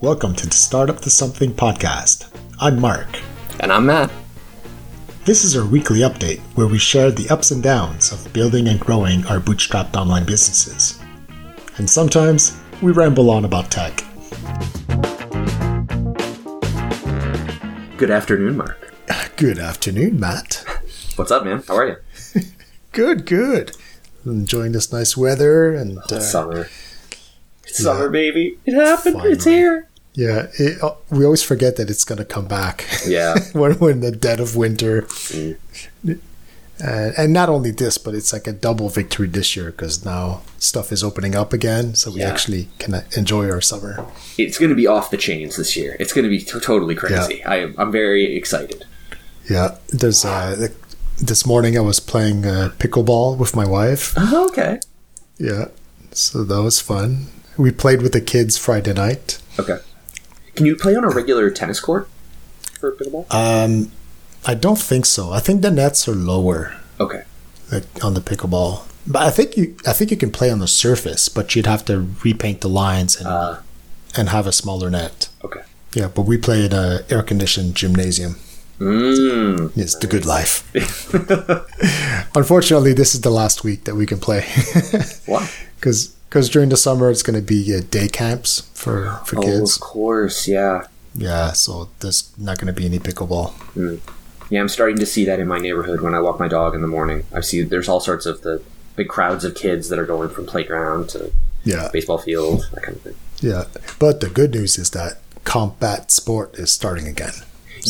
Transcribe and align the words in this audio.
Welcome 0.00 0.36
to 0.36 0.46
the 0.46 0.54
Startup 0.54 1.00
to 1.00 1.10
Something 1.10 1.52
podcast. 1.52 2.30
I'm 2.60 2.80
Mark. 2.80 3.18
And 3.58 3.72
I'm 3.72 3.86
Matt. 3.86 4.12
This 5.24 5.42
is 5.42 5.56
our 5.56 5.66
weekly 5.66 6.00
update 6.00 6.38
where 6.54 6.68
we 6.68 6.78
share 6.78 7.10
the 7.10 7.28
ups 7.30 7.50
and 7.50 7.60
downs 7.60 8.12
of 8.12 8.32
building 8.32 8.68
and 8.68 8.78
growing 8.78 9.26
our 9.26 9.40
bootstrapped 9.40 9.96
online 9.96 10.24
businesses. 10.24 11.00
And 11.78 11.90
sometimes 11.90 12.60
we 12.80 12.92
ramble 12.92 13.28
on 13.28 13.44
about 13.44 13.72
tech. 13.72 14.04
Good 17.96 18.12
afternoon, 18.12 18.56
Mark. 18.56 18.94
Good 19.36 19.58
afternoon, 19.58 20.20
Matt. 20.20 20.64
What's 21.16 21.32
up, 21.32 21.44
man? 21.44 21.64
How 21.66 21.74
are 21.76 21.88
you? 21.88 22.42
Good, 22.92 23.26
good. 23.26 23.76
Enjoying 24.24 24.70
this 24.70 24.92
nice 24.92 25.16
weather 25.16 25.74
and 25.74 25.98
uh, 25.98 26.20
summer. 26.20 26.68
It's 27.64 27.82
summer, 27.82 28.08
baby. 28.08 28.58
It 28.64 28.74
happened. 28.74 29.20
It's 29.24 29.44
here. 29.44 29.87
Yeah, 30.18 30.48
it, 30.58 30.82
uh, 30.82 30.94
we 31.10 31.24
always 31.24 31.44
forget 31.44 31.76
that 31.76 31.88
it's 31.88 32.02
going 32.04 32.18
to 32.18 32.24
come 32.24 32.46
back. 32.48 32.84
Yeah. 33.06 33.36
when 33.52 33.78
we're 33.78 33.92
in 33.92 34.00
the 34.00 34.10
dead 34.10 34.40
of 34.40 34.56
winter. 34.56 35.02
Mm. 35.02 35.56
Uh, 36.84 37.10
and 37.16 37.32
not 37.32 37.48
only 37.48 37.70
this, 37.72 37.98
but 37.98 38.14
it's 38.14 38.32
like 38.32 38.46
a 38.46 38.52
double 38.52 38.88
victory 38.88 39.26
this 39.28 39.56
year 39.56 39.70
because 39.72 40.04
now 40.04 40.42
stuff 40.58 40.90
is 40.92 41.02
opening 41.02 41.34
up 41.34 41.52
again, 41.52 41.94
so 41.94 42.10
we 42.10 42.20
Yeah. 42.20 42.30
actually 42.30 42.68
can 42.78 42.94
uh, 42.94 43.02
enjoy 43.16 43.48
our 43.50 43.60
summer. 43.60 44.04
It's 44.36 44.58
going 44.58 44.70
to 44.70 44.76
be 44.76 44.86
off 44.86 45.10
the 45.10 45.16
chains 45.16 45.56
this 45.56 45.76
year. 45.76 45.96
It's 46.00 46.12
going 46.12 46.24
to 46.24 46.28
be 46.28 46.38
t- 46.40 46.60
totally 46.60 46.94
crazy. 46.96 47.44
I 47.44 47.56
am, 47.56 47.74
I'm 47.78 47.90
very 47.92 48.36
excited. 48.36 48.84
Yeah, 49.50 49.76
there's 49.88 50.24
uh, 50.24 50.54
th- 50.56 50.72
this 51.20 51.44
morning 51.46 51.76
I 51.76 51.80
was 51.80 51.98
playing 52.00 52.44
uh, 52.44 52.70
pickleball 52.78 53.38
with 53.38 53.56
my 53.56 53.66
wife. 53.66 54.14
Oh, 54.16 54.48
okay. 54.50 54.78
Yeah, 55.38 55.66
so 56.12 56.44
that 56.44 56.62
was 56.62 56.80
fun. 56.80 57.26
We 57.56 57.72
played 57.72 58.02
with 58.02 58.12
the 58.12 58.20
kids 58.20 58.56
Friday 58.56 58.92
night. 58.94 59.40
Okay. 59.58 59.78
Can 60.58 60.66
you 60.66 60.74
play 60.74 60.96
on 60.96 61.04
a 61.04 61.08
regular 61.08 61.50
tennis 61.50 61.78
court 61.78 62.08
for 62.80 62.90
pickleball? 62.90 63.32
Um, 63.32 63.92
I 64.44 64.54
don't 64.54 64.78
think 64.78 65.06
so. 65.06 65.30
I 65.30 65.38
think 65.38 65.62
the 65.62 65.70
nets 65.70 66.08
are 66.08 66.14
lower 66.16 66.74
Okay. 66.98 67.22
like, 67.70 67.84
on 68.04 68.14
the 68.14 68.20
pickleball. 68.20 68.82
But 69.06 69.22
I 69.22 69.30
think 69.30 69.56
you, 69.56 69.76
I 69.86 69.92
think 69.92 70.10
you 70.10 70.16
can 70.16 70.32
play 70.32 70.50
on 70.50 70.58
the 70.58 70.66
surface, 70.66 71.28
but 71.28 71.54
you'd 71.54 71.66
have 71.66 71.84
to 71.84 72.08
repaint 72.24 72.60
the 72.60 72.68
lines 72.68 73.16
and 73.16 73.28
Uh, 73.28 73.58
and 74.16 74.30
have 74.30 74.48
a 74.48 74.52
smaller 74.52 74.90
net. 74.90 75.28
okay. 75.44 75.60
Yeah, 75.94 76.08
but 76.08 76.22
we 76.22 76.36
play 76.38 76.64
at 76.64 76.72
a 76.72 77.04
air 77.08 77.22
conditioned 77.22 77.76
gymnasium. 77.76 78.34
Mmm. 78.80 79.70
It's 79.76 79.94
the 79.96 80.06
good 80.08 80.26
life. 80.26 80.64
Unfortunately, 82.34 82.92
this 82.92 83.14
is 83.14 83.20
the 83.20 83.30
last 83.30 83.62
week 83.64 83.84
that 83.84 83.94
we 83.94 84.06
can 84.06 84.18
play 84.18 84.44
Why? 85.26 85.48
because 85.76 86.14
during 86.30 86.68
the 86.68 86.76
summer 86.76 87.10
it's 87.10 87.22
going 87.22 87.38
to 87.38 87.44
be 87.46 87.74
uh, 87.74 87.80
day 87.90 88.08
camps 88.08 88.68
for 88.74 89.20
for 89.24 89.38
Oh, 89.38 89.42
kids. 89.42 89.76
of 89.76 89.80
course. 89.80 90.46
Yeah. 90.48 90.86
Yeah, 91.14 91.52
so 91.52 91.88
there's 92.00 92.30
not 92.38 92.58
going 92.58 92.72
to 92.72 92.72
be 92.80 92.86
any 92.86 92.98
pickleball. 92.98 93.52
Yeah, 94.50 94.60
I'm 94.60 94.68
starting 94.68 94.98
to 94.98 95.06
see 95.06 95.24
that 95.24 95.40
in 95.40 95.48
my 95.48 95.58
neighborhood 95.58 96.00
when 96.00 96.14
I 96.14 96.20
walk 96.20 96.38
my 96.38 96.48
dog 96.48 96.74
in 96.74 96.80
the 96.80 96.86
morning. 96.86 97.24
I 97.34 97.40
see 97.40 97.62
there's 97.62 97.88
all 97.88 98.00
sorts 98.00 98.24
of 98.24 98.42
the 98.42 98.62
big 98.96 99.08
crowds 99.08 99.44
of 99.44 99.54
kids 99.54 99.88
that 99.88 99.98
are 99.98 100.06
going 100.06 100.28
from 100.28 100.46
playground 100.46 101.08
to 101.10 101.32
Yeah, 101.64 101.88
baseball 101.92 102.18
field, 102.18 102.66
that 102.72 102.82
kind 102.82 102.96
of 102.96 103.02
thing. 103.02 103.14
yeah. 103.40 103.64
But 103.98 104.20
the 104.20 104.28
good 104.28 104.52
news 104.54 104.78
is 104.78 104.90
that 104.90 105.18
combat 105.44 106.10
sport 106.10 106.54
is 106.58 106.70
starting 106.70 107.06
again. 107.08 107.32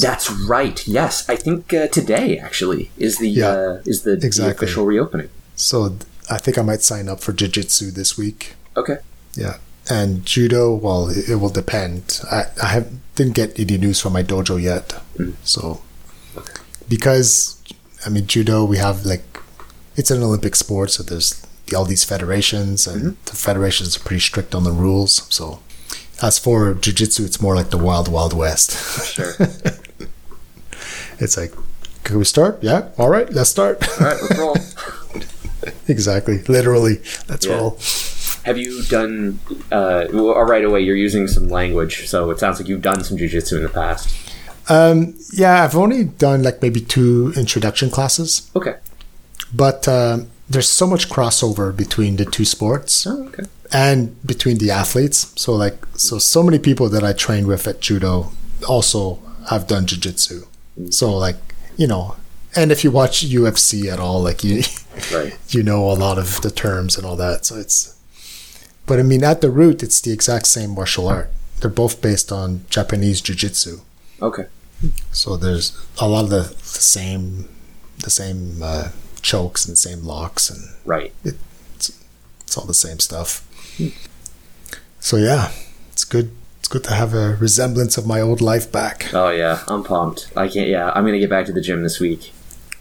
That's 0.01 0.31
right. 0.31 0.87
Yes, 0.87 1.29
I 1.29 1.37
think 1.37 1.73
uh, 1.75 1.89
today 1.89 2.39
actually 2.39 2.91
is 2.97 3.19
the 3.19 3.29
Yeah, 3.29 3.49
uh, 3.51 3.83
is 3.85 4.03
the, 4.03 4.17
the 4.17 4.51
official 4.51 4.85
reopening. 4.87 5.29
So 5.57 5.97
I 6.31 6.39
think 6.39 6.59
I 6.59 6.63
might 6.63 6.83
sign 6.83 7.09
up 7.09 7.21
for 7.21 7.33
jiu-jitsu 7.33 7.91
this 7.91 8.19
week. 8.19 8.55
Okay. 8.77 8.99
Yeah. 9.35 9.59
And 9.91 10.25
judo, 10.27 10.75
well, 10.75 11.09
it, 11.09 11.31
it 11.31 11.37
will 11.37 11.49
depend. 11.49 12.21
I, 12.31 12.45
I 12.63 12.67
have, 12.67 12.91
didn't 13.15 13.35
get 13.35 13.59
any 13.59 13.79
news 13.79 14.01
from 14.01 14.13
my 14.13 14.23
dojo 14.23 14.61
yet. 14.61 14.93
Hmm. 15.17 15.31
So, 15.43 15.81
because, 16.89 17.63
I 18.05 18.11
mean, 18.11 18.27
judo, 18.27 18.65
we 18.65 18.77
have 18.77 19.07
like, 19.07 19.23
it's 19.97 20.11
an 20.11 20.23
Olympic 20.23 20.55
sport, 20.55 20.91
so 20.91 21.03
there's 21.03 21.45
all 21.75 21.85
these 21.85 22.05
federations, 22.05 22.87
and 22.87 23.01
mm-hmm. 23.01 23.25
the 23.25 23.37
federations 23.37 23.97
are 23.97 24.01
pretty 24.01 24.21
strict 24.21 24.55
on 24.55 24.65
the 24.65 24.73
rules. 24.73 25.27
So, 25.35 25.61
as 26.23 26.39
for 26.39 26.75
jiu 26.75 26.93
jitsu, 26.93 27.25
it's 27.25 27.41
more 27.41 27.55
like 27.55 27.71
the 27.71 27.79
wild, 27.79 28.09
wild 28.09 28.33
west. 28.33 28.73
Sure. 29.05 29.35
it's 31.19 31.37
like, 31.37 31.53
can 32.05 32.19
we 32.19 32.25
start? 32.25 32.63
Yeah. 32.63 32.89
All 32.99 33.11
right, 33.11 33.31
let's 33.33 33.51
start. 33.51 33.87
All 34.01 34.07
right, 34.07 34.23
let's 34.23 34.39
roll. 34.39 34.57
exactly. 35.89 36.43
Literally. 36.49 37.01
Let's 37.29 37.47
Yeah. 37.47 37.55
roll. 37.57 37.79
Have 38.45 38.57
you 38.59 38.83
done? 38.85 39.41
Uh, 39.71 40.07
well, 40.13 40.35
right 40.45 40.65
away, 40.65 40.81
you're 40.81 40.97
using 40.97 41.27
some 41.29 41.49
language, 41.49 42.09
so 42.09 42.31
it 42.31 42.39
sounds 42.39 42.59
like 42.59 42.69
you've 42.69 42.83
done 42.83 43.05
some 43.05 43.17
jujitsu 43.19 43.57
in 43.59 43.63
the 43.63 43.69
past. 43.69 44.09
Um, 44.71 45.15
yeah, 45.33 45.65
I've 45.65 45.77
only 45.77 46.05
done 46.05 46.43
like 46.43 46.61
maybe 46.63 46.81
two 46.81 47.33
introduction 47.37 47.91
classes. 47.91 48.51
Okay. 48.55 48.75
but 49.55 49.89
um, 49.89 50.29
there's 50.49 50.69
so 50.69 50.87
much 50.87 51.09
crossover 51.09 51.75
between 51.75 52.17
the 52.17 52.25
two 52.25 52.45
sports 52.45 53.07
Oh, 53.07 53.27
okay. 53.29 53.45
and 53.73 54.15
between 54.27 54.59
the 54.59 54.71
athletes 54.71 55.33
so 55.37 55.55
like 55.55 55.79
so 55.97 56.19
so 56.19 56.43
many 56.43 56.59
people 56.59 56.89
that 56.91 57.03
i 57.03 57.13
trained 57.15 57.47
with 57.47 57.67
at 57.67 57.81
judo 57.81 58.31
also 58.69 59.19
have 59.49 59.67
done 59.67 59.87
jiu-jitsu 59.87 60.43
so 60.91 61.17
like 61.17 61.37
you 61.79 61.87
know 61.87 62.15
and 62.59 62.71
if 62.73 62.83
you 62.85 62.91
watch 62.91 63.25
ufc 63.27 63.71
at 63.93 63.99
all 64.01 64.23
like 64.23 64.43
you 64.45 64.63
Right. 65.15 65.37
you 65.49 65.63
know 65.63 65.91
a 65.91 65.95
lot 66.07 66.19
of 66.19 66.41
the 66.43 66.51
terms 66.51 66.97
and 66.97 67.07
all 67.07 67.17
that 67.17 67.45
so 67.47 67.57
it's 67.57 67.97
but 68.87 68.99
i 68.99 69.03
mean 69.03 69.23
at 69.23 69.41
the 69.41 69.51
root 69.51 69.83
it's 69.83 70.01
the 70.01 70.13
exact 70.13 70.47
same 70.47 70.71
martial 70.75 71.07
art 71.09 71.31
they're 71.61 71.71
both 71.71 72.01
based 72.03 72.33
on 72.33 72.65
japanese 72.71 73.21
jiu-jitsu 73.21 73.81
Okay. 74.21 74.47
so 75.13 75.37
there's 75.37 75.67
a 76.01 76.09
lot 76.09 76.25
of 76.25 76.31
the, 76.31 76.43
the 76.43 76.83
same 76.97 77.49
the 78.05 78.11
same 78.11 78.61
uh, 78.63 78.89
chokes 79.23 79.65
and 79.65 79.73
the 79.73 79.77
same 79.89 80.03
locks 80.03 80.51
and 80.51 80.61
Right. 80.85 81.13
it's 81.25 82.57
all 82.57 82.65
the 82.65 82.75
same 82.75 82.99
stuff. 82.99 83.45
So 85.01 85.17
yeah, 85.17 85.51
it's 85.93 86.05
good. 86.05 86.31
It's 86.61 86.69
good 86.69 86.83
to 86.85 86.95
have 86.95 87.13
a 87.15 87.37
resemblance 87.41 87.99
of 87.99 88.07
my 88.07 88.21
old 88.21 88.41
life 88.41 88.71
back. 88.73 89.11
Oh 89.15 89.31
yeah, 89.31 89.63
I'm 89.69 89.85
pumped. 89.85 90.31
I 90.37 90.49
can't. 90.49 90.69
Yeah, 90.69 90.91
I'm 90.95 91.05
gonna 91.05 91.19
get 91.19 91.31
back 91.31 91.47
to 91.47 91.53
the 91.53 91.61
gym 91.61 91.83
this 91.83 92.01
week, 92.01 92.33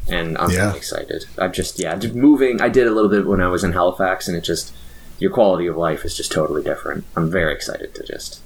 and 0.10 0.38
I'm 0.38 0.52
Yeah. 0.52 0.74
excited. 0.76 1.26
I'm 1.38 1.52
just 1.52 1.80
yeah, 1.80 1.96
just 1.96 2.16
moving. 2.16 2.62
I 2.62 2.70
did 2.70 2.88
a 2.88 2.92
little 2.92 3.10
bit 3.10 3.26
when 3.26 3.42
I 3.42 3.48
was 3.48 3.64
in 3.64 3.74
Halifax, 3.74 4.28
and 4.28 4.36
it 4.38 4.42
just 4.44 4.74
your 5.20 5.32
quality 5.32 5.68
of 5.68 5.76
life 5.78 6.06
is 6.06 6.16
just 6.16 6.32
totally 6.32 6.64
different. 6.64 7.04
I'm 7.16 7.30
very 7.32 7.54
excited 7.54 7.96
to 7.96 8.04
just 8.04 8.40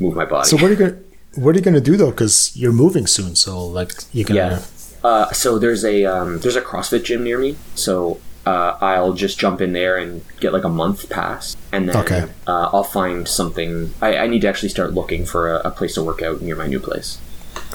move 0.00 0.14
my 0.14 0.24
body. 0.24 0.48
So 0.48 0.56
what 0.56 0.64
are 0.66 0.70
you 0.70 0.76
gonna 0.76 0.96
what 1.34 1.54
are 1.54 1.58
you 1.58 1.64
gonna 1.64 1.80
do 1.80 1.96
though? 1.96 2.10
Because 2.10 2.52
you're 2.56 2.72
moving 2.72 3.06
soon, 3.06 3.36
so 3.36 3.64
like 3.64 3.92
you 4.12 4.24
gonna 4.24 4.40
Yeah. 4.40 4.62
Uh, 5.04 5.30
so 5.32 5.58
there's 5.58 5.84
a 5.84 6.04
um, 6.06 6.40
there's 6.40 6.56
a 6.56 6.60
CrossFit 6.60 7.04
gym 7.04 7.22
near 7.22 7.38
me, 7.38 7.56
so 7.76 8.18
uh, 8.46 8.76
I'll 8.80 9.12
just 9.12 9.38
jump 9.38 9.60
in 9.60 9.72
there 9.72 9.96
and 9.96 10.22
get 10.40 10.52
like 10.52 10.64
a 10.64 10.68
month 10.68 11.08
pass, 11.08 11.56
and 11.70 11.88
then 11.88 11.96
Okay. 11.98 12.24
uh, 12.48 12.70
I'll 12.72 12.82
find 12.82 13.28
something. 13.28 13.92
I, 14.02 14.16
I 14.16 14.26
need 14.26 14.40
to 14.40 14.48
actually 14.48 14.70
start 14.70 14.94
looking 14.94 15.24
for 15.26 15.54
a, 15.54 15.68
a 15.68 15.70
place 15.70 15.94
to 15.94 16.02
work 16.02 16.20
out 16.22 16.40
near 16.42 16.56
my 16.56 16.66
new 16.66 16.80
place. 16.80 17.18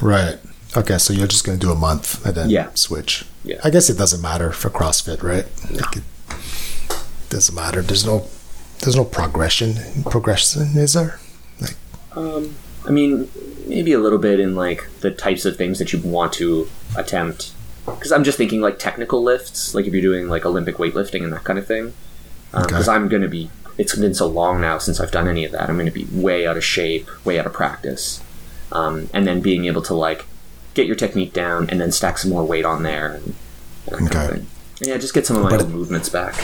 right. 0.02 0.38
Okay, 0.76 0.98
so 0.98 1.14
you're 1.14 1.28
just 1.28 1.46
gonna 1.46 1.58
do 1.58 1.72
a 1.72 1.76
month 1.76 2.26
and 2.26 2.36
then 2.36 2.50
Yeah. 2.50 2.68
switch. 2.74 3.26
Yeah. 3.44 3.58
I 3.64 3.70
guess 3.70 3.90
it 3.90 3.98
doesn't 3.98 4.22
matter 4.22 4.52
for 4.52 4.70
CrossFit, 4.70 5.22
right? 5.22 5.46
Like 5.72 5.98
it 5.98 6.04
doesn't 7.30 7.54
matter. 7.56 7.82
There's 7.82 8.06
no 8.06 8.26
there's 8.80 8.96
no 8.96 9.06
progression. 9.06 9.76
Progression 10.10 10.64
is 10.76 10.94
there? 10.94 11.20
Like 11.62 11.76
Um, 12.16 12.56
I 12.86 12.92
mean, 12.92 13.30
maybe 13.68 13.94
a 13.94 14.00
little 14.00 14.18
bit 14.20 14.40
in 14.40 14.56
like 14.56 14.84
the 15.02 15.12
types 15.12 15.46
of 15.46 15.56
things 15.58 15.80
that 15.80 15.94
you 15.94 16.00
want 16.00 16.34
to 16.34 16.68
attempt. 16.98 17.52
Because 17.86 18.12
I'm 18.12 18.24
just 18.24 18.38
thinking 18.38 18.62
like 18.62 18.80
technical 18.80 19.22
lifts, 19.24 19.74
like 19.76 19.86
if 19.86 19.94
you're 19.94 20.02
doing 20.02 20.28
like 20.28 20.46
Olympic 20.46 20.78
weightlifting 20.78 21.24
and 21.24 21.32
that 21.34 21.44
kind 21.44 21.60
of 21.60 21.68
thing. 21.68 21.94
Because 22.52 22.88
Okay. 22.88 22.96
I'm 22.96 23.08
going 23.10 23.22
to 23.24 23.28
be, 23.30 23.50
it's 23.78 23.96
been 23.96 24.14
so 24.14 24.28
long 24.28 24.62
now 24.62 24.78
since 24.78 25.00
I've 25.00 25.12
done 25.12 25.28
any 25.28 25.44
of 25.46 25.52
that. 25.54 25.70
I'm 25.70 25.76
going 25.76 25.86
to 25.88 25.92
be 25.92 26.06
way 26.12 26.46
out 26.46 26.56
of 26.58 26.64
shape, 26.64 27.08
way 27.26 27.40
out 27.40 27.46
of 27.46 27.54
practice. 27.54 28.22
Um, 28.72 29.10
and 29.14 29.26
then 29.28 29.40
being 29.42 29.66
able 29.66 29.82
to 29.84 29.94
like 29.94 30.26
get 30.74 30.88
your 30.88 30.96
technique 30.96 31.34
down 31.34 31.70
and 31.70 31.80
then 31.80 31.92
stack 31.92 32.18
some 32.18 32.32
more 32.32 32.44
weight 32.44 32.66
on 32.66 32.84
there 32.84 33.14
and 33.16 33.36
that 33.86 33.98
kind 34.12 34.32
of 34.32 34.32
Okay. 34.38 34.46
Yeah, 34.82 34.98
just 34.98 35.14
get 35.14 35.26
some 35.26 35.38
of 35.38 35.44
my 35.44 35.50
But 35.58 35.70
movements 35.70 36.10
back. 36.10 36.36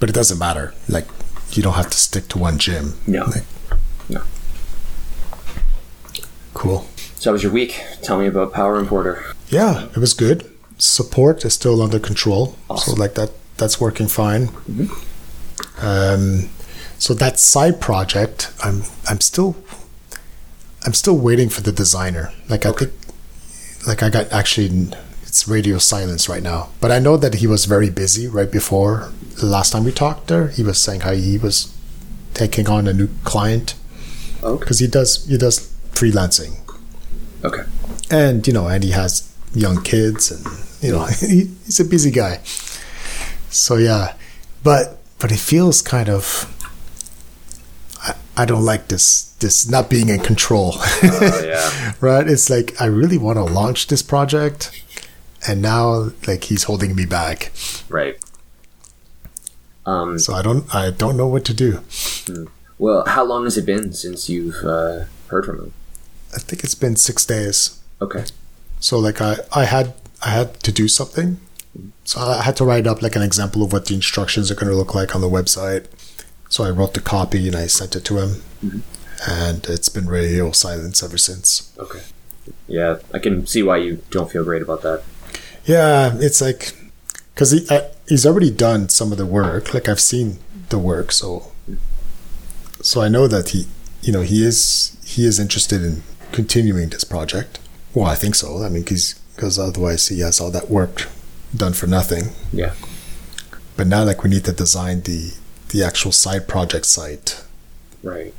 but 0.00 0.08
it 0.08 0.12
doesn't 0.12 0.38
matter. 0.38 0.74
Like 0.88 1.06
you 1.52 1.62
don't 1.62 1.74
have 1.74 1.90
to 1.90 1.96
stick 1.96 2.28
to 2.28 2.38
one 2.38 2.58
gym. 2.58 2.94
No. 3.06 3.24
Like, 3.24 3.44
No. 4.08 4.22
Cool. 6.52 6.86
So, 7.16 7.30
how 7.30 7.32
was 7.32 7.42
your 7.42 7.52
week? 7.52 7.82
Tell 8.02 8.18
me 8.18 8.26
about 8.26 8.52
Power 8.52 8.78
Importer. 8.78 9.24
Yeah, 9.48 9.86
it 9.86 9.96
was 9.98 10.12
good. 10.14 10.50
Support 10.78 11.44
is 11.44 11.54
still 11.54 11.80
under 11.82 11.98
control, 11.98 12.56
Awesome. 12.68 12.94
so 12.94 13.00
like 13.00 13.14
that 13.14 13.30
that's 13.56 13.80
working 13.80 14.08
fine. 14.08 14.50
Um, 15.80 16.50
so 16.98 17.14
that 17.14 17.38
side 17.38 17.80
project, 17.80 18.52
I'm 18.62 18.82
I'm 19.08 19.20
still 19.20 19.56
I'm 20.84 20.92
still 20.94 21.16
waiting 21.16 21.48
for 21.48 21.60
the 21.62 21.72
designer. 21.72 22.32
Like 22.48 22.66
I 22.66 22.72
think, 22.72 22.92
like 23.86 24.02
I 24.02 24.10
got 24.10 24.32
actually 24.32 24.88
it's 25.22 25.48
radio 25.48 25.78
silence 25.78 26.28
right 26.28 26.42
now, 26.42 26.70
but 26.80 26.90
I 26.92 26.98
know 26.98 27.16
that 27.16 27.34
he 27.36 27.46
was 27.46 27.64
very 27.64 27.90
busy 27.90 28.26
right 28.28 28.50
before 28.50 29.10
the 29.40 29.46
last 29.46 29.72
time 29.72 29.84
we 29.84 29.92
talked. 29.92 30.28
There, 30.28 30.48
he 30.48 30.62
was 30.62 30.78
saying 30.78 31.00
how 31.00 31.12
he 31.12 31.38
was 31.38 31.74
taking 32.34 32.68
on 32.68 32.86
a 32.86 32.92
new 32.92 33.08
client. 33.24 33.74
Okay. 34.42 34.60
because 34.60 34.78
he 34.78 34.86
does 34.86 35.24
he 35.26 35.38
does 35.38 35.72
freelancing, 35.92 36.58
Okay. 37.42 37.62
and 38.10 38.46
you 38.46 38.52
know, 38.52 38.68
and 38.68 38.84
he 38.84 38.90
has 38.90 39.32
young 39.54 39.82
kids, 39.82 40.30
and 40.30 40.44
you 40.82 40.92
know, 40.92 41.04
he, 41.20 41.46
he's 41.64 41.80
a 41.80 41.84
busy 41.84 42.10
guy. 42.10 42.40
So 43.50 43.76
yeah, 43.76 44.14
but 44.62 44.98
but 45.18 45.32
it 45.32 45.38
feels 45.38 45.80
kind 45.82 46.08
of. 46.08 46.50
I, 48.36 48.44
don't 48.44 48.64
like 48.64 48.88
this 48.88 49.34
this 49.40 49.68
not 49.68 49.88
being 49.90 50.08
in 50.08 50.20
control. 50.20 50.72
Oh 50.76 51.42
yeah. 51.44 51.92
right? 52.00 52.26
It's 52.26 52.50
like 52.50 52.80
I 52.80 52.86
really 52.86 53.18
want 53.18 53.36
to 53.38 53.44
launch 53.44 53.86
this 53.88 54.02
project, 54.02 54.82
and 55.46 55.60
now 55.62 56.10
like 56.26 56.44
he's 56.44 56.64
holding 56.64 56.94
me 56.94 57.06
back. 57.06 57.52
right. 57.88 58.16
Um, 59.86 60.18
So 60.18 60.32
I 60.34 60.42
don't 60.42 60.74
I 60.74 60.90
don't 60.90 61.16
know 61.16 61.28
what 61.28 61.44
to 61.44 61.54
do. 61.54 61.80
well, 62.78 63.04
how 63.06 63.24
long 63.24 63.44
has 63.44 63.56
it 63.58 63.66
been 63.66 63.92
since 63.92 64.28
you've 64.28 64.64
uh, 64.64 65.04
heard 65.28 65.44
from 65.44 65.58
him? 65.58 65.72
I 66.34 66.38
think 66.38 66.64
it's 66.64 66.74
been 66.74 66.96
six 66.96 67.24
days. 67.26 67.80
Okay. 68.00 68.24
So 68.80 68.98
like 68.98 69.20
I 69.20 69.36
I 69.52 69.64
had 69.64 69.94
I 70.22 70.30
had 70.30 70.60
to 70.60 70.72
do 70.72 70.88
something. 70.88 71.38
So 72.04 72.20
I 72.20 72.42
had 72.42 72.56
to 72.56 72.64
write 72.64 72.86
up 72.86 73.02
like 73.02 73.16
an 73.16 73.22
example 73.22 73.62
of 73.62 73.72
what 73.72 73.86
the 73.86 73.94
instructions 73.94 74.50
are 74.50 74.54
going 74.54 74.70
to 74.70 74.76
look 74.76 74.94
like 74.94 75.14
on 75.14 75.20
the 75.20 75.28
website. 75.28 75.86
So 76.48 76.64
I 76.64 76.70
wrote 76.70 76.94
the 76.94 77.00
copy 77.00 77.46
and 77.48 77.56
I 77.56 77.66
sent 77.66 77.96
it 77.96 78.04
to 78.04 78.18
him, 78.18 78.42
mm-hmm. 78.64 78.80
and 79.30 79.66
it's 79.66 79.88
been 79.88 80.06
radio 80.06 80.52
silence 80.52 81.02
ever 81.02 81.18
since. 81.18 81.72
Okay. 81.78 82.02
Yeah, 82.68 82.98
I 83.12 83.18
can 83.18 83.46
see 83.46 83.62
why 83.62 83.78
you 83.78 84.02
don't 84.10 84.30
feel 84.30 84.44
great 84.44 84.62
about 84.62 84.82
that. 84.82 85.02
Yeah, 85.64 86.14
it's 86.16 86.40
like 86.40 86.76
because 87.34 87.50
he 87.50 87.66
I, 87.70 87.90
he's 88.08 88.26
already 88.26 88.50
done 88.50 88.88
some 88.88 89.12
of 89.12 89.18
the 89.18 89.26
work. 89.26 89.74
Like 89.74 89.88
I've 89.88 90.00
seen 90.00 90.38
the 90.68 90.78
work, 90.78 91.10
so 91.12 91.52
so 92.82 93.00
I 93.00 93.08
know 93.08 93.26
that 93.26 93.50
he, 93.50 93.66
you 94.02 94.12
know, 94.12 94.20
he 94.20 94.44
is 94.44 94.96
he 95.04 95.26
is 95.26 95.40
interested 95.40 95.82
in 95.82 96.02
continuing 96.32 96.90
this 96.90 97.04
project. 97.04 97.58
Well, 97.94 98.06
I 98.06 98.14
think 98.14 98.34
so. 98.34 98.62
I 98.62 98.68
mean, 98.68 98.82
because 98.82 99.14
because 99.34 99.58
otherwise 99.58 100.08
he 100.08 100.20
has 100.20 100.40
all 100.40 100.50
that 100.50 100.70
work 100.70 101.08
done 101.56 101.72
for 101.72 101.86
nothing. 101.86 102.32
Yeah. 102.52 102.74
But 103.76 103.86
now, 103.86 104.04
like, 104.04 104.22
we 104.22 104.30
need 104.30 104.44
to 104.44 104.52
design 104.52 105.00
the 105.02 105.32
the 105.74 105.82
actual 105.84 106.12
side 106.12 106.46
project 106.46 106.86
site. 106.86 107.42
Right. 108.02 108.32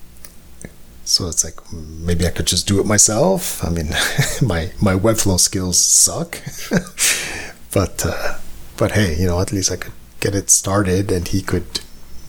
So 1.04 1.28
it's 1.28 1.44
like 1.44 1.60
maybe 1.74 2.26
I 2.26 2.32
could 2.32 2.48
just 2.48 2.66
do 2.68 2.80
it 2.80 2.86
myself. 2.86 3.64
I 3.64 3.70
mean, 3.70 3.90
my 4.42 4.72
my 4.82 4.96
Webflow 4.96 5.40
skills 5.40 5.78
suck, 5.80 6.40
but 7.74 8.06
uh, 8.06 8.38
but 8.78 8.92
hey, 8.94 9.16
you 9.20 9.28
know, 9.28 9.40
at 9.42 9.52
least 9.52 9.72
I 9.72 9.76
could 9.76 9.92
get 10.20 10.34
it 10.34 10.50
started, 10.50 11.12
and 11.12 11.28
he 11.28 11.42
could 11.42 11.82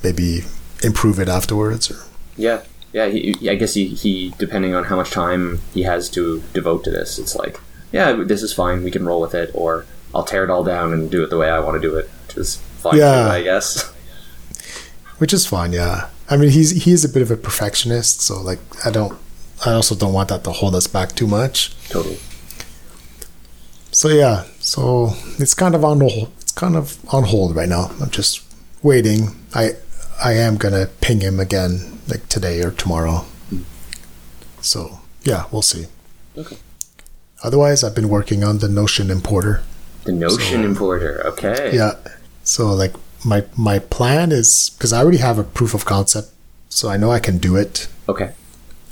maybe 0.02 0.40
improve 0.82 1.18
it 1.20 1.28
afterwards. 1.28 1.90
Or 1.90 2.02
Yeah. 2.36 2.62
Yeah. 2.92 3.06
He- 3.06 3.48
I 3.48 3.54
guess 3.54 3.74
he, 3.74 3.86
he, 3.88 4.34
depending 4.38 4.74
on 4.74 4.84
how 4.84 4.96
much 4.96 5.10
time 5.10 5.60
he 5.72 5.82
has 5.84 6.10
to 6.10 6.42
devote 6.52 6.84
to 6.84 6.90
this, 6.90 7.18
it's 7.18 7.34
like, 7.34 7.58
yeah, 7.92 8.12
this 8.12 8.42
is 8.42 8.52
fine. 8.52 8.84
We 8.84 8.90
can 8.90 9.06
roll 9.06 9.20
with 9.22 9.34
it, 9.34 9.50
or 9.54 9.86
I'll 10.14 10.24
tear 10.24 10.44
it 10.44 10.50
all 10.50 10.64
down 10.64 10.92
and 10.92 11.10
do 11.10 11.22
it 11.22 11.30
the 11.30 11.38
way 11.38 11.48
I 11.48 11.60
want 11.60 11.80
to 11.80 11.88
do 11.88 11.96
it, 11.96 12.10
which 12.26 12.36
is 12.36 12.56
fine. 12.82 12.98
Yeah. 12.98 13.28
I 13.30 13.42
guess. 13.42 13.92
which 15.18 15.32
is 15.32 15.46
fine, 15.46 15.72
yeah. 15.72 16.08
I 16.28 16.36
mean, 16.36 16.50
he's 16.50 16.84
he's 16.84 17.04
a 17.04 17.08
bit 17.08 17.22
of 17.22 17.30
a 17.30 17.36
perfectionist, 17.36 18.20
so 18.20 18.40
like 18.40 18.58
I 18.84 18.90
don't, 18.90 19.16
I 19.64 19.72
also 19.72 19.94
don't 19.94 20.12
want 20.12 20.28
that 20.30 20.44
to 20.44 20.52
hold 20.52 20.74
us 20.74 20.86
back 20.86 21.12
too 21.12 21.26
much. 21.26 21.74
Totally. 21.88 22.18
So 23.92 24.08
yeah, 24.08 24.44
so 24.60 25.10
it's 25.38 25.54
kind 25.54 25.74
of 25.74 25.84
on 25.84 26.00
hold. 26.00 26.30
It's 26.40 26.52
kind 26.52 26.76
of 26.76 26.98
on 27.14 27.24
hold 27.24 27.56
right 27.56 27.68
now. 27.68 27.90
I'm 28.00 28.10
just 28.10 28.42
waiting. 28.82 29.36
I 29.54 29.72
I 30.22 30.32
am 30.34 30.56
gonna 30.56 30.86
ping 31.00 31.20
him 31.20 31.40
again 31.40 32.00
like 32.08 32.28
today 32.28 32.60
or 32.62 32.70
tomorrow. 32.72 33.24
Hmm. 33.50 33.62
So 34.60 35.00
yeah, 35.24 35.44
we'll 35.50 35.62
see. 35.62 35.86
Okay. 36.36 36.56
Otherwise, 37.42 37.84
I've 37.84 37.94
been 37.94 38.08
working 38.08 38.42
on 38.44 38.58
the 38.58 38.68
Notion 38.68 39.10
importer. 39.10 39.62
The 40.04 40.12
Notion 40.12 40.62
So- 40.62 40.66
importer. 40.68 41.22
Okay. 41.28 41.70
Yeah. 41.74 41.92
So 42.42 42.68
like 42.74 42.94
my 43.24 43.44
my 43.56 43.78
plan 43.78 44.32
is 44.32 44.70
because 44.70 44.92
I 44.92 45.00
already 45.00 45.18
have 45.18 45.38
a 45.38 45.44
proof 45.44 45.74
of 45.74 45.84
concept, 45.84 46.28
so 46.68 46.88
I 46.88 46.96
know 46.96 47.10
I 47.10 47.18
can 47.20 47.38
do 47.38 47.56
it. 47.56 47.88
Okay. 48.08 48.32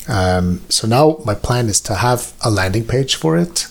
Um, 0.09 0.61
so 0.69 0.87
now 0.87 1.19
my 1.25 1.35
plan 1.35 1.69
is 1.69 1.81
to 1.83 1.95
have 1.95 2.33
a 2.45 2.51
landing 2.51 2.85
page 2.87 3.15
for 3.15 3.37
it, 3.39 3.67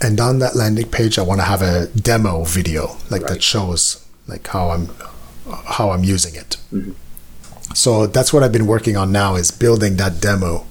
and 0.00 0.20
on 0.20 0.38
that 0.40 0.56
landing 0.56 0.88
page, 0.88 1.18
I 1.18 1.22
want 1.22 1.40
to 1.40 1.46
have 1.46 1.62
a 1.62 1.86
demo 1.88 2.44
video 2.44 2.96
like 3.10 3.22
Right. 3.22 3.30
that 3.34 3.42
shows 3.42 4.04
like 4.26 4.46
how 4.48 4.70
I'm 4.70 4.88
how 5.66 5.90
I'm 5.90 6.04
using 6.04 6.34
it. 6.34 6.56
So 7.74 8.06
that's 8.06 8.32
what 8.32 8.42
I've 8.42 8.52
been 8.52 8.66
working 8.66 8.96
on 8.96 9.12
now 9.12 9.34
is 9.36 9.50
building 9.50 9.96
that 9.96 10.20
demo. 10.20 10.66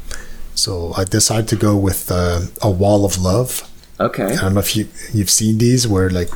So 0.55 0.93
I 0.95 1.03
decided 1.05 1.47
to 1.49 1.55
go 1.55 1.75
with 1.77 2.11
uh, 2.11 2.41
a 2.61 2.69
wall 2.69 3.05
of 3.05 3.17
love. 3.17 3.67
Okay. 3.99 4.33
I 4.35 4.41
don't 4.41 4.53
know 4.53 4.59
if 4.59 4.75
you 4.75 4.87
you've 5.13 5.29
seen 5.29 5.57
these 5.57 5.87
where 5.87 6.09
like 6.09 6.29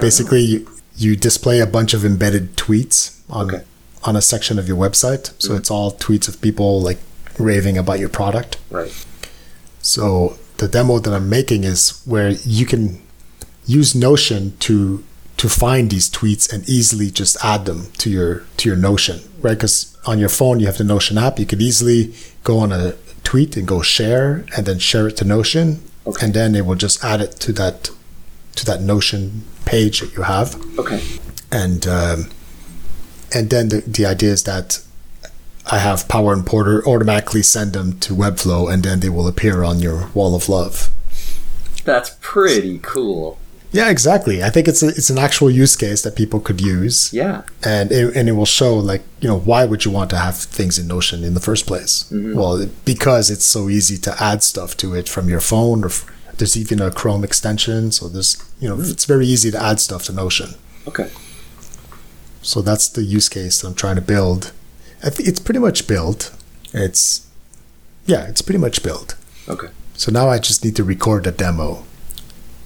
basically 0.00 0.40
you, 0.42 0.68
you 0.96 1.16
display 1.16 1.60
a 1.60 1.66
bunch 1.66 1.94
of 1.94 2.04
embedded 2.04 2.56
tweets 2.56 3.20
on 3.28 3.46
Okay. 3.54 3.64
on 4.04 4.16
a 4.16 4.22
section 4.22 4.58
of 4.58 4.68
your 4.68 4.76
website. 4.76 5.32
So 5.38 5.48
mm-hmm. 5.48 5.58
it's 5.58 5.70
all 5.70 5.92
tweets 5.92 6.28
of 6.28 6.40
people 6.40 6.80
like 6.80 6.98
raving 7.38 7.76
about 7.78 7.98
your 7.98 8.08
product. 8.08 8.58
Right. 8.70 8.92
So 9.82 10.38
the 10.58 10.68
demo 10.68 10.98
that 10.98 11.12
I'm 11.12 11.28
making 11.28 11.64
is 11.64 12.00
where 12.04 12.30
you 12.30 12.66
can 12.66 13.02
use 13.66 13.94
Notion 13.94 14.56
to 14.60 15.02
to 15.36 15.48
find 15.48 15.90
these 15.90 16.08
tweets 16.08 16.52
and 16.52 16.66
easily 16.68 17.10
just 17.10 17.36
add 17.44 17.64
them 17.66 17.88
to 17.98 18.08
your 18.10 18.44
to 18.58 18.68
your 18.68 18.78
Notion, 18.78 19.20
right? 19.42 19.54
Because 19.54 19.96
on 20.06 20.18
your 20.18 20.28
phone 20.28 20.60
you 20.60 20.66
have 20.66 20.78
the 20.78 20.84
Notion 20.84 21.18
app. 21.18 21.38
You 21.38 21.46
could 21.46 21.60
easily 21.62 22.14
go 22.44 22.58
on 22.58 22.72
a 22.72 22.94
tweet 23.24 23.56
and 23.56 23.66
go 23.66 23.80
share, 23.82 24.44
and 24.56 24.66
then 24.66 24.78
share 24.78 25.08
it 25.08 25.16
to 25.16 25.24
Notion, 25.24 25.80
Okay. 26.06 26.26
and 26.26 26.34
then 26.34 26.54
it 26.54 26.66
will 26.66 26.74
just 26.76 27.02
add 27.02 27.20
it 27.22 27.32
to 27.40 27.52
that 27.54 27.90
to 28.56 28.64
that 28.66 28.80
Notion 28.82 29.42
page 29.64 30.00
that 30.00 30.14
you 30.16 30.22
have 30.22 30.56
Okay. 30.78 31.02
and 31.50 31.86
um, 31.86 32.30
and 33.34 33.50
then 33.50 33.68
the, 33.68 33.80
the 33.86 34.06
idea 34.06 34.30
is 34.32 34.44
that 34.44 34.80
I 35.66 35.78
have 35.78 36.08
Power 36.08 36.32
Importer 36.34 36.86
automatically 36.86 37.42
send 37.42 37.72
them 37.72 37.98
to 38.00 38.14
Webflow, 38.14 38.70
and 38.72 38.82
then 38.82 39.00
they 39.00 39.08
will 39.08 39.26
appear 39.26 39.64
on 39.64 39.80
your 39.80 40.08
wall 40.14 40.34
of 40.36 40.48
love. 40.50 40.90
That's 41.84 42.16
pretty 42.20 42.78
cool. 42.82 43.38
Yeah, 43.72 43.90
exactly. 43.90 44.42
I 44.42 44.50
think 44.50 44.68
it's 44.68 44.82
a, 44.84 44.88
it's 44.88 45.10
an 45.10 45.18
actual 45.18 45.50
use 45.50 45.74
case 45.74 46.02
that 46.02 46.14
people 46.16 46.38
could 46.38 46.60
use, 46.60 47.12
Yeah. 47.12 47.42
and 47.64 47.90
it, 47.90 48.14
and 48.14 48.28
it 48.28 48.32
will 48.32 48.46
show 48.46 48.76
like 48.76 49.02
you 49.20 49.28
know 49.28 49.38
why 49.38 49.64
would 49.64 49.84
you 49.86 49.90
want 49.90 50.10
to 50.10 50.18
have 50.18 50.36
things 50.36 50.78
in 50.78 50.86
Notion 50.86 51.24
in 51.24 51.34
the 51.34 51.40
first 51.40 51.66
place? 51.66 52.04
Well, 52.12 52.66
because 52.84 53.30
it's 53.30 53.46
so 53.46 53.68
easy 53.68 53.96
to 53.98 54.14
add 54.22 54.42
stuff 54.44 54.76
to 54.76 54.94
it 54.94 55.08
from 55.08 55.28
your 55.28 55.40
phone, 55.40 55.82
or 55.82 55.88
f- 55.88 56.06
there's 56.38 56.56
even 56.56 56.80
a 56.80 56.90
Chrome 56.90 57.24
extension, 57.24 57.92
so 57.92 58.08
there's 58.08 58.42
you 58.60 58.68
know 58.68 58.80
it's 58.80 59.04
very 59.04 59.26
easy 59.26 59.50
to 59.50 59.62
add 59.62 59.80
stuff 59.80 60.04
to 60.04 60.12
Notion. 60.12 60.54
Okay. 60.86 61.10
So 62.42 62.60
that's 62.60 62.88
the 62.88 63.02
use 63.02 63.28
case 63.28 63.60
that 63.62 63.68
I'm 63.68 63.74
trying 63.74 63.96
to 63.96 64.02
build. 64.02 64.52
It's 65.02 65.40
pretty 65.40 65.60
much 65.60 65.86
built. 65.86 66.34
It's 66.72 67.26
yeah, 68.06 68.26
it's 68.26 68.42
pretty 68.42 68.58
much 68.58 68.82
built. 68.82 69.14
Okay. 69.48 69.68
So 69.94 70.10
now 70.12 70.28
I 70.28 70.38
just 70.38 70.64
need 70.64 70.76
to 70.76 70.84
record 70.84 71.26
a 71.26 71.30
demo, 71.30 71.84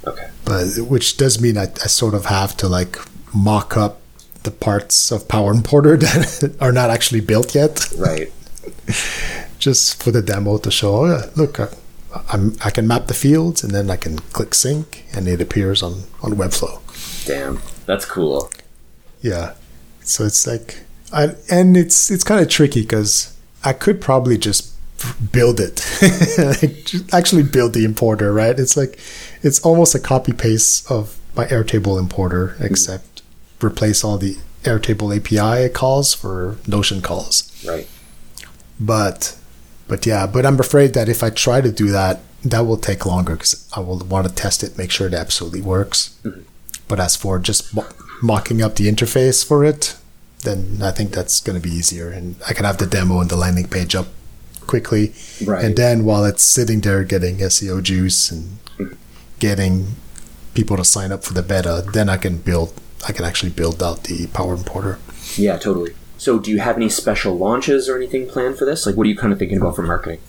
Okay. 0.07 0.29
but 0.45 0.67
which 0.79 1.17
does 1.17 1.41
mean 1.41 1.59
I, 1.59 1.65
I 1.85 1.87
sort 1.89 2.15
of 2.15 2.27
have 2.27 2.57
to 2.59 2.69
like 2.69 2.97
mock 3.35 3.77
up 3.77 4.01
the 4.45 4.51
parts 4.51 5.11
of 5.13 5.29
Power 5.29 5.53
Importer 5.53 5.97
that 5.97 6.57
are 6.61 6.73
not 6.73 6.91
actually 6.91 7.21
built 7.21 7.55
yet, 7.55 7.87
Right. 7.99 8.33
just 9.59 10.03
for 10.03 10.11
the 10.11 10.23
demo 10.23 10.59
to 10.59 10.71
show. 10.71 10.97
Oh, 10.97 11.07
yeah, 11.07 11.27
look, 11.37 11.61
I, 11.61 11.69
I'm 12.33 12.57
I 12.65 12.71
can 12.71 12.87
map 12.87 13.07
the 13.07 13.15
fields 13.15 13.63
and 13.63 13.73
then 13.73 13.91
I 13.91 13.97
can 13.97 14.19
click 14.19 14.55
sync 14.55 15.05
and 15.13 15.29
it 15.29 15.41
appears 15.41 15.83
on 15.83 16.05
on 16.23 16.33
Webflow. 16.33 16.81
Damn. 17.27 17.61
That's 17.87 18.05
cool. 18.05 18.51
Yeah. 19.21 19.55
So 20.01 20.25
it's 20.25 20.47
like, 20.47 20.81
I, 21.13 21.37
and 21.51 21.77
it's 21.77 22.11
it's 22.11 22.25
kind 22.25 22.41
of 22.41 22.49
tricky 22.49 22.83
because 22.83 23.37
I 23.65 23.73
could 23.73 24.01
probably 24.01 24.39
just 24.39 24.75
build 25.33 25.61
it, 25.61 25.77
just 26.85 27.15
actually 27.15 27.45
build 27.45 27.73
the 27.73 27.85
importer, 27.85 28.33
right? 28.33 28.59
It's 28.59 28.77
like, 28.77 28.99
it's 29.43 29.61
almost 29.61 29.95
a 29.95 30.01
copy 30.01 30.33
paste 30.33 30.91
of 30.91 31.19
my 31.35 31.47
Airtable 31.47 31.99
importer, 31.99 32.49
hmm. 32.49 32.65
except 32.65 33.23
replace 33.63 34.05
all 34.05 34.19
the 34.19 34.37
Airtable 34.65 35.17
API 35.17 35.73
calls 35.73 36.15
for 36.15 36.59
Notion 36.67 37.01
calls. 37.01 37.51
Right. 37.67 37.89
But, 38.81 39.38
but 39.89 40.07
yeah, 40.07 40.27
but 40.27 40.47
I'm 40.47 40.61
afraid 40.61 40.95
that 40.95 41.09
if 41.09 41.23
I 41.23 41.31
try 41.31 41.61
to 41.61 41.73
do 41.73 41.89
that, 41.91 42.21
that 42.45 42.61
will 42.61 42.77
take 42.77 43.05
longer 43.05 43.35
because 43.35 43.69
I 43.75 43.81
will 43.81 43.99
want 43.99 44.29
to 44.29 44.35
test 44.35 44.63
it, 44.63 44.79
make 44.79 44.91
sure 44.91 45.07
it 45.07 45.15
absolutely 45.15 45.61
works. 45.61 46.17
Mm-hmm. 46.23 46.43
But 46.87 47.01
as 47.01 47.17
for 47.17 47.39
just 47.39 47.75
mo- 47.75 47.89
mocking 48.23 48.63
up 48.63 48.77
the 48.77 48.87
interface 48.89 49.45
for 49.45 49.65
it, 49.65 49.97
then 50.45 50.79
I 50.83 50.93
think 50.93 51.11
that's 51.11 51.41
going 51.41 51.61
to 51.61 51.69
be 51.69 51.75
easier, 51.75 52.11
and 52.11 52.37
I 52.49 52.53
can 52.53 52.65
have 52.65 52.79
the 52.79 52.87
demo 52.87 53.21
and 53.21 53.29
the 53.29 53.37
landing 53.37 53.67
page 53.67 53.95
up 53.95 54.07
quickly, 54.67 55.13
Right. 55.45 55.65
and 55.65 55.77
then 55.77 56.05
while 56.05 56.25
it's 56.25 56.43
sitting 56.43 56.81
there 56.81 57.03
getting 57.03 57.39
SEO 57.39 57.83
juice 57.83 58.31
and 58.31 58.59
mm-hmm. 58.79 58.95
getting 59.41 59.97
people 60.55 60.77
to 60.77 60.85
sign 60.85 61.11
up 61.11 61.25
for 61.25 61.35
the 61.35 61.43
beta, 61.43 61.85
then 61.93 62.09
I 62.09 62.17
can 62.19 62.39
build. 62.39 62.73
I 63.07 63.13
can 63.13 63.25
actually 63.25 63.51
build 63.51 63.83
out 63.83 64.05
the 64.05 64.27
Power 64.29 64.55
Importer. 64.55 64.99
Yeah, 65.37 65.57
totally. 65.57 65.95
So, 66.19 66.39
do 66.39 66.51
you 66.51 66.59
have 66.59 66.77
any 66.77 66.89
special 66.89 67.39
launches 67.39 67.89
or 67.89 67.97
anything 67.97 68.29
planned 68.29 68.59
for 68.59 68.65
this? 68.65 68.85
Like, 68.85 68.97
what 68.97 69.07
are 69.07 69.11
you 69.11 69.17
kind 69.17 69.33
of 69.33 69.39
thinking 69.39 69.59
about 69.59 69.77
for 69.77 69.83
marketing? 69.83 70.21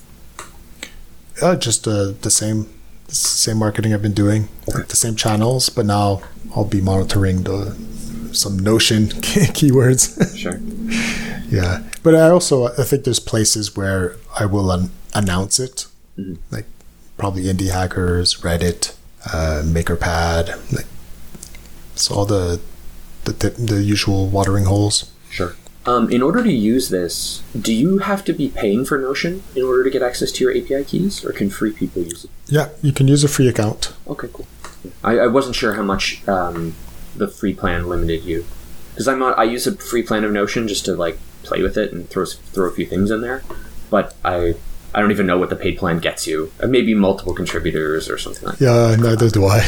Uh, 1.41 1.55
just 1.55 1.87
uh, 1.87 2.13
the 2.21 2.29
same 2.29 2.69
the 3.07 3.15
same 3.15 3.57
marketing 3.57 3.93
I've 3.93 4.03
been 4.03 4.13
doing, 4.13 4.49
the 4.67 4.95
same 4.95 5.15
channels, 5.15 5.69
but 5.69 5.85
now 5.85 6.21
I'll 6.55 6.65
be 6.65 6.79
monitoring 6.79 7.43
the 7.43 7.75
some 8.33 8.59
Notion 8.59 9.07
keywords. 9.57 10.37
Sure. 10.37 10.59
yeah, 11.49 11.83
but 12.03 12.13
I 12.13 12.29
also 12.29 12.67
I 12.67 12.83
think 12.83 13.03
there's 13.03 13.19
places 13.19 13.75
where 13.75 14.15
I 14.39 14.45
will 14.45 14.69
un- 14.69 14.91
announce 15.15 15.59
it, 15.59 15.87
like 16.51 16.65
probably 17.17 17.43
Indie 17.43 17.71
Hackers, 17.71 18.41
Reddit, 18.41 18.95
uh, 19.25 19.63
MakerPad, 19.65 20.71
like 20.71 20.85
so 21.95 22.13
all 22.15 22.25
the 22.25 22.59
the 23.23 23.49
the 23.49 23.81
usual 23.81 24.27
watering 24.27 24.65
holes. 24.65 25.11
Sure. 25.31 25.55
Um, 25.89 26.07
in 26.11 26.21
order 26.21 26.43
to 26.43 26.53
use 26.53 26.89
this, 26.89 27.41
do 27.59 27.73
you 27.73 27.97
have 27.97 28.23
to 28.25 28.33
be 28.33 28.49
paying 28.49 28.85
for 28.85 28.99
Notion 28.99 29.41
in 29.55 29.63
order 29.63 29.83
to 29.83 29.89
get 29.89 30.03
access 30.03 30.31
to 30.33 30.43
your 30.43 30.55
API 30.55 30.83
keys, 30.83 31.25
or 31.25 31.31
can 31.31 31.49
free 31.49 31.71
people 31.71 32.03
use 32.03 32.25
it? 32.25 32.29
Yeah, 32.45 32.69
you 32.83 32.91
can 32.91 33.07
use 33.07 33.23
a 33.23 33.27
free 33.27 33.47
account. 33.47 33.91
Okay, 34.07 34.27
cool. 34.31 34.45
I, 35.03 35.17
I 35.17 35.27
wasn't 35.27 35.55
sure 35.55 35.73
how 35.73 35.81
much 35.81 36.27
um, 36.27 36.75
the 37.15 37.27
free 37.27 37.55
plan 37.55 37.89
limited 37.89 38.23
you, 38.23 38.45
because 38.91 39.07
I'm 39.07 39.17
not, 39.17 39.39
I 39.39 39.45
use 39.45 39.65
a 39.65 39.75
free 39.75 40.03
plan 40.03 40.23
of 40.23 40.31
Notion 40.31 40.67
just 40.67 40.85
to 40.85 40.95
like 40.95 41.17
play 41.41 41.63
with 41.63 41.75
it 41.75 41.91
and 41.91 42.07
throw 42.07 42.25
throw 42.25 42.67
a 42.67 42.71
few 42.71 42.85
things 42.85 43.09
in 43.09 43.21
there, 43.21 43.41
but 43.89 44.13
I 44.23 44.53
I 44.93 44.99
don't 45.01 45.09
even 45.09 45.25
know 45.25 45.39
what 45.39 45.49
the 45.49 45.55
paid 45.55 45.79
plan 45.79 45.97
gets 45.97 46.27
you. 46.27 46.51
Uh, 46.61 46.67
maybe 46.67 46.93
multiple 46.93 47.33
contributors 47.33 48.07
or 48.11 48.19
something 48.19 48.47
like. 48.47 48.59
that. 48.59 48.65
Yeah, 48.65 48.95
neither 48.95 49.31
do 49.31 49.45
I. 49.47 49.61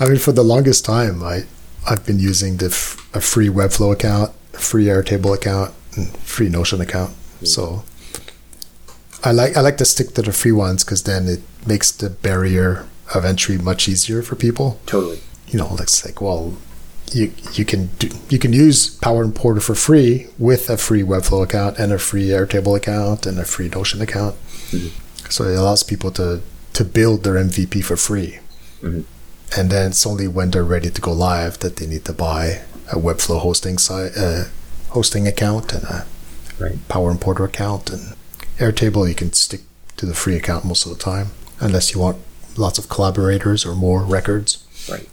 I 0.04 0.08
mean, 0.08 0.18
for 0.18 0.32
the 0.32 0.42
longest 0.42 0.84
time, 0.84 1.22
I 1.22 1.44
I've 1.88 2.04
been 2.06 2.18
using 2.18 2.56
the 2.58 2.66
f- 2.66 2.96
a 3.14 3.20
free 3.20 3.48
Webflow 3.48 3.92
account, 3.92 4.30
a 4.54 4.58
free 4.58 4.86
Airtable 4.86 5.34
account, 5.34 5.74
and 5.96 6.08
free 6.18 6.48
Notion 6.48 6.80
account. 6.80 7.14
So 7.44 7.82
I 9.24 9.32
like 9.32 9.56
I 9.56 9.60
like 9.60 9.78
to 9.78 9.84
stick 9.84 10.14
to 10.14 10.22
the 10.22 10.32
free 10.32 10.52
ones 10.52 10.84
because 10.84 11.02
then 11.04 11.28
it 11.28 11.40
makes 11.66 11.90
the 11.90 12.10
barrier 12.10 12.86
of 13.14 13.24
entry 13.24 13.58
much 13.58 13.88
easier 13.88 14.22
for 14.22 14.36
people. 14.36 14.80
Totally. 14.86 15.20
You 15.48 15.58
know, 15.58 15.76
it's 15.80 16.04
like 16.04 16.20
well, 16.20 16.54
you 17.12 17.32
you 17.52 17.64
can 17.64 17.86
do, 17.98 18.08
you 18.28 18.38
can 18.38 18.52
use 18.52 18.88
Power 18.88 19.22
Importer 19.24 19.60
for 19.60 19.74
free 19.74 20.28
with 20.38 20.70
a 20.70 20.76
free 20.76 21.02
Webflow 21.02 21.42
account 21.42 21.78
and 21.78 21.92
a 21.92 21.98
free 21.98 22.28
Airtable 22.28 22.76
account 22.76 23.26
and 23.26 23.38
a 23.38 23.44
free 23.44 23.68
Notion 23.68 24.00
account. 24.00 24.36
So 25.28 25.44
it 25.44 25.56
allows 25.56 25.82
people 25.82 26.10
to 26.12 26.40
to 26.74 26.84
build 26.84 27.22
their 27.24 27.34
MVP 27.36 27.82
for 27.84 27.96
free. 27.96 28.38
Mhm. 28.82 29.04
And 29.56 29.70
then 29.70 29.90
it's 29.90 30.06
only 30.06 30.28
when 30.28 30.50
they're 30.50 30.64
ready 30.64 30.90
to 30.90 31.00
go 31.00 31.12
live 31.12 31.58
that 31.60 31.76
they 31.76 31.86
need 31.86 32.04
to 32.06 32.12
buy 32.12 32.62
a 32.90 32.96
Webflow 32.96 33.40
hosting 33.40 33.78
site, 33.78 34.12
uh, 34.16 34.44
hosting 34.90 35.26
account 35.26 35.72
and 35.72 35.84
a 35.84 36.06
Right. 36.58 36.76
Power 36.88 37.10
Importer 37.10 37.44
account 37.44 37.90
and 37.90 38.14
Airtable. 38.58 39.08
You 39.08 39.14
can 39.14 39.32
stick 39.32 39.62
to 39.96 40.06
the 40.06 40.14
free 40.14 40.36
account 40.36 40.64
most 40.64 40.86
of 40.86 40.96
the 40.96 41.02
time, 41.02 41.28
unless 41.60 41.92
you 41.92 42.00
want 42.00 42.18
lots 42.56 42.78
of 42.78 42.88
collaborators 42.88 43.66
or 43.66 43.74
more 43.74 44.02
records. 44.02 44.64
Right. 44.88 45.08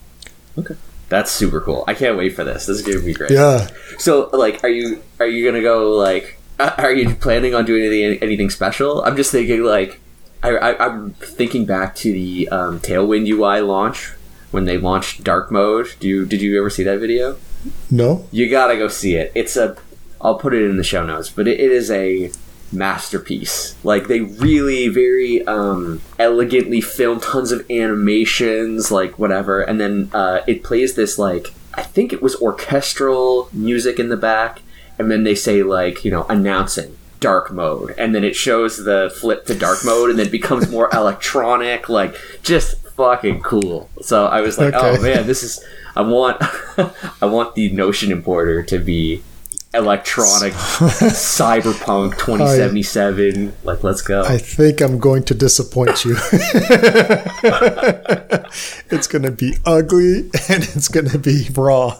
Okay. 0.57 0.75
That's 1.07 1.31
super 1.31 1.59
cool. 1.59 1.83
I 1.87 1.95
can't 1.95 2.17
wait 2.17 2.35
for 2.35 2.43
this. 2.43 2.67
This 2.67 2.79
is 2.79 2.85
gonna 2.85 3.03
be 3.03 3.13
great. 3.13 3.31
Yeah, 3.31 3.67
So, 3.97 4.29
like, 4.31 4.63
are 4.63 4.69
you 4.69 5.01
are 5.19 5.25
you 5.27 5.43
gonna 5.45 5.61
go 5.63 5.91
like? 5.91 6.37
Are 6.59 6.91
you 6.91 7.15
planning 7.15 7.55
on 7.55 7.65
doing 7.65 7.83
anything 7.83 8.21
anything 8.21 8.49
special? 8.51 9.01
I'm 9.03 9.15
just 9.15 9.31
thinking 9.31 9.63
like, 9.63 9.99
I, 10.43 10.49
I 10.57 10.85
I'm 10.85 11.11
thinking 11.13 11.65
back 11.65 11.95
to 11.95 12.11
the 12.11 12.47
um, 12.49 12.79
Tailwind 12.81 13.27
UI 13.27 13.61
launch 13.61 14.11
when 14.51 14.65
they 14.65 14.77
launched 14.77 15.23
dark 15.23 15.51
mode. 15.51 15.95
Do 15.99 16.07
you 16.07 16.25
did 16.25 16.41
you 16.41 16.57
ever 16.59 16.69
see 16.69 16.83
that 16.83 16.99
video? 16.99 17.37
no, 17.91 18.25
You 18.31 18.49
gotta 18.49 18.77
go 18.77 18.87
see 18.87 19.15
it. 19.15 19.31
It's 19.35 19.57
a 19.57 19.75
I'll 20.21 20.37
put 20.37 20.53
it 20.53 20.63
in 20.63 20.77
the 20.77 20.83
show 20.83 21.05
notes, 21.05 21.29
but 21.29 21.47
it, 21.47 21.59
it 21.59 21.71
is 21.71 21.89
a 21.91 22.31
masterpiece. 22.71 23.75
Like 23.83 24.07
they 24.07 24.21
really 24.21 24.87
very 24.87 25.45
um, 25.47 26.01
elegantly 26.17 26.81
film 26.81 27.19
tons 27.19 27.51
of 27.51 27.69
animations, 27.69 28.91
like 28.91 29.17
whatever, 29.19 29.61
and 29.61 29.79
then 29.79 30.09
uh, 30.13 30.41
it 30.47 30.63
plays 30.63 30.95
this 30.95 31.17
like 31.17 31.53
I 31.73 31.83
think 31.83 32.11
it 32.11 32.21
was 32.21 32.35
orchestral 32.41 33.49
music 33.53 33.99
in 33.99 34.09
the 34.09 34.17
back, 34.17 34.61
and 34.97 35.09
then 35.09 35.23
they 35.23 35.35
say 35.35 35.63
like 35.63 36.03
you 36.03 36.11
know 36.11 36.25
announcing 36.29 36.97
dark 37.19 37.51
mode, 37.51 37.93
and 37.97 38.15
then 38.15 38.23
it 38.23 38.35
shows 38.35 38.83
the 38.83 39.13
flip 39.19 39.45
to 39.45 39.55
dark 39.55 39.79
mode, 39.85 40.09
and 40.09 40.19
then 40.19 40.29
becomes 40.29 40.69
more 40.69 40.89
electronic, 40.93 41.89
like 41.89 42.15
just 42.43 42.75
fucking 42.99 43.41
cool. 43.41 43.89
So 44.01 44.25
I 44.25 44.41
was 44.41 44.57
like, 44.57 44.73
oh 44.75 45.01
man, 45.01 45.25
this 45.25 45.41
is 45.41 45.63
I 45.95 46.01
want 46.01 46.37
I 47.21 47.25
want 47.25 47.55
the 47.55 47.71
Notion 47.71 48.11
importer 48.11 48.61
to 48.63 48.77
be 48.77 49.23
electronic 49.71 50.51
cyberpunk 51.13 52.13
2077 52.13 53.53
like 53.63 53.83
let's 53.83 54.01
go 54.01 54.23
I 54.23 54.39
think 54.39 54.81
I'm 54.81 54.97
going 54.97 55.21
to 55.25 55.35
disappoint 55.35 56.03
you. 56.05 56.15
it's 58.89 59.05
going 59.05 59.21
to 59.21 59.31
be 59.31 59.53
ugly 59.63 60.21
and 60.49 60.63
it's 60.63 60.87
going 60.87 61.07
to 61.09 61.19
be 61.19 61.47
raw. 61.55 61.95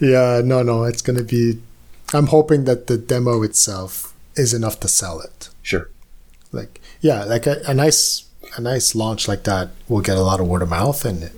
yeah, 0.00 0.42
no, 0.44 0.62
no, 0.62 0.84
it's 0.84 1.00
going 1.00 1.16
to 1.16 1.24
be. 1.24 1.60
I'm 2.12 2.26
hoping 2.26 2.64
that 2.64 2.88
the 2.88 2.98
demo 2.98 3.42
itself 3.42 4.12
is 4.36 4.52
enough 4.52 4.80
to 4.80 4.88
sell 4.88 5.20
it. 5.20 5.48
sure 5.62 5.88
Like, 6.50 6.81
yeah, 7.02 7.24
like 7.24 7.46
a, 7.46 7.60
a 7.66 7.74
nice, 7.74 8.24
a 8.56 8.60
nice 8.60 8.94
launch 8.94 9.28
like 9.28 9.44
that 9.44 9.68
will 9.88 10.00
get 10.00 10.16
a 10.16 10.22
lot 10.22 10.40
of 10.40 10.48
word 10.48 10.62
of 10.62 10.70
mouth 10.70 11.04
and 11.04 11.24
it, 11.24 11.32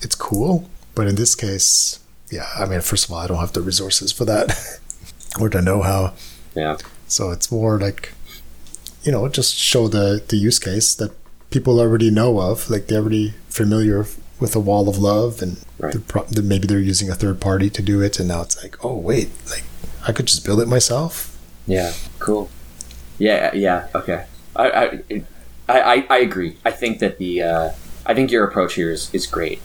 it's 0.00 0.14
cool. 0.16 0.68
But 0.96 1.06
in 1.06 1.14
this 1.14 1.34
case, 1.36 2.00
yeah, 2.30 2.46
I 2.58 2.64
mean, 2.66 2.80
first 2.80 3.04
of 3.06 3.12
all, 3.12 3.18
I 3.18 3.26
don't 3.28 3.38
have 3.38 3.52
the 3.52 3.60
resources 3.62 4.10
for 4.12 4.24
that 4.24 4.50
or 5.40 5.48
the 5.48 5.62
know-how. 5.62 6.14
yeah 6.54 6.76
So 7.06 7.30
it's 7.30 7.50
more 7.52 7.78
like, 7.78 8.12
you 9.04 9.12
know, 9.12 9.28
just 9.28 9.54
show 9.54 9.88
the, 9.88 10.22
the 10.28 10.36
use 10.36 10.58
case 10.58 10.94
that 10.96 11.12
people 11.50 11.78
already 11.80 12.10
know 12.10 12.40
of. 12.40 12.68
Like 12.68 12.86
they're 12.88 13.00
already 13.00 13.34
familiar 13.48 14.06
with 14.40 14.56
a 14.56 14.60
wall 14.60 14.88
of 14.88 14.98
love 14.98 15.42
and 15.42 15.56
Right. 15.78 15.92
they're 15.94 16.02
pro- 16.02 16.26
maybe 16.42 16.66
they're 16.66 16.78
using 16.78 17.08
a 17.08 17.14
third 17.14 17.40
party 17.40 17.70
to 17.70 17.80
do 17.82 18.02
it. 18.02 18.18
And 18.18 18.28
now 18.28 18.42
it's 18.42 18.62
like, 18.62 18.76
oh, 18.84 18.96
wait, 18.96 19.30
like 19.48 19.64
I 20.06 20.12
could 20.12 20.26
just 20.26 20.44
build 20.44 20.60
it 20.60 20.68
myself. 20.68 21.36
yeah 21.66 21.92
cool 22.18 22.48
yeah 23.18 23.50
yeah 23.54 23.88
okay 23.94 24.24
i 24.56 25.00
i 25.10 25.22
i, 25.68 26.06
I, 26.10 26.18
agree 26.18 26.56
i 26.64 26.70
think 26.70 26.98
that 26.98 27.18
the 27.18 27.42
uh, 27.42 27.70
i 28.06 28.14
think 28.14 28.30
your 28.30 28.44
approach 28.44 28.74
here 28.74 28.90
is, 28.90 29.12
is 29.14 29.26
great 29.26 29.60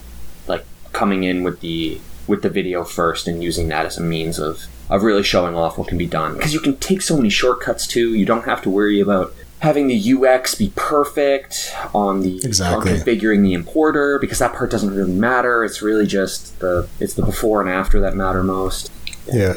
like 0.46 0.64
coming 0.92 1.24
in 1.24 1.42
with 1.42 1.60
the 1.60 2.00
with 2.26 2.42
the 2.42 2.50
video 2.50 2.84
first 2.84 3.28
and 3.28 3.42
using 3.42 3.68
that 3.68 3.86
as 3.86 3.98
a 3.98 4.02
means 4.02 4.38
of 4.38 4.64
of 4.88 5.02
really 5.02 5.22
showing 5.22 5.54
off 5.54 5.78
what 5.78 5.88
can 5.88 5.98
be 5.98 6.06
done 6.06 6.34
because 6.34 6.54
you 6.54 6.60
can 6.60 6.76
take 6.76 7.02
so 7.02 7.16
many 7.16 7.28
shortcuts 7.28 7.86
too 7.86 8.14
you 8.14 8.24
don't 8.24 8.44
have 8.44 8.62
to 8.62 8.70
worry 8.70 9.00
about 9.00 9.34
having 9.60 9.88
the 9.88 10.14
UX 10.14 10.54
be 10.54 10.72
perfect 10.76 11.74
on 11.94 12.20
the 12.20 12.36
Exactly. 12.44 12.92
on 12.92 12.98
configuring 12.98 13.42
the 13.42 13.54
importer 13.54 14.18
because 14.18 14.38
that 14.38 14.52
part 14.52 14.70
doesn't 14.70 14.94
really 14.94 15.12
matter. 15.12 15.64
It's 15.64 15.82
really 15.82 16.06
just 16.06 16.58
the 16.60 16.88
it's 17.00 17.14
the 17.14 17.22
before 17.22 17.60
and 17.60 17.70
after 17.70 18.00
that 18.00 18.14
matter 18.14 18.42
most. 18.42 18.92
Yeah. 19.32 19.56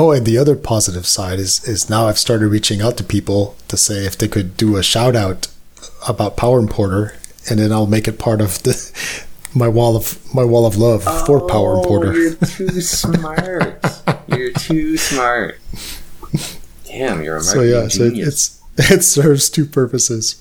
Oh, 0.00 0.12
and 0.12 0.24
the 0.24 0.38
other 0.38 0.54
positive 0.54 1.06
side 1.08 1.40
is 1.40 1.66
is 1.68 1.90
now 1.90 2.06
I've 2.06 2.20
started 2.20 2.46
reaching 2.46 2.80
out 2.80 2.96
to 2.98 3.04
people 3.04 3.56
to 3.66 3.76
say 3.76 4.06
if 4.06 4.16
they 4.16 4.28
could 4.28 4.56
do 4.56 4.76
a 4.76 4.82
shout 4.82 5.16
out 5.16 5.48
about 6.08 6.36
Power 6.36 6.60
Importer, 6.60 7.16
and 7.50 7.58
then 7.58 7.72
I'll 7.72 7.88
make 7.88 8.06
it 8.06 8.16
part 8.16 8.40
of 8.40 8.62
the 8.62 8.74
my 9.56 9.66
wall 9.66 9.96
of 9.96 10.16
my 10.32 10.44
wall 10.44 10.66
of 10.66 10.76
love 10.76 11.02
for 11.26 11.44
Power 11.48 11.74
Oh, 11.74 11.82
Importer. 11.82 12.12
You're 12.16 12.34
too 12.46 12.80
smart. 12.80 13.84
you're 14.28 14.52
too 14.52 14.96
smart. 14.96 15.58
Damn, 16.84 17.24
you're 17.24 17.38
a 17.38 17.40
So 17.40 17.62
yeah, 17.62 17.88
so 17.88 18.04
it, 18.04 18.18
it's 18.18 18.62
it 18.78 19.02
serves 19.02 19.50
two 19.50 19.66
purposes. 19.66 20.40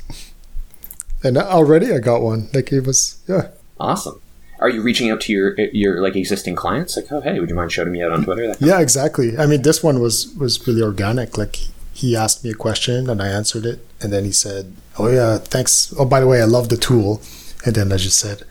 And 1.24 1.36
already 1.36 1.92
I 1.92 1.98
got 1.98 2.22
one. 2.22 2.50
Like 2.54 2.72
it 2.72 2.86
was, 2.86 3.18
yeah, 3.28 3.48
awesome. 3.80 4.22
Are 4.60 4.70
you 4.70 4.82
reaching 4.82 5.12
out 5.12 5.22
to 5.22 5.32
your 5.32 5.56
your 5.72 6.02
like 6.02 6.16
existing 6.16 6.56
clients? 6.56 6.96
Like, 6.96 7.12
oh 7.12 7.22
hey, 7.22 7.40
would 7.40 7.50
you 7.50 7.56
mind 7.56 7.72
shouting 7.72 7.94
me 7.94 8.02
out 8.02 8.12
on 8.12 8.24
Twitter? 8.24 8.56
Yeah, 8.60 8.80
exactly. 8.80 9.38
I 9.38 9.46
mean, 9.46 9.62
this 9.62 9.84
one 9.84 10.00
was 10.00 10.34
was 10.36 10.66
really 10.68 10.82
organic. 10.82 11.38
Like 11.38 11.60
he 11.94 12.16
asked 12.16 12.44
me 12.44 12.52
a 12.52 12.56
question 12.56 13.10
and 13.10 13.22
I 13.22 13.28
answered 13.28 13.66
it, 13.66 13.86
and 14.02 14.12
then 14.12 14.26
he 14.26 14.32
said, 14.32 14.74
"Oh 14.98 15.10
yeah, 15.10 15.38
thanks. 15.38 15.94
Oh 15.98 16.06
by 16.06 16.20
the 16.20 16.28
way, 16.28 16.42
I 16.42 16.46
love 16.46 16.70
the 16.70 16.78
tool." 16.78 17.22
And 17.66 17.76
then 17.76 17.92
I 17.92 17.98
just 17.98 18.20
said, 18.20 18.44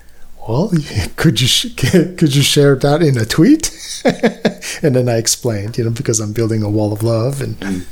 "Well, 0.46 0.72
could 1.16 1.40
you 1.40 1.48
sh- 1.48 1.74
could 2.16 2.34
you 2.34 2.42
share 2.42 2.76
that 2.76 3.02
in 3.02 3.18
a 3.18 3.24
tweet?" 3.24 3.70
and 4.82 4.94
then 4.94 5.08
I 5.08 5.16
explained, 5.16 5.78
you 5.78 5.84
know, 5.84 5.90
because 5.90 6.20
I'm 6.20 6.32
building 6.32 6.62
a 6.62 6.70
wall 6.70 6.92
of 6.92 7.02
love, 7.02 7.40
and 7.40 7.58
mm. 7.58 7.84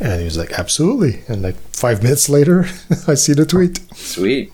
and 0.00 0.18
he 0.20 0.24
was 0.24 0.36
like, 0.36 0.58
"Absolutely." 0.58 1.22
And 1.28 1.42
like 1.42 1.56
five 1.76 2.02
minutes 2.02 2.28
later, 2.28 2.66
I 3.06 3.14
see 3.14 3.34
the 3.34 3.46
tweet. 3.46 3.80
Sweet. 3.94 4.52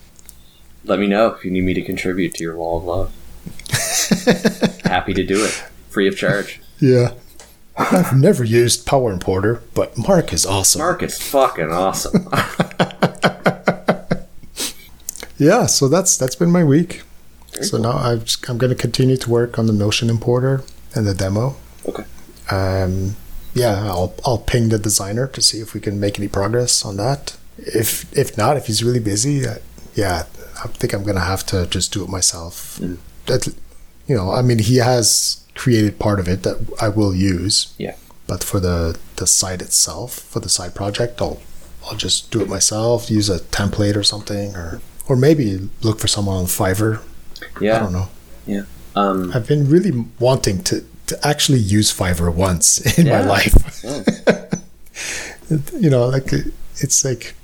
Let 0.89 0.99
me 0.99 1.07
know 1.07 1.29
if 1.29 1.45
you 1.45 1.51
need 1.51 1.65
me 1.65 1.75
to 1.75 1.83
contribute 1.83 2.35
to 2.35 2.43
your 2.43 2.57
wall 2.57 2.79
of 2.79 2.85
love. 2.85 3.13
Happy 4.85 5.13
to 5.15 5.23
do 5.23 5.45
it, 5.45 5.51
free 5.91 6.09
of 6.09 6.17
charge. 6.17 6.61
Yeah. 6.81 7.13
I've 7.77 8.17
never 8.17 8.43
used 8.43 8.87
Power 8.87 9.13
Importer, 9.13 9.63
but 9.75 9.97
Mark 9.97 10.33
is 10.33 10.45
awesome. 10.45 10.81
Mark 10.81 11.03
is 11.03 11.21
fucking 11.21 11.71
awesome. 11.71 12.29
Yeah, 15.39 15.67
so 15.67 15.89
that's 15.89 16.17
that's 16.17 16.35
been 16.35 16.51
my 16.51 16.65
week. 16.65 17.03
So 17.63 17.79
now 17.79 17.93
I've 17.93 18.25
just, 18.25 18.49
I'm 18.51 18.59
going 18.59 18.71
to 18.71 18.81
continue 18.81 19.17
to 19.17 19.31
work 19.31 19.59
on 19.59 19.67
the 19.67 19.73
Notion 19.73 20.11
importer 20.11 20.63
and 20.95 21.07
the 21.07 21.15
demo. 21.15 21.57
Okay. 21.89 22.05
Um, 22.51 23.17
yeah, 23.55 23.87
I'll 23.87 24.15
I'll 24.25 24.39
ping 24.39 24.69
the 24.69 24.79
designer 24.79 25.27
to 25.29 25.41
see 25.41 25.61
if 25.61 25.75
we 25.75 25.81
can 25.81 25.99
make 25.99 26.19
any 26.19 26.29
progress 26.29 26.85
on 26.85 26.97
that. 26.97 27.37
If 27.57 28.13
if 28.17 28.37
not, 28.37 28.57
if 28.57 28.67
he's 28.67 28.83
really 28.83 29.01
busy, 29.01 29.47
uh, 29.47 29.57
yeah, 29.95 30.25
I 30.65 30.69
think 30.69 30.93
I'm 30.93 31.05
gonna 31.05 31.21
have 31.21 31.45
to 31.47 31.67
just 31.67 31.93
do 31.93 32.03
it 32.05 32.09
myself. 32.09 32.79
Mm. 32.81 32.99
That 33.27 33.47
you 34.07 34.17
know, 34.17 34.33
I 34.33 34.43
mean, 34.43 34.59
he 34.59 34.77
has 34.77 35.45
created 35.55 35.99
part 35.99 36.19
of 36.21 36.29
it 36.29 36.43
that 36.45 36.57
I 36.81 36.89
will 36.89 37.15
use. 37.15 37.75
Yeah. 37.79 37.97
But 38.27 38.45
for 38.45 38.61
the 38.61 38.99
the 39.17 39.27
site 39.27 39.63
itself, 39.63 40.19
for 40.19 40.41
the 40.41 40.49
side 40.49 40.75
project, 40.75 41.21
I'll 41.21 41.41
I'll 41.85 41.97
just 41.97 42.31
do 42.31 42.41
it 42.41 42.49
myself. 42.49 43.11
Use 43.11 43.29
a 43.29 43.41
template 43.41 43.97
or 43.97 44.03
something, 44.03 44.55
or 44.55 44.81
or 45.09 45.17
maybe 45.17 45.69
look 45.83 45.99
for 45.99 46.09
someone 46.09 46.37
on 46.37 46.45
Fiverr. 46.47 47.01
Yeah. 47.61 47.77
I 47.77 47.81
don't 47.81 47.93
know. 47.93 48.09
Yeah. 48.47 48.63
Um, 48.95 49.33
I've 49.35 49.47
been 49.47 49.69
really 49.69 49.93
wanting 50.19 50.63
to 50.65 50.85
to 51.07 51.27
actually 51.27 51.61
use 51.61 51.93
Fiverr 51.93 52.33
once 52.35 52.99
in 52.99 53.09
my 53.09 53.23
life. 53.23 53.83
yeah. 53.85 54.45
you 55.81 55.91
know, 55.91 56.07
like 56.07 56.33
it's 56.77 57.05
like 57.05 57.35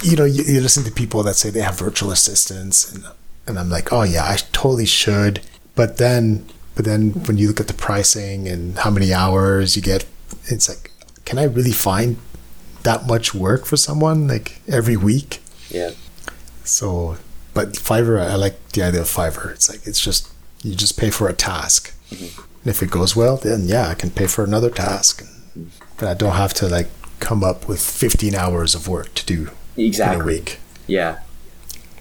you 0.00 0.16
know, 0.16 0.24
you, 0.24 0.42
you 0.44 0.60
listen 0.60 0.84
to 0.84 0.90
people 0.90 1.22
that 1.24 1.34
say 1.34 1.50
they 1.50 1.60
have 1.60 1.78
virtual 1.78 2.10
assistants, 2.10 2.90
and 2.90 3.04
and 3.46 3.58
I'm 3.58 3.68
like, 3.68 3.92
oh 3.92 4.02
yeah, 4.02 4.24
I 4.24 4.36
totally 4.52 4.86
should. 4.86 5.40
But 5.74 5.98
then, 5.98 6.46
but 6.74 6.84
then 6.84 7.10
when 7.26 7.38
you 7.38 7.48
look 7.48 7.60
at 7.60 7.68
the 7.68 7.74
pricing 7.74 8.48
and 8.48 8.78
how 8.78 8.90
many 8.90 9.12
hours 9.12 9.76
you 9.76 9.82
get, 9.82 10.06
it's 10.46 10.68
like, 10.68 10.90
can 11.24 11.38
I 11.38 11.44
really 11.44 11.72
find 11.72 12.16
that 12.82 13.06
much 13.06 13.34
work 13.34 13.64
for 13.64 13.76
someone 13.76 14.28
like 14.28 14.60
every 14.68 14.96
week? 14.96 15.40
yeah. 15.68 15.90
So, 16.64 17.16
but 17.54 17.72
Fiverr, 17.72 18.20
I 18.20 18.36
like 18.36 18.68
the 18.68 18.84
idea 18.84 19.00
of 19.00 19.08
Fiverr. 19.08 19.52
It's 19.52 19.68
like 19.68 19.86
it's 19.86 20.00
just 20.00 20.32
you 20.62 20.74
just 20.74 20.98
pay 20.98 21.10
for 21.10 21.28
a 21.28 21.32
task, 21.32 21.92
mm-hmm. 22.10 22.40
and 22.62 22.70
if 22.70 22.82
it 22.82 22.90
goes 22.90 23.16
well, 23.16 23.36
then 23.36 23.64
yeah, 23.66 23.88
I 23.88 23.94
can 23.94 24.10
pay 24.10 24.26
for 24.26 24.44
another 24.44 24.70
task, 24.70 25.22
mm-hmm. 25.22 25.64
but 25.98 26.08
I 26.08 26.14
don't 26.14 26.36
have 26.36 26.54
to 26.54 26.68
like 26.68 26.88
come 27.18 27.44
up 27.44 27.68
with 27.68 27.80
15 27.80 28.34
hours 28.34 28.74
of 28.74 28.88
work 28.88 29.14
to 29.14 29.24
do 29.24 29.50
in 29.76 29.84
a 29.84 29.86
Exactly. 29.86 30.34
week. 30.34 30.58
Yeah. 30.86 31.20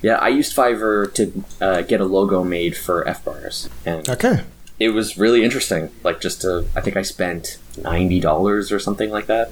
Yeah, 0.02 0.16
I 0.16 0.30
used 0.30 0.56
Fiverr 0.56 1.14
to 1.14 1.44
uh, 1.62 1.82
get 1.84 2.02
a 2.02 2.06
logo 2.06 2.44
made 2.44 2.76
for 2.76 3.08
F 3.08 3.24
bars, 3.24 3.70
and 3.86 4.10
Okay, 4.10 4.42
it 4.80 4.90
was 4.90 5.16
really 5.18 5.44
interesting. 5.44 5.92
Like, 6.04 6.20
just 6.20 6.42
to, 6.42 6.66
I 6.76 6.82
think 6.82 6.98
I 6.98 7.04
spent 7.04 7.60
ninety 7.78 8.20
dollars 8.20 8.72
or 8.72 8.80
something 8.80 9.12
like 9.12 9.28
that 9.28 9.52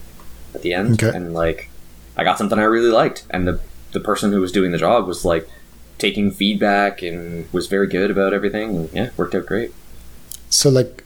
at 0.56 0.64
the 0.64 0.74
end, 0.74 1.04
Okay. 1.04 1.16
and 1.16 1.36
like, 1.36 1.70
I 2.18 2.24
got 2.24 2.40
something 2.40 2.58
I 2.58 2.64
really 2.64 2.90
liked, 2.90 3.26
and 3.30 3.48
the 3.48 3.60
the 3.92 4.00
person 4.00 4.32
who 4.32 4.42
was 4.42 4.52
doing 4.52 4.72
the 4.72 4.80
job 4.80 5.06
was 5.08 5.24
like 5.24 5.48
taking 6.00 6.32
feedback 6.32 7.04
and 7.04 7.46
was 7.54 7.68
very 7.68 7.88
good 7.88 8.10
about 8.10 8.34
everything, 8.34 8.70
and 8.76 8.90
yeah, 8.94 9.10
worked 9.18 9.36
out 9.36 9.46
great. 9.46 9.72
so 10.50 10.68
like, 10.72 11.04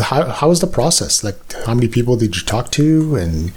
how 0.00 0.26
how 0.30 0.48
was 0.48 0.60
the 0.60 0.66
process? 0.68 1.24
Like, 1.24 1.38
how 1.66 1.74
many 1.74 1.88
people 1.88 2.16
did 2.16 2.36
you 2.36 2.42
talk 2.42 2.70
to? 2.72 3.16
And 3.16 3.50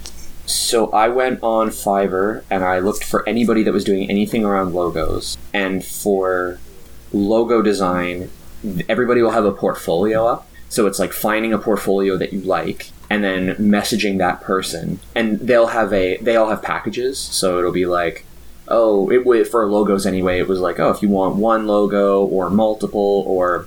So 0.50 0.90
I 0.90 1.08
went 1.08 1.40
on 1.42 1.68
Fiverr 1.68 2.44
and 2.50 2.64
I 2.64 2.78
looked 2.78 3.04
for 3.04 3.28
anybody 3.28 3.62
that 3.62 3.72
was 3.72 3.84
doing 3.84 4.08
anything 4.10 4.44
around 4.44 4.74
logos. 4.74 5.38
And 5.52 5.84
for 5.84 6.58
logo 7.12 7.62
design, 7.62 8.30
everybody 8.88 9.22
will 9.22 9.30
have 9.30 9.44
a 9.44 9.52
portfolio 9.52 10.26
up. 10.26 10.46
So 10.68 10.86
it's 10.86 10.98
like 10.98 11.12
finding 11.12 11.52
a 11.52 11.58
portfolio 11.58 12.16
that 12.16 12.32
you 12.32 12.40
like 12.40 12.90
and 13.08 13.24
then 13.24 13.56
messaging 13.56 14.18
that 14.18 14.40
person. 14.40 15.00
And 15.14 15.40
they'll 15.40 15.68
have 15.68 15.92
a 15.92 16.16
they 16.18 16.36
all 16.36 16.48
have 16.48 16.62
packages. 16.62 17.18
So 17.18 17.58
it'll 17.58 17.72
be 17.72 17.86
like 17.86 18.24
oh, 18.70 19.10
it 19.10 19.48
for 19.48 19.66
logos 19.66 20.06
anyway, 20.06 20.38
it 20.38 20.48
was 20.48 20.60
like, 20.60 20.78
oh, 20.78 20.90
if 20.90 21.02
you 21.02 21.08
want 21.08 21.36
one 21.36 21.66
logo 21.66 22.24
or 22.24 22.48
multiple 22.48 23.24
or 23.26 23.66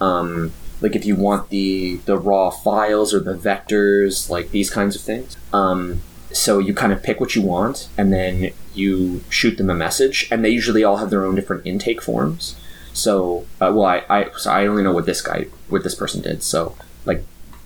um, 0.00 0.52
like 0.80 0.94
if 0.94 1.06
you 1.06 1.16
want 1.16 1.48
the 1.48 1.96
the 2.04 2.18
raw 2.18 2.50
files 2.50 3.14
or 3.14 3.20
the 3.20 3.34
vectors, 3.34 4.28
like 4.28 4.50
these 4.50 4.70
kinds 4.70 4.94
of 4.94 5.02
things. 5.02 5.36
Um, 5.52 6.02
so 6.32 6.58
you 6.58 6.74
kind 6.74 6.92
of 6.92 7.02
pick 7.02 7.20
what 7.20 7.34
you 7.34 7.42
want, 7.42 7.88
and 7.96 8.12
then 8.12 8.52
you 8.74 9.22
shoot 9.28 9.56
them 9.58 9.70
a 9.70 9.74
message, 9.74 10.28
and 10.30 10.44
they 10.44 10.50
usually 10.50 10.84
all 10.84 10.96
have 10.96 11.10
their 11.10 11.24
own 11.24 11.34
different 11.34 11.66
intake 11.66 12.02
forms. 12.02 12.56
So, 12.92 13.46
uh, 13.60 13.72
well, 13.74 13.86
I, 13.86 14.04
I 14.08 14.30
so 14.36 14.50
I 14.50 14.66
only 14.66 14.82
know 14.82 14.92
what 14.92 15.06
this 15.06 15.22
guy, 15.22 15.46
what 15.68 15.82
this 15.82 15.94
person 15.94 16.20
did. 16.20 16.42
So, 16.42 16.76
like, 17.04 17.24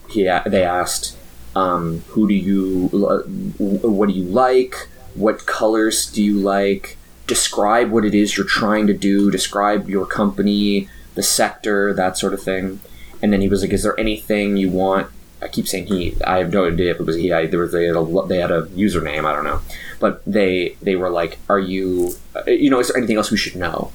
he 0.09 0.23
they 0.47 0.65
asked, 0.65 1.17
um, 1.55 2.03
who 2.09 2.29
do 2.29 2.35
you, 2.35 2.91
uh, 2.93 3.23
what 3.59 4.09
do 4.09 4.15
you 4.15 4.25
like? 4.25 4.89
What 5.15 5.47
colors 5.47 6.07
do 6.11 6.23
you 6.23 6.39
like? 6.39 6.97
Describe 7.27 7.91
what 7.91 8.05
it 8.05 8.15
is 8.15 8.37
you're 8.37 8.47
trying 8.47 8.87
to 8.87 8.93
do. 8.93 9.31
Describe 9.31 9.89
your 9.89 10.07
company, 10.07 10.89
the 11.15 11.23
sector, 11.23 11.93
that 11.95 12.17
sort 12.17 12.35
of 12.35 12.43
thing. 12.43 12.81
And 13.23 13.33
then 13.33 13.41
he 13.41 13.49
was 13.49 13.63
like, 13.63 13.73
"Is 13.73 13.83
there 13.83 13.99
anything 13.99 14.57
you 14.57 14.71
want?" 14.71 15.09
I 15.43 15.49
keep 15.49 15.69
saying 15.69 15.87
he. 15.87 16.17
I 16.27 16.39
have 16.39 16.53
no 16.53 16.67
idea 16.67 16.93
if 16.93 17.01
it 17.01 17.07
was 17.07 17.17
he. 17.17 17.33
I, 17.33 17.47
there 17.47 17.61
was 17.61 17.73
they 17.73 17.85
had 17.87 17.97
a 17.97 18.23
they 18.27 18.39
had 18.39 18.51
a 18.51 18.63
username. 18.67 19.25
I 19.25 19.35
don't 19.35 19.45
know, 19.45 19.61
but 20.01 20.23
they 20.27 20.77
they 20.83 20.97
were 20.97 21.11
like, 21.11 21.39
"Are 21.49 21.59
you? 21.59 22.15
uh, 22.35 22.51
You 22.51 22.71
know, 22.71 22.81
is 22.81 22.89
there 22.89 22.97
anything 22.97 23.17
else 23.17 23.31
we 23.31 23.37
should 23.37 23.57
know?" 23.57 23.93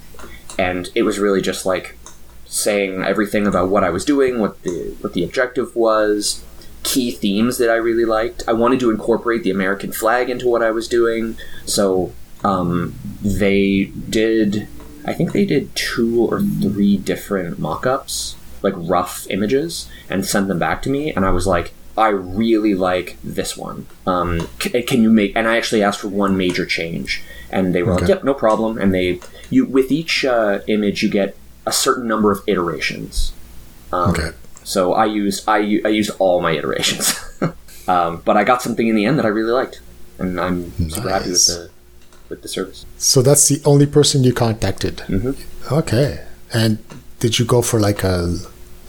And 0.59 0.89
it 0.95 1.03
was 1.03 1.17
really 1.19 1.41
just 1.41 1.65
like 1.65 1.97
saying 2.45 3.01
everything 3.03 3.47
about 3.47 3.69
what 3.69 3.83
I 3.83 3.89
was 3.89 4.05
doing, 4.05 4.39
what 4.39 4.61
the 4.63 4.95
what 5.01 5.13
the 5.13 5.23
objective 5.23 5.75
was, 5.75 6.43
key 6.83 7.11
themes 7.11 7.57
that 7.57 7.69
I 7.69 7.75
really 7.75 8.05
liked. 8.05 8.43
I 8.47 8.53
wanted 8.53 8.79
to 8.81 8.91
incorporate 8.91 9.43
the 9.43 9.51
American 9.51 9.91
flag 9.91 10.29
into 10.29 10.47
what 10.47 10.61
I 10.61 10.71
was 10.71 10.87
doing, 10.87 11.37
so 11.65 12.13
um, 12.43 12.93
they 13.21 13.85
did. 14.09 14.67
I 15.05 15.13
think 15.13 15.31
they 15.31 15.45
did 15.45 15.75
two 15.75 16.21
or 16.29 16.41
three 16.41 16.97
different 16.97 17.57
mock-ups, 17.57 18.35
like 18.61 18.73
rough 18.77 19.27
images, 19.29 19.89
and 20.09 20.25
sent 20.25 20.47
them 20.47 20.59
back 20.59 20.81
to 20.83 20.89
me. 20.89 21.11
And 21.13 21.25
I 21.25 21.31
was 21.31 21.45
like, 21.47 21.73
I 21.97 22.09
really 22.09 22.73
like 22.75 23.17
this 23.23 23.57
one. 23.57 23.85
Um, 24.07 24.47
c- 24.61 24.81
can 24.83 25.01
you 25.01 25.09
make? 25.09 25.35
And 25.35 25.47
I 25.47 25.57
actually 25.57 25.83
asked 25.83 25.99
for 25.99 26.07
one 26.07 26.37
major 26.37 26.65
change, 26.65 27.21
and 27.51 27.73
they 27.75 27.83
were 27.83 27.95
like, 27.95 28.07
"Yep, 28.07 28.23
no 28.23 28.33
problem." 28.33 28.77
And 28.77 28.93
they, 28.93 29.19
you 29.49 29.65
with 29.65 29.91
each 29.91 30.23
uh, 30.25 30.59
image, 30.67 31.03
you 31.03 31.09
get 31.09 31.35
a 31.65 31.71
certain 31.71 32.07
number 32.07 32.31
of 32.31 32.41
iterations. 32.47 33.33
Um, 33.91 34.11
okay, 34.11 34.29
so 34.63 34.93
I 34.93 35.05
used 35.05 35.47
I 35.49 35.57
used 35.59 36.11
all 36.17 36.39
my 36.41 36.51
iterations, 36.51 37.13
um, 37.87 38.21
but 38.25 38.37
I 38.37 38.43
got 38.45 38.61
something 38.61 38.87
in 38.87 38.95
the 38.95 39.05
end 39.05 39.17
that 39.19 39.25
I 39.25 39.29
really 39.29 39.51
liked, 39.51 39.81
and 40.17 40.39
I'm 40.39 40.71
super 40.89 41.09
happy 41.09 41.29
with 41.31 41.45
the 41.45 41.69
with 42.29 42.41
the 42.41 42.47
service. 42.47 42.85
so 42.97 43.21
that's 43.21 43.49
the 43.49 43.61
only 43.65 43.85
person 43.85 44.23
you 44.23 44.33
contacted. 44.33 44.97
Mhm. 45.09 45.35
Okay, 45.71 46.23
and 46.53 46.77
did 47.21 47.39
you 47.39 47.45
go 47.45 47.61
for 47.61 47.79
like 47.79 48.03
a 48.03 48.35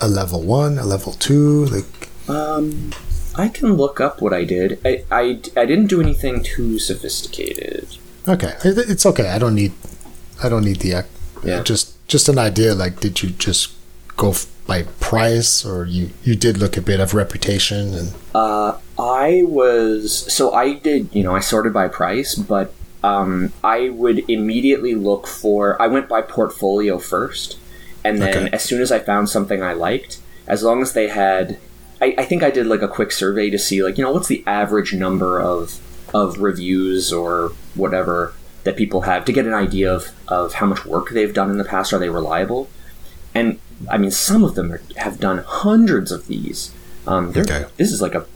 a 0.01 0.09
level 0.09 0.43
one, 0.43 0.79
a 0.79 0.85
level 0.85 1.13
two, 1.13 1.67
like? 1.67 2.09
Um, 2.29 2.91
I 3.37 3.49
can 3.49 3.75
look 3.75 4.01
up 4.01 4.21
what 4.21 4.33
I 4.33 4.45
did. 4.45 4.79
I, 4.85 5.05
I, 5.11 5.23
I 5.57 5.65
didn't 5.71 5.87
do 5.87 6.01
anything 6.01 6.43
too 6.43 6.79
sophisticated. 6.79 7.87
Okay, 8.27 8.53
it's 8.65 9.07
okay. 9.07 9.29
I 9.31 9.39
don't 9.39 9.55
need, 9.55 9.73
I 10.43 10.49
don't 10.49 10.65
need 10.65 10.81
the, 10.81 11.05
Yeah. 11.45 11.63
just 11.63 11.95
just 12.09 12.29
an 12.29 12.39
idea. 12.39 12.75
Like, 12.75 13.01
did 13.01 13.23
you 13.23 13.31
just 13.31 13.73
go 14.17 14.31
f- 14.31 14.47
by 14.67 14.85
price, 15.01 15.65
or 15.65 15.85
you 15.87 16.11
you 16.25 16.35
did 16.37 16.59
look 16.59 16.77
a 16.77 16.83
bit 16.83 17.01
of 17.01 17.15
reputation 17.15 17.95
and 17.95 18.13
Uh, 18.35 18.79
I 18.99 19.43
was 19.47 20.27
so 20.33 20.53
I 20.55 20.75
did 20.75 21.09
you 21.13 21.23
know 21.25 21.35
I 21.35 21.41
sorted 21.41 21.73
by 21.73 21.89
price, 21.89 22.35
but 22.37 22.73
um, 23.03 23.53
I 23.65 23.91
would 23.91 24.19
immediately 24.31 24.95
look 24.95 25.27
for. 25.27 25.81
I 25.83 25.89
went 25.89 26.09
by 26.09 26.23
portfolio 26.23 26.99
first, 26.99 27.57
and 28.05 28.21
then 28.21 28.37
Okay. 28.47 28.51
as 28.53 28.63
soon 28.63 28.81
as 28.81 28.91
I 28.93 28.99
found 28.99 29.29
something 29.29 29.63
I 29.63 29.73
liked, 29.73 30.19
as 30.47 30.63
long 30.63 30.83
as 30.83 30.93
they 30.93 31.09
had, 31.09 31.59
I, 32.01 32.15
I 32.19 32.25
think 32.25 32.43
I 32.43 32.51
did 32.51 32.67
like 32.67 32.83
a 32.83 32.89
quick 32.89 33.13
survey 33.13 33.51
to 33.51 33.59
see 33.59 33.83
like 33.83 33.99
you 33.99 34.05
know 34.05 34.13
what's 34.13 34.29
the 34.29 34.43
average 34.47 34.93
number 34.95 35.41
of 35.41 35.79
of 36.15 36.39
reviews 36.39 37.13
or 37.13 37.53
whatever 37.75 38.35
that 38.65 38.77
people 38.77 39.03
have 39.03 39.25
to 39.25 39.33
get 39.33 39.47
an 39.47 39.55
idea 39.55 39.93
of 39.93 40.11
of 40.29 40.55
how 40.55 40.67
much 40.67 40.85
work 40.85 41.11
they've 41.11 41.35
done 41.35 41.51
in 41.51 41.59
the 41.59 41.65
past. 41.65 41.93
Are 41.93 41.99
they 41.99 42.09
reliable? 42.11 42.69
And 43.35 43.59
I 43.91 43.99
mean, 43.99 44.11
some 44.11 44.45
of 44.45 44.55
them 44.55 44.71
are, 44.73 44.83
have 44.97 45.19
done 45.19 45.39
hundreds 45.47 46.13
of 46.13 46.27
these. 46.27 46.71
Um, 47.07 47.33
Okay. 47.37 47.65
This 47.79 47.91
is 47.91 48.01
like 48.03 48.15
a 48.15 48.27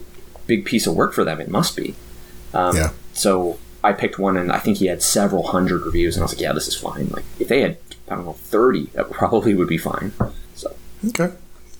big 0.46 0.64
piece 0.64 0.87
of 0.87 0.94
work 0.96 1.12
for 1.12 1.24
them. 1.24 1.40
It 1.40 1.48
must 1.48 1.76
be. 1.76 1.94
Um, 2.55 2.74
Yeah. 2.76 2.90
So 3.12 3.59
I 3.87 3.92
picked 3.92 4.18
one, 4.18 4.37
and 4.37 4.51
I 4.53 4.59
think 4.59 4.79
he 4.79 4.87
had 4.87 5.03
several 5.03 5.44
hundred 5.49 5.83
reviews, 5.85 6.16
and 6.16 6.22
I 6.22 6.25
was 6.25 6.33
like, 6.35 6.40
"Yeah, 6.40 6.53
this 6.53 6.68
is 6.68 6.77
fine." 6.77 7.09
Like 7.09 7.25
if 7.38 7.49
they 7.49 7.61
had, 7.61 7.79
I 8.11 8.16
don't 8.16 8.25
know, 8.27 8.33
thirty, 8.33 8.87
that 8.94 9.11
probably 9.11 9.55
would 9.55 9.68
be 9.68 9.79
fine. 9.79 10.12
So 10.55 10.75
okay, 11.09 11.33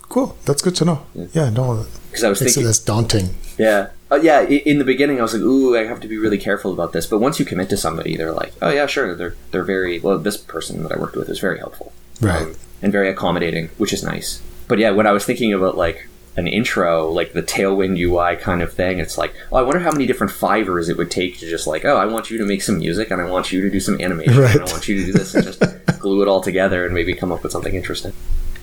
cool. 0.03 0.37
That's 0.45 0.63
good 0.63 0.77
to 0.77 0.85
know. 0.85 0.99
Yeah, 1.33 1.51
no, 1.51 1.87
because 2.11 2.25
I 2.25 2.29
was 2.29 2.39
thinking, 2.39 2.65
less 2.65 2.79
daunting. 2.79 3.35
yeah, 3.59 3.89
uh, 4.11 4.21
yeah. 4.23 4.43
In 4.43 4.79
the 4.79 4.85
beginning, 4.85 5.19
I 5.19 5.23
was 5.23 5.35
like, 5.35 5.43
"Ooh, 5.43 5.77
I 5.77 5.85
have 5.85 6.01
to 6.01 6.09
be 6.09 6.19
really 6.19 6.39
careful 6.39 6.73
about 6.73 6.93
this." 6.93 7.07
But 7.07 7.19
once 7.19 7.39
you 7.41 7.45
commit 7.45 7.69
to 7.71 7.77
somebody, 7.77 8.17
they're 8.17 8.33
like, 8.33 8.53
"Oh 8.63 8.71
yeah, 8.71 8.87
sure." 8.87 9.15
They're 9.15 9.35
they're 9.51 9.65
very 9.65 9.99
well. 9.99 10.19
This 10.19 10.37
person 10.37 10.83
that 10.85 10.93
I 10.93 10.99
worked 10.99 11.17
with 11.17 11.29
was 11.29 11.41
very 11.41 11.59
helpful. 11.59 11.93
Right. 12.21 12.43
um, 12.43 12.55
and 12.83 12.93
very 12.93 13.11
accommodating, 13.11 13.71
which 13.79 13.93
is 13.93 14.03
nice. 14.03 14.41
But 14.69 14.79
yeah, 14.79 14.91
when 14.91 15.07
I 15.07 15.13
was 15.13 15.25
thinking 15.25 15.53
about 15.53 15.77
like 15.77 16.09
an 16.37 16.47
intro, 16.47 17.11
like 17.11 17.33
the 17.33 17.43
Tailwind 17.43 17.99
UI 17.99 18.37
kind 18.37 18.61
of 18.63 18.73
thing. 18.73 18.99
It's 18.99 19.17
like, 19.17 19.35
oh, 19.51 19.57
I 19.57 19.63
wonder 19.63 19.81
how 19.81 19.91
many 19.91 20.07
different 20.07 20.33
fivers 20.33 20.89
it 20.89 20.97
would 20.99 21.11
take 21.11 21.39
to 21.39 21.49
just 21.49 21.67
like, 21.67 21.85
oh, 21.85 21.97
I 21.97 22.05
want 22.07 22.31
you 22.31 22.39
to 22.39 22.45
make 22.45 22.63
some 22.63 22.79
music 22.79 23.11
and 23.11 23.21
I 23.23 23.29
want 23.31 23.53
you 23.53 23.61
to 23.63 23.71
do 23.71 23.81
some 23.81 24.01
animation 24.01 24.37
Right. 24.39 24.55
and 24.57 24.65
I 24.69 24.71
want 24.73 24.87
you 24.87 24.99
to 24.99 25.05
do 25.07 25.13
this 25.13 25.35
and 25.35 25.45
just 25.45 25.61
glue 25.99 26.23
it 26.23 26.29
all 26.29 26.41
together 26.43 26.85
and 26.85 26.93
maybe 26.95 27.15
come 27.15 27.33
up 27.33 27.43
with 27.43 27.53
something 27.53 27.75
interesting. 27.75 28.13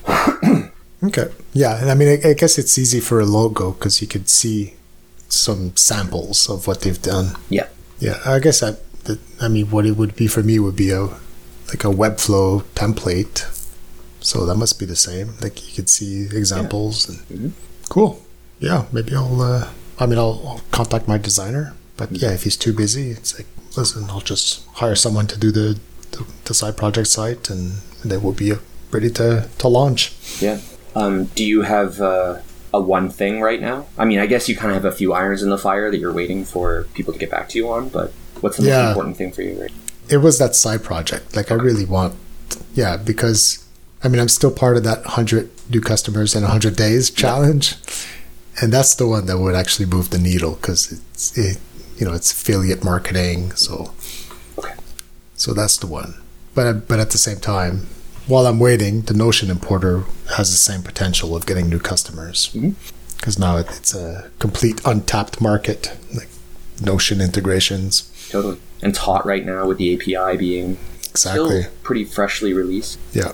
Okay. 1.02 1.26
Yeah, 1.52 1.78
and 1.82 1.90
I 1.90 1.94
mean, 1.94 2.08
I, 2.24 2.30
I 2.30 2.32
guess 2.32 2.56
it's 2.56 2.78
easy 2.78 2.98
for 2.98 3.20
a 3.20 3.26
logo 3.26 3.72
because 3.72 4.00
you 4.00 4.08
could 4.08 4.30
see 4.30 4.72
some 5.28 5.76
samples 5.76 6.48
of 6.48 6.66
what 6.66 6.80
they've 6.80 7.00
done. 7.02 7.36
Yeah. 7.50 7.68
Yeah, 7.98 8.18
I 8.24 8.38
guess 8.38 8.62
I, 8.62 8.76
I 9.38 9.48
mean, 9.48 9.66
what 9.70 9.84
it 9.84 9.98
would 9.98 10.16
be 10.16 10.26
for 10.26 10.42
me 10.42 10.58
would 10.58 10.76
be 10.76 10.90
a 10.92 11.02
like 11.68 11.84
a 11.84 11.88
Webflow 11.88 12.62
template. 12.74 13.44
So 14.30 14.46
that 14.46 14.56
must 14.56 14.78
be 14.80 14.86
the 14.86 14.96
same. 15.08 15.28
Like 15.44 15.56
you 15.68 15.72
could 15.76 15.90
see 15.90 16.14
examples 16.40 16.94
and 17.08 17.18
Mhm. 17.28 17.50
cool. 17.94 18.10
Yeah, 18.58 18.80
maybe 18.92 19.14
I'll. 19.14 19.40
Uh, 19.40 19.68
I 19.98 20.06
mean, 20.06 20.18
I'll, 20.18 20.40
I'll 20.48 20.60
contact 20.70 21.06
my 21.06 21.18
designer. 21.18 21.74
But 21.96 22.08
yeah, 22.22 22.32
if 22.32 22.42
he's 22.44 22.56
too 22.56 22.72
busy, 22.72 23.10
it's 23.10 23.32
like, 23.38 23.46
listen, 23.76 24.06
I'll 24.10 24.20
just 24.32 24.48
hire 24.80 24.96
someone 24.96 25.26
to 25.28 25.38
do 25.38 25.50
the 25.52 25.78
the, 26.12 26.24
the 26.46 26.54
side 26.54 26.76
project 26.76 27.08
site, 27.08 27.50
and, 27.50 27.64
and 28.02 28.10
then 28.10 28.22
we'll 28.22 28.32
be 28.46 28.52
ready 28.90 29.10
to 29.20 29.48
to 29.58 29.68
launch. 29.68 30.12
Yeah. 30.40 30.58
Um, 30.96 31.24
do 31.36 31.44
you 31.44 31.62
have 31.62 32.00
uh, 32.00 32.38
a 32.72 32.80
one 32.80 33.10
thing 33.10 33.40
right 33.42 33.60
now? 33.60 33.86
I 33.98 34.04
mean, 34.04 34.20
I 34.20 34.26
guess 34.26 34.48
you 34.48 34.56
kind 34.56 34.70
of 34.74 34.82
have 34.82 34.90
a 34.92 34.96
few 34.96 35.12
irons 35.12 35.42
in 35.42 35.50
the 35.50 35.58
fire 35.58 35.90
that 35.90 35.98
you're 35.98 36.12
waiting 36.12 36.44
for 36.44 36.86
people 36.94 37.12
to 37.12 37.18
get 37.18 37.30
back 37.30 37.48
to 37.50 37.58
you 37.58 37.68
on, 37.70 37.88
but 37.90 38.12
what's 38.40 38.56
the 38.56 38.62
most 38.64 38.88
important 38.88 39.16
thing 39.16 39.32
for 39.32 39.42
you 39.42 39.60
right 39.60 39.72
it 40.08 40.18
was 40.18 40.38
that 40.38 40.54
side 40.54 40.82
project. 40.84 41.34
Like 41.34 41.50
I 41.50 41.54
really 41.54 41.86
want, 41.86 42.14
yeah, 42.74 42.98
because 42.98 43.63
I 44.04 44.08
mean 44.08 44.20
I'm 44.20 44.28
still 44.28 44.50
part 44.50 44.76
of 44.76 44.84
that 44.84 45.04
hundred 45.04 45.50
new 45.70 45.80
customers 45.80 46.34
in 46.34 46.42
hundred 46.42 46.76
days 46.76 47.10
challenge, 47.10 47.76
and 48.60 48.70
that's 48.72 48.94
the 48.94 49.06
one 49.06 49.24
that 49.26 49.38
would 49.38 49.54
actually 49.54 49.86
move 49.86 50.10
the 50.10 50.18
needle 50.18 50.56
because 50.56 50.92
it's 50.92 51.36
it, 51.38 51.58
you 51.96 52.04
know 52.06 52.12
it's 52.12 52.30
affiliate 52.30 52.84
marketing. 52.84 53.52
So, 53.52 53.92
Okay. 54.58 54.74
so 55.36 55.54
that's 55.54 55.78
the 55.78 55.86
one. 55.86 56.20
But 56.54 56.86
but 56.86 57.00
at 57.00 57.10
the 57.10 57.18
same 57.18 57.38
time, 57.40 57.86
while 58.26 58.46
I'm 58.46 58.60
waiting, 58.60 59.02
the 59.02 59.14
Notion 59.14 59.50
importer 59.50 60.04
has 60.36 60.50
the 60.50 60.56
same 60.56 60.82
potential 60.82 61.34
of 61.34 61.46
getting 61.46 61.70
new 61.70 61.80
customers 61.80 62.50
mm-hmm. 62.54 62.72
because 63.16 63.38
now 63.38 63.56
it, 63.56 63.66
it's 63.70 63.94
a 63.94 64.30
complete 64.38 64.82
untapped 64.84 65.40
market, 65.40 65.96
like 66.14 66.28
Notion 66.80 67.22
integrations. 67.22 68.10
Totally. 68.30 68.58
And 68.82 68.90
it's 68.90 68.98
hot 68.98 69.24
right 69.24 69.46
now 69.46 69.66
with 69.66 69.78
the 69.78 69.94
API 69.94 70.36
being 70.36 70.76
Exactly. 71.10 71.62
still 71.62 71.72
pretty 71.82 72.04
freshly 72.04 72.52
released. 72.52 72.98
Yeah. 73.12 73.32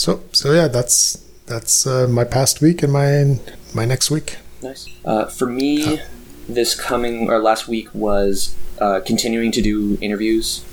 So 0.00 0.22
so 0.32 0.54
yeah, 0.54 0.66
that's 0.66 1.22
that's 1.44 1.86
uh, 1.86 2.08
my 2.08 2.24
past 2.24 2.62
week 2.62 2.82
and 2.82 2.90
my 2.90 3.38
my 3.74 3.84
next 3.84 4.10
week. 4.10 4.38
Nice. 4.62 4.88
Uh, 5.04 5.26
for 5.26 5.44
me, 5.44 6.00
this 6.48 6.74
coming 6.74 7.28
or 7.28 7.38
last 7.38 7.68
week 7.68 7.94
was 7.94 8.56
uh, 8.80 9.00
continuing 9.04 9.52
to 9.52 9.60
do 9.60 9.98
interviews. 10.00 10.64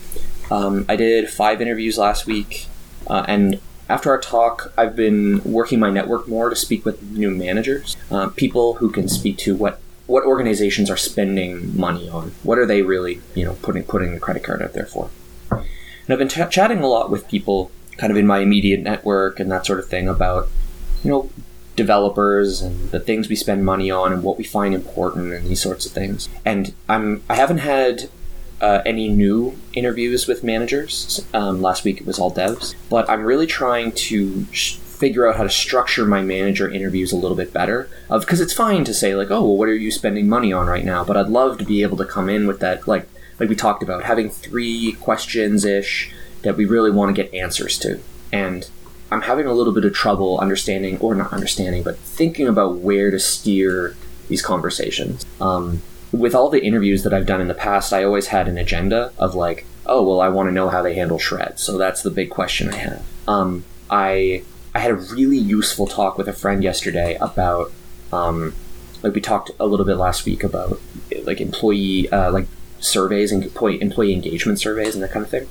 Um, 0.50 0.86
I 0.88 0.96
did 0.96 1.30
five 1.30 1.62
interviews 1.62 1.98
last 1.98 2.26
week, 2.26 2.68
uh, 3.08 3.26
and 3.28 3.60
after 3.90 4.12
our 4.12 4.22
talk, 4.22 4.72
I've 4.78 4.96
been 4.96 5.44
working 5.44 5.78
my 5.78 5.90
network 5.90 6.30
more 6.30 6.50
to 6.50 6.56
speak 6.56 6.86
with 6.86 7.04
new 7.04 7.30
managers, 7.30 7.98
uh, 8.10 8.30
people 8.30 8.76
who 8.76 8.90
can 8.90 9.10
speak 9.10 9.38
to 9.40 9.58
what 9.58 9.82
what 10.06 10.24
organizations 10.24 10.90
are 10.90 10.96
spending 10.96 11.78
money 11.78 12.08
on. 12.08 12.32
What 12.44 12.58
are 12.60 12.66
they 12.66 12.82
really, 12.82 13.20
you 13.36 13.44
know, 13.44 13.56
putting 13.62 13.84
putting 13.84 14.14
the 14.14 14.22
credit 14.22 14.46
card 14.46 14.62
out 14.62 14.72
there 14.72 14.86
for? 14.86 15.10
And 15.52 16.14
I've 16.14 16.18
been 16.18 16.30
ch- 16.30 16.50
chatting 16.50 16.80
a 16.80 16.88
lot 16.88 17.12
with 17.12 17.28
people, 17.28 17.72
kind 17.98 18.12
of 18.12 18.18
in 18.18 18.28
my 18.28 18.40
immediate 18.40 18.82
network 18.82 19.40
and 19.40 19.52
that 19.52 19.66
sort 19.66 19.80
of 19.80 19.88
thing, 19.88 20.08
about 20.08 20.50
you 21.04 21.10
know 21.10 21.30
developers 21.76 22.62
and 22.62 22.90
the 22.92 23.00
things 23.00 23.30
we 23.30 23.36
spend 23.36 23.64
money 23.64 23.90
on 23.90 24.12
and 24.12 24.24
what 24.24 24.38
we 24.38 24.44
find 24.44 24.74
important 24.74 25.32
and 25.32 25.48
these 25.48 25.62
sorts 25.62 25.86
of 25.86 25.92
things. 25.92 26.28
And 26.44 26.74
I'm 26.90 27.24
I 27.30 27.36
haven't 27.36 27.60
had 27.60 28.10
uh, 28.60 28.82
any 28.86 29.08
new 29.08 29.58
interviews 29.74 30.28
with 30.28 30.44
managers. 30.44 31.26
Um, 31.34 31.62
last 31.62 31.84
week 31.84 32.02
it 32.02 32.08
was 32.08 32.20
all 32.20 32.34
devs, 32.34 32.76
but 32.90 33.10
I'm 33.10 33.24
really 33.24 33.48
trying 33.48 33.92
to 33.92 34.46
sh- 34.52 34.78
figure 34.78 35.28
out 35.28 35.38
how 35.38 35.44
to 35.44 35.50
structure 35.50 36.06
my 36.06 36.24
manager 36.24 36.68
interviews 36.68 37.12
a 37.12 37.16
little 37.16 37.38
bit 37.38 37.54
better. 37.54 37.88
Because 38.10 38.42
it's 38.42 38.54
fine 38.54 38.84
to 38.86 38.94
say 38.96 39.16
like, 39.16 39.30
oh, 39.30 39.42
well, 39.42 39.58
what 39.58 39.70
are 39.70 39.76
you 39.76 39.92
spending 39.92 40.28
money 40.28 40.52
on 40.52 40.66
right 40.66 40.84
now? 40.84 41.04
But 41.04 41.18
I'd 41.18 41.28
love 41.28 41.60
to 41.60 41.66
be 41.66 41.84
able 41.84 41.98
to 41.98 42.06
come 42.06 42.30
in 42.30 42.48
with 42.48 42.60
that 42.60 42.88
like 42.88 43.08
like 43.40 43.50
we 43.50 43.56
talked 43.56 43.84
about 43.84 44.04
having 44.04 44.30
three 44.32 44.94
questions 44.94 45.64
ish 45.64 46.12
that 46.48 46.58
we 46.58 46.66
really 46.66 46.92
want 46.92 47.16
to 47.16 47.22
get 47.22 47.34
answers 47.34 47.78
to 47.78 48.00
and 48.32 48.70
I'm 49.12 49.22
having 49.22 49.46
a 49.46 49.54
little 49.54 49.74
bit 49.74 49.86
of 49.86 49.94
trouble 49.94 50.40
understanding, 50.40 50.98
or 51.00 51.16
not 51.16 51.32
understanding, 51.32 51.84
but 51.84 51.98
thinking 51.98 52.48
about 52.48 52.78
where 52.78 53.10
to 53.10 53.20
steer 53.20 53.96
these 54.28 54.42
conversations. 54.42 55.26
Um, 55.40 55.82
with 56.12 56.36
all 56.36 56.50
the 56.50 56.64
interviews 56.64 57.04
that 57.04 57.14
I've 57.14 57.26
done 57.26 57.40
in 57.40 57.48
the 57.48 57.54
past, 57.54 57.94
I 57.94 58.04
always 58.04 58.28
had 58.28 58.48
an 58.48 58.58
agenda 58.58 59.14
of 59.18 59.36
like, 59.36 59.66
oh, 59.86 60.04
well, 60.04 60.20
I 60.20 60.28
want 60.28 60.48
to 60.50 60.54
know 60.54 60.70
how 60.70 60.82
they 60.82 60.96
handle 60.96 61.20
shreds. 61.20 61.62
So 61.62 61.78
that's 61.78 62.02
the 62.02 62.10
big 62.10 62.30
question 62.30 62.70
I 62.70 62.78
have. 62.78 63.06
Um, 63.28 63.64
I 63.90 64.44
I 64.76 64.80
had 64.80 64.92
a 64.92 64.96
really 64.96 65.38
useful 65.38 65.88
talk 65.88 66.18
with 66.18 66.28
a 66.28 66.34
friend 66.34 66.64
yesterday 66.64 67.18
about, 67.20 67.72
um, 68.12 68.54
like 69.02 69.14
we 69.14 69.22
talked 69.22 69.52
a 69.60 69.66
little 69.66 69.86
bit 69.86 69.96
last 69.96 70.26
week 70.26 70.44
about 70.44 70.80
like 71.24 71.40
employee 71.40 72.10
uh, 72.10 72.32
like 72.32 72.48
surveys 72.80 73.32
and 73.32 73.44
employee 73.44 73.82
employee 73.82 74.14
engagement 74.14 74.60
surveys 74.60 74.94
and 74.94 75.04
that 75.04 75.12
kind 75.12 75.26
of 75.26 75.32
thing 75.32 75.48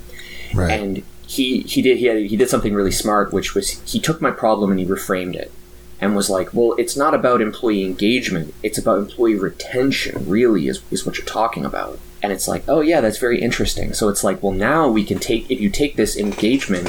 Right. 0.53 0.71
and 0.71 1.03
he 1.27 1.61
he 1.61 1.81
did 1.81 1.97
he 1.97 2.05
had, 2.05 2.17
he 2.17 2.37
did 2.37 2.49
something 2.49 2.73
really 2.73 2.91
smart, 2.91 3.33
which 3.33 3.53
was 3.53 3.81
he 3.91 3.99
took 3.99 4.21
my 4.21 4.31
problem 4.31 4.71
and 4.71 4.79
he 4.79 4.85
reframed 4.85 5.35
it, 5.35 5.51
and 5.99 6.15
was 6.15 6.29
like, 6.29 6.53
well, 6.53 6.73
it's 6.77 6.95
not 6.95 7.13
about 7.13 7.41
employee 7.41 7.83
engagement, 7.83 8.53
it's 8.63 8.77
about 8.77 8.99
employee 8.99 9.35
retention. 9.35 10.27
Really, 10.27 10.67
is 10.67 10.81
is 10.89 11.05
what 11.05 11.17
you're 11.17 11.25
talking 11.25 11.65
about. 11.65 11.99
And 12.23 12.33
it's 12.33 12.47
like, 12.47 12.63
oh 12.67 12.81
yeah, 12.81 13.01
that's 13.01 13.19
very 13.19 13.39
interesting. 13.41 13.93
So 13.93 14.09
it's 14.09 14.23
like, 14.23 14.41
well, 14.41 14.53
now 14.53 14.87
we 14.87 15.03
can 15.03 15.19
take 15.19 15.51
if 15.51 15.59
you 15.59 15.69
take 15.69 15.95
this 15.95 16.17
engagement, 16.17 16.87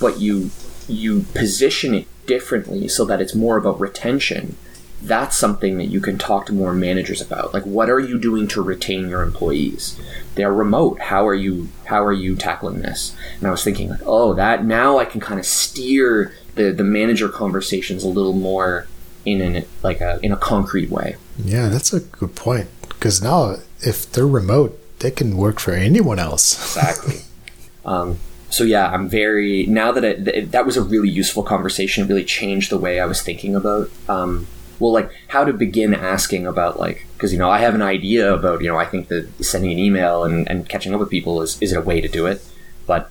but 0.00 0.20
you 0.20 0.50
you 0.86 1.22
position 1.34 1.94
it 1.94 2.06
differently 2.26 2.88
so 2.88 3.04
that 3.06 3.20
it's 3.20 3.34
more 3.34 3.56
about 3.56 3.80
retention. 3.80 4.56
That's 5.00 5.36
something 5.36 5.78
that 5.78 5.86
you 5.86 6.00
can 6.00 6.18
talk 6.18 6.46
to 6.46 6.52
more 6.52 6.74
managers 6.74 7.20
about. 7.20 7.54
Like, 7.54 7.64
what 7.64 7.88
are 7.88 8.00
you 8.00 8.18
doing 8.18 8.48
to 8.48 8.62
retain 8.62 9.08
your 9.08 9.22
employees? 9.22 9.98
They're 10.34 10.52
remote. 10.52 11.00
How 11.00 11.26
are 11.26 11.34
you? 11.34 11.68
How 11.84 12.04
are 12.04 12.12
you 12.12 12.36
tackling 12.36 12.80
this? 12.80 13.16
And 13.38 13.46
I 13.46 13.50
was 13.50 13.62
thinking, 13.62 13.90
like, 13.90 14.00
oh, 14.04 14.34
that 14.34 14.64
now 14.64 14.98
I 14.98 15.04
can 15.04 15.20
kind 15.20 15.38
of 15.38 15.46
steer 15.46 16.34
the 16.56 16.72
the 16.72 16.84
manager 16.84 17.28
conversations 17.28 18.04
a 18.04 18.08
little 18.08 18.32
more 18.32 18.86
in 19.24 19.40
an 19.40 19.64
like 19.82 20.00
a 20.00 20.18
in 20.22 20.32
a 20.32 20.36
concrete 20.36 20.90
way. 20.90 21.16
yeah, 21.42 21.68
that's 21.68 21.92
a 21.92 22.00
good 22.00 22.34
point. 22.34 22.68
Because 22.88 23.22
now, 23.22 23.56
if 23.80 24.10
they're 24.10 24.26
remote, 24.26 24.78
they 24.98 25.10
can 25.10 25.36
work 25.36 25.60
for 25.60 25.72
anyone 25.72 26.18
else. 26.18 26.76
Exactly. 26.76 27.20
um, 27.84 28.18
so 28.50 28.64
yeah, 28.64 28.90
I'm 28.90 29.08
very 29.08 29.66
now 29.66 29.92
that 29.92 30.04
it, 30.04 30.24
that 30.24 30.52
that 30.52 30.66
was 30.66 30.76
a 30.76 30.82
really 30.82 31.08
useful 31.08 31.42
conversation. 31.42 32.04
It 32.04 32.08
really 32.08 32.24
changed 32.24 32.70
the 32.70 32.78
way 32.78 33.00
I 33.00 33.06
was 33.06 33.22
thinking 33.22 33.54
about. 33.54 33.90
Um, 34.08 34.46
well, 34.78 34.92
like 34.92 35.10
how 35.28 35.44
to 35.44 35.52
begin 35.52 35.94
asking 35.94 36.46
about 36.46 36.78
like 36.78 37.06
because 37.14 37.32
you 37.32 37.38
know 37.38 37.50
I 37.50 37.58
have 37.58 37.74
an 37.74 37.82
idea 37.82 38.32
about 38.32 38.62
you 38.62 38.68
know 38.68 38.76
I 38.76 38.84
think 38.84 39.08
that 39.08 39.28
sending 39.44 39.72
an 39.72 39.78
email 39.78 40.24
and, 40.24 40.48
and 40.48 40.68
catching 40.68 40.94
up 40.94 41.00
with 41.00 41.10
people 41.10 41.42
is 41.42 41.60
is 41.60 41.72
it 41.72 41.78
a 41.78 41.82
way 41.82 42.00
to 42.00 42.08
do 42.08 42.26
it, 42.26 42.44
but 42.86 43.10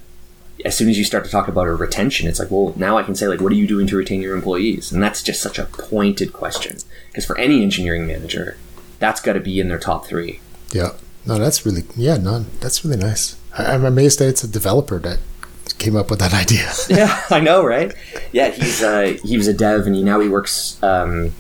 as 0.66 0.76
soon 0.76 0.90
as 0.90 0.98
you 0.98 1.04
start 1.04 1.24
to 1.24 1.30
talk 1.30 1.48
about 1.48 1.68
a 1.68 1.76
retention, 1.76 2.28
it's 2.28 2.40
like, 2.40 2.50
well, 2.50 2.74
now 2.76 2.98
I 2.98 3.04
can 3.04 3.14
say 3.14 3.28
like, 3.28 3.40
what 3.40 3.52
are 3.52 3.56
you 3.56 3.68
doing 3.68 3.86
to 3.88 3.96
retain 3.96 4.22
your 4.22 4.36
employees? 4.36 4.92
And 4.92 5.04
that's 5.04 5.22
just 5.22 5.40
such 5.40 5.60
a 5.60 5.66
pointed 5.66 6.34
question 6.34 6.78
because 7.10 7.26
for 7.26 7.38
any 7.38 7.62
engineering 7.62 8.08
manager, 8.08 8.58
that's 8.98 9.22
got 9.22 9.34
to 9.34 9.40
be 9.40 9.60
in 9.60 9.70
their 9.70 9.78
top 9.78 10.08
three. 10.08 10.40
Yeah. 10.72 10.94
No, 11.28 11.38
that's 11.38 11.66
really 11.66 11.84
yeah. 11.96 12.18
No, 12.18 12.46
that's 12.62 12.86
really 12.86 12.98
nice. 12.98 13.36
I, 13.58 13.74
I'm 13.74 13.84
amazed 13.84 14.20
that 14.20 14.30
it's 14.30 14.44
a 14.44 14.48
developer 14.48 14.98
that 15.00 15.20
came 15.78 15.96
up 15.96 16.10
with 16.10 16.20
that 16.20 16.34
idea. 16.34 16.72
yeah, 16.90 17.22
I 17.30 17.40
know, 17.42 17.66
right? 17.66 17.94
Yeah, 18.32 18.50
he's 18.50 18.82
uh, 18.82 19.18
he 19.24 19.38
was 19.38 19.48
a 19.48 19.54
dev, 19.54 19.86
and 19.86 19.96
he 19.96 20.04
now 20.04 20.22
he 20.22 20.30
works 20.30 20.82
um, 20.82 21.34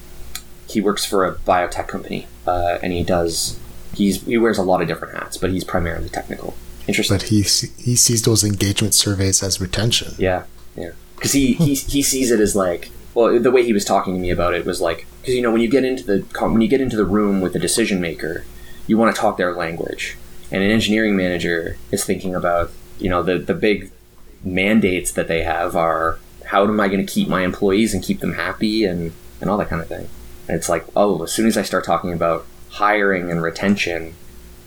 he 0.67 0.81
works 0.81 1.05
for 1.05 1.25
a 1.25 1.35
biotech 1.35 1.87
company, 1.87 2.27
uh, 2.45 2.77
and 2.81 2.93
he 2.93 3.03
does 3.03 3.59
he's 3.93 4.23
he 4.23 4.37
wears 4.37 4.57
a 4.57 4.63
lot 4.63 4.81
of 4.81 4.87
different 4.87 5.17
hats, 5.17 5.37
but 5.37 5.51
he's 5.51 5.63
primarily 5.63 6.09
technical. 6.09 6.55
Interesting. 6.87 7.17
but 7.17 7.27
he 7.27 7.41
he 7.41 7.95
sees 7.95 8.21
those 8.23 8.43
engagement 8.43 8.93
surveys 8.93 9.43
as 9.43 9.59
retention. 9.59 10.13
Yeah, 10.17 10.43
yeah. 10.75 10.91
Because 11.15 11.33
he, 11.33 11.53
he 11.53 11.73
he 11.75 12.01
sees 12.01 12.31
it 12.31 12.39
as 12.39 12.55
like 12.55 12.91
well, 13.13 13.39
the 13.39 13.51
way 13.51 13.63
he 13.63 13.73
was 13.73 13.83
talking 13.83 14.13
to 14.13 14.19
me 14.19 14.29
about 14.29 14.53
it 14.53 14.65
was 14.65 14.79
like 14.79 15.05
because 15.19 15.33
you 15.33 15.41
know 15.41 15.51
when 15.51 15.61
you 15.61 15.69
get 15.69 15.83
into 15.83 16.03
the 16.03 16.19
when 16.39 16.61
you 16.61 16.67
get 16.67 16.81
into 16.81 16.95
the 16.95 17.05
room 17.05 17.41
with 17.41 17.53
the 17.53 17.59
decision 17.59 17.99
maker, 17.99 18.45
you 18.85 18.97
want 18.97 19.13
to 19.13 19.19
talk 19.19 19.37
their 19.37 19.53
language, 19.53 20.17
and 20.51 20.63
an 20.63 20.71
engineering 20.71 21.17
manager 21.17 21.77
is 21.91 22.05
thinking 22.05 22.35
about 22.35 22.71
you 22.99 23.09
know 23.09 23.23
the 23.23 23.37
the 23.37 23.53
big 23.53 23.91
mandates 24.43 25.11
that 25.11 25.27
they 25.27 25.43
have 25.43 25.75
are 25.75 26.19
how 26.45 26.63
am 26.63 26.79
I 26.79 26.87
going 26.87 27.05
to 27.05 27.11
keep 27.11 27.27
my 27.27 27.43
employees 27.43 27.93
and 27.93 28.01
keep 28.01 28.19
them 28.19 28.33
happy 28.33 28.85
and 28.85 29.11
and 29.41 29.49
all 29.49 29.57
that 29.57 29.69
kind 29.69 29.81
of 29.81 29.87
thing. 29.87 30.07
It's 30.47 30.69
like 30.69 30.85
oh, 30.95 31.23
as 31.23 31.31
soon 31.31 31.47
as 31.47 31.57
I 31.57 31.63
start 31.63 31.83
talking 31.85 32.13
about 32.13 32.45
hiring 32.69 33.31
and 33.31 33.41
retention, 33.41 34.13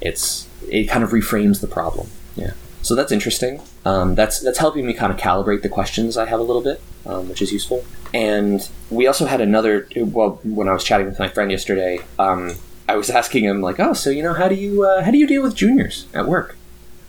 it's 0.01 0.49
it 0.69 0.89
kind 0.89 1.05
of 1.05 1.11
reframes 1.11 1.61
the 1.61 1.67
problem. 1.67 2.09
Yeah. 2.37 2.53
So 2.83 2.95
that's 2.95 3.13
interesting. 3.13 3.61
Um, 3.85 4.15
that's 4.15 4.41
that's 4.41 4.59
helping 4.59 4.87
me 4.87 4.95
kind 4.95 5.13
of 5.13 5.19
calibrate 5.19 5.63
the 5.63 5.69
questions 5.69 6.17
I 6.17 6.27
have 6.27 6.41
a 6.41 6.43
little 6.43 6.63
bit, 6.63 6.81
um, 7.07 7.29
which 7.29 7.43
is 7.43 7.53
useful. 7.53 7.85
And 8.15 8.67
we 8.91 9.07
also 9.07 9.27
had 9.27 9.41
another. 9.41 9.87
Well, 9.97 10.41
when 10.43 10.69
I 10.69 10.73
was 10.73 10.85
chatting 10.85 11.07
with 11.07 11.19
my 11.19 11.29
friend 11.29 11.51
yesterday, 11.51 12.01
um, 12.19 12.55
I 12.89 12.97
was 12.97 13.11
asking 13.11 13.45
him 13.45 13.61
like, 13.61 13.79
"Oh, 13.79 13.93
so 13.93 14.11
you 14.11 14.23
know, 14.23 14.33
how 14.33 14.49
do 14.49 14.55
you 14.55 14.85
uh, 14.85 15.05
how 15.05 15.11
do 15.11 15.19
you 15.19 15.27
deal 15.27 15.43
with 15.43 15.55
juniors 15.55 16.07
at 16.15 16.27
work? 16.27 16.57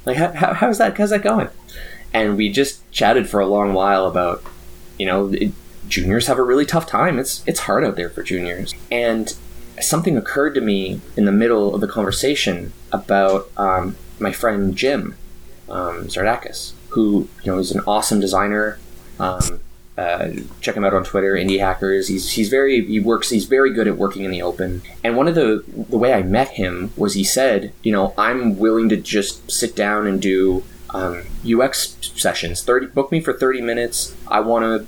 Like, 0.06 0.18
how, 0.18 0.32
how, 0.34 0.54
how's 0.54 0.78
that 0.78 0.98
how's 0.98 1.12
that 1.12 1.24
going?" 1.24 1.50
And 2.14 2.38
we 2.38 2.52
just 2.52 2.90
chatted 2.92 3.30
for 3.30 3.40
a 3.40 3.48
long 3.48 3.74
while 3.74 4.06
about, 4.06 4.44
you 5.00 5.06
know, 5.06 5.30
it, 5.30 5.54
juniors 5.92 6.28
have 6.28 6.40
a 6.40 6.44
really 6.44 6.66
tough 6.66 6.88
time. 6.88 7.20
It's 7.20 7.44
it's 7.46 7.62
hard 7.62 7.84
out 7.84 7.96
there 7.96 8.10
for 8.10 8.24
juniors. 8.24 8.74
And 8.90 9.36
something 9.80 10.18
occurred 10.18 10.56
to 10.56 10.62
me 10.62 11.02
in 11.16 11.26
the 11.26 11.32
middle 11.32 11.76
of 11.76 11.82
the 11.82 11.88
conversation 11.88 12.74
about 12.92 13.50
um, 13.58 13.96
my 14.20 14.32
friend 14.32 14.76
Jim 14.76 15.16
um, 15.70 16.08
Zardakis, 16.08 16.74
who 16.90 17.28
you 17.44 17.52
know 17.52 17.60
is 17.60 17.72
an 17.72 17.82
awesome 17.86 18.20
designer. 18.20 18.80
Um, 19.20 19.60
uh, 19.98 20.32
check 20.62 20.76
him 20.76 20.86
out 20.86 20.94
on 20.94 21.04
Twitter, 21.04 21.34
Indie 21.34 21.60
Hackers. 21.60 22.08
He's 22.08 22.32
he's 22.32 22.50
very 22.50 22.84
he 22.86 23.00
works. 23.00 23.30
He's 23.30 23.46
very 23.46 23.74
good 23.74 23.88
at 23.88 23.98
working 23.98 24.24
in 24.24 24.32
the 24.32 24.42
open. 24.42 24.82
And 25.04 25.16
one 25.16 25.28
of 25.28 25.36
the 25.36 25.64
the 25.68 25.98
way 25.98 26.14
I 26.14 26.24
met 26.24 26.50
him 26.50 26.92
was 26.96 27.14
he 27.14 27.24
said, 27.24 27.74
you 27.84 27.92
know, 27.92 28.14
I'm 28.18 28.58
willing 28.58 28.90
to 28.90 28.98
just 28.98 29.52
sit 29.52 29.76
down 29.76 30.08
and 30.08 30.22
do 30.22 30.64
um, 30.92 31.24
UX 31.46 31.98
sessions. 32.16 32.64
Thirty 32.64 32.88
book 32.88 33.12
me 33.12 33.20
for 33.20 33.34
thirty 33.34 33.62
minutes. 33.62 34.16
I 34.28 34.40
want 34.40 34.64
to. 34.64 34.88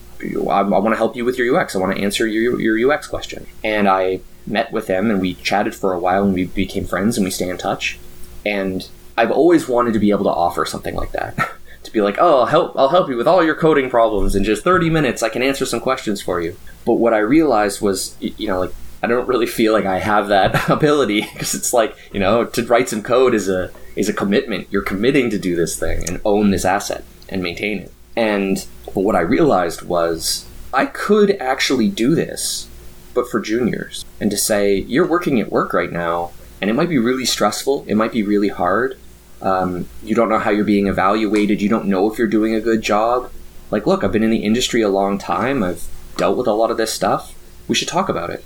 I, 0.50 0.60
I 0.60 0.64
want 0.64 0.94
to 0.94 0.98
help 0.98 1.16
you 1.16 1.26
with 1.26 1.38
your 1.38 1.58
UX. 1.58 1.76
I 1.76 1.80
want 1.80 1.96
to 1.96 2.04
answer 2.04 2.28
your, 2.28 2.60
your 2.60 2.92
UX 2.92 3.08
question. 3.08 3.46
And 3.64 3.88
I 3.88 4.22
met 4.46 4.72
with 4.72 4.88
him 4.88 5.10
and 5.10 5.22
we 5.22 5.36
chatted 5.36 5.76
for 5.76 5.94
a 5.94 6.00
while 6.00 6.24
and 6.24 6.34
we 6.34 6.46
became 6.46 6.86
friends 6.86 7.18
and 7.18 7.26
we 7.26 7.32
stay 7.32 7.50
in 7.50 7.58
touch. 7.58 8.00
And 8.46 8.88
I've 9.18 9.32
always 9.32 9.68
wanted 9.68 9.94
to 9.94 10.00
be 10.00 10.12
able 10.12 10.26
to 10.26 10.30
offer 10.30 10.66
something 10.66 10.96
like 10.96 11.12
that. 11.12 11.36
to 11.84 11.92
be 11.92 12.02
like, 12.02 12.18
oh, 12.20 12.40
I'll 12.40 12.46
help, 12.46 12.74
I'll 12.78 12.90
help 12.90 13.10
you 13.10 13.18
with 13.18 13.28
all 13.28 13.44
your 13.44 13.56
coding 13.56 13.90
problems 13.90 14.36
in 14.36 14.44
just 14.44 14.64
30 14.64 14.90
minutes. 14.90 15.22
I 15.22 15.30
can 15.30 15.44
answer 15.44 15.66
some 15.66 15.80
questions 15.80 16.22
for 16.22 16.42
you. 16.42 16.56
But 16.86 16.94
what 16.94 17.14
I 17.14 17.20
realized 17.20 17.82
was, 17.82 18.16
you 18.20 18.48
know, 18.48 18.60
like, 18.60 18.74
I 19.02 19.08
don't 19.08 19.28
really 19.28 19.48
feel 19.48 19.74
like 19.74 19.86
I 19.86 20.00
have 20.00 20.30
that 20.30 20.70
ability 20.70 21.22
because 21.22 21.54
it's 21.54 21.74
like, 21.74 21.96
you 22.14 22.20
know, 22.20 22.46
to 22.46 22.66
write 22.66 22.90
some 22.90 23.04
code 23.04 23.34
is 23.34 23.50
a, 23.50 23.70
is 23.96 24.08
a 24.08 24.14
commitment. 24.14 24.68
You're 24.72 24.82
committing 24.82 25.30
to 25.32 25.40
do 25.40 25.56
this 25.56 25.78
thing 25.78 26.08
and 26.08 26.22
own 26.24 26.52
this 26.52 26.66
asset 26.66 27.04
and 27.28 27.44
maintain 27.44 27.80
it. 27.80 27.92
And 28.16 28.66
what 28.94 29.16
I 29.16 29.22
realized 29.22 29.82
was 29.82 30.48
I 30.74 30.86
could 30.86 31.32
actually 31.40 31.90
do 31.90 32.16
this, 32.16 32.68
but 33.14 33.28
for 33.28 33.40
juniors. 33.40 34.06
And 34.20 34.30
to 34.32 34.38
say, 34.38 34.78
you're 34.78 35.08
working 35.08 35.40
at 35.40 35.52
work 35.52 35.74
right 35.74 35.92
now, 35.92 36.32
and 36.62 36.70
it 36.70 36.74
might 36.74 36.90
be 36.90 36.98
really 36.98 37.26
stressful, 37.26 37.86
it 37.88 37.96
might 37.96 38.12
be 38.12 38.24
really 38.24 38.50
hard, 38.50 38.98
um, 39.44 39.88
you 40.02 40.16
don't 40.16 40.30
know 40.30 40.40
how 40.40 40.52
you're 40.52 40.64
being 40.64 40.88
evaluated. 40.88 41.62
You 41.62 41.68
don't 41.68 41.86
know 41.86 42.10
if 42.10 42.18
you're 42.18 42.28
doing 42.28 42.56
a 42.56 42.62
good 42.62 42.82
job. 42.82 43.30
Like, 43.72 43.86
look, 43.86 44.04
I've 44.04 44.12
been 44.12 44.24
in 44.24 44.30
the 44.30 44.46
industry 44.46 44.82
a 44.82 44.90
long 44.90 45.18
time. 45.18 45.62
I've 45.62 45.86
dealt 46.16 46.38
with 46.38 46.48
a 46.48 46.54
lot 46.54 46.72
of 46.72 46.78
this 46.78 46.94
stuff. 46.94 47.36
We 47.68 47.76
should 47.76 47.90
talk 47.90 48.08
about 48.08 48.30
it. 48.30 48.44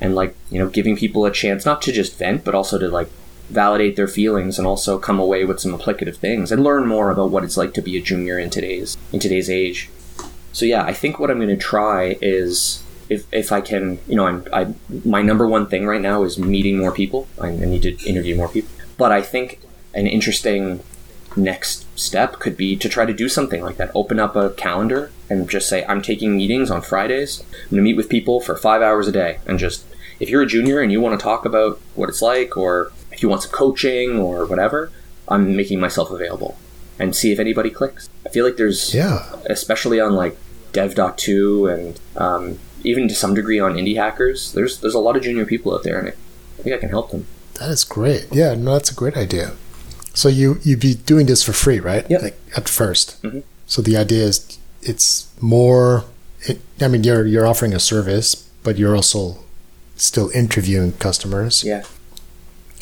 And, 0.00 0.14
like, 0.14 0.36
you 0.50 0.60
know, 0.60 0.68
giving 0.68 0.96
people 0.96 1.24
a 1.24 1.32
chance 1.32 1.66
not 1.66 1.82
to 1.82 1.92
just 1.92 2.16
vent, 2.16 2.44
but 2.44 2.54
also 2.54 2.78
to, 2.78 2.88
like, 2.88 3.10
validate 3.48 3.96
their 3.96 4.08
feelings 4.08 4.58
and 4.58 4.66
also 4.66 4.98
come 4.98 5.18
away 5.18 5.44
with 5.44 5.60
some 5.60 5.76
applicative 5.76 6.16
things 6.16 6.50
and 6.50 6.64
learn 6.64 6.86
more 6.86 7.10
about 7.10 7.30
what 7.30 7.44
it's 7.44 7.56
like 7.56 7.74
to 7.74 7.82
be 7.82 7.96
a 7.96 8.02
junior 8.02 8.38
in 8.38 8.50
today's 8.50 8.96
in 9.12 9.20
today's 9.20 9.48
age. 9.48 9.88
So 10.52 10.64
yeah, 10.64 10.82
I 10.82 10.92
think 10.92 11.18
what 11.18 11.30
I'm 11.30 11.38
going 11.38 11.48
to 11.48 11.56
try 11.56 12.16
is 12.20 12.82
if, 13.08 13.26
if 13.32 13.52
I 13.52 13.60
can, 13.60 13.98
you 14.08 14.16
know, 14.16 14.26
I'm 14.26 14.44
I 14.52 14.74
my 15.04 15.22
number 15.22 15.46
one 15.46 15.66
thing 15.66 15.86
right 15.86 16.00
now 16.00 16.24
is 16.24 16.38
meeting 16.38 16.78
more 16.78 16.92
people. 16.92 17.28
I, 17.40 17.50
need 17.50 17.82
to 17.82 17.96
interview 18.08 18.36
more 18.36 18.48
people. 18.48 18.70
But 18.96 19.12
I 19.12 19.22
think 19.22 19.60
an 19.94 20.06
interesting 20.06 20.80
next 21.36 21.86
step 21.98 22.38
could 22.38 22.56
be 22.56 22.76
to 22.76 22.88
try 22.88 23.04
to 23.04 23.12
do 23.12 23.28
something 23.28 23.62
like 23.62 23.76
that. 23.76 23.90
Open 23.94 24.18
up 24.18 24.34
a 24.36 24.50
calendar 24.50 25.10
and 25.28 25.48
just 25.48 25.68
say, 25.68 25.84
I'm 25.84 26.02
taking 26.02 26.36
meetings 26.36 26.70
on 26.70 26.82
Fridays. 26.82 27.40
I'm 27.40 27.70
going 27.70 27.76
to 27.76 27.82
meet 27.82 27.96
with 27.96 28.08
people 28.08 28.40
for 28.40 28.56
five 28.56 28.82
hours 28.82 29.06
a 29.06 29.12
day. 29.12 29.38
And 29.46 29.58
just, 29.58 29.84
if 30.18 30.30
you're 30.30 30.42
a 30.42 30.46
junior 30.46 30.80
and 30.80 30.90
you 30.90 31.00
want 31.00 31.18
to 31.18 31.22
talk 31.22 31.44
about 31.44 31.80
what 31.94 32.08
it's 32.08 32.22
like, 32.22 32.56
or 32.56 32.92
if 33.16 33.22
you 33.22 33.28
want 33.28 33.42
some 33.42 33.50
coaching 33.50 34.18
or 34.18 34.44
whatever, 34.46 34.90
I'm 35.26 35.56
making 35.56 35.80
myself 35.80 36.10
available 36.10 36.56
and 36.98 37.16
see 37.16 37.32
if 37.32 37.38
anybody 37.40 37.70
clicks. 37.70 38.08
I 38.24 38.28
feel 38.28 38.44
like 38.44 38.56
there's, 38.56 38.94
yeah, 38.94 39.34
especially 39.46 39.98
on 40.00 40.14
like 40.14 40.36
dev.to 40.72 41.66
and 41.66 42.00
um, 42.16 42.58
even 42.84 43.08
to 43.08 43.14
some 43.14 43.34
degree 43.34 43.58
on 43.58 43.74
indie 43.74 43.96
hackers, 43.96 44.52
there's, 44.52 44.80
there's 44.80 44.94
a 44.94 44.98
lot 45.00 45.16
of 45.16 45.22
junior 45.22 45.44
people 45.46 45.74
out 45.74 45.82
there 45.82 45.98
and 45.98 46.08
I, 46.08 46.12
I 46.12 46.62
think 46.62 46.76
I 46.76 46.78
can 46.78 46.90
help 46.90 47.10
them. 47.10 47.26
That 47.54 47.70
is 47.70 47.84
great. 47.84 48.26
Yeah, 48.32 48.54
no, 48.54 48.74
that's 48.74 48.90
a 48.90 48.94
great 48.94 49.16
idea. 49.16 49.52
So 50.14 50.28
you 50.28 50.58
you'd 50.62 50.80
be 50.80 50.94
doing 50.94 51.26
this 51.26 51.42
for 51.42 51.52
free, 51.52 51.80
right? 51.80 52.08
Yep. 52.08 52.22
Like 52.22 52.38
at 52.56 52.64
1st 52.64 53.20
Mhm. 53.22 53.42
So 53.66 53.82
the 53.82 53.96
idea 53.96 54.24
is 54.24 54.58
it's 54.82 55.26
more. 55.40 56.04
It, 56.42 56.60
I 56.80 56.88
mean, 56.88 57.02
you're 57.04 57.26
you're 57.26 57.46
offering 57.46 57.74
a 57.74 57.78
service, 57.80 58.34
but 58.62 58.78
you're 58.78 58.94
also 58.96 59.38
still 59.96 60.30
interviewing 60.30 60.92
customers, 60.92 61.64
Yeah. 61.64 61.82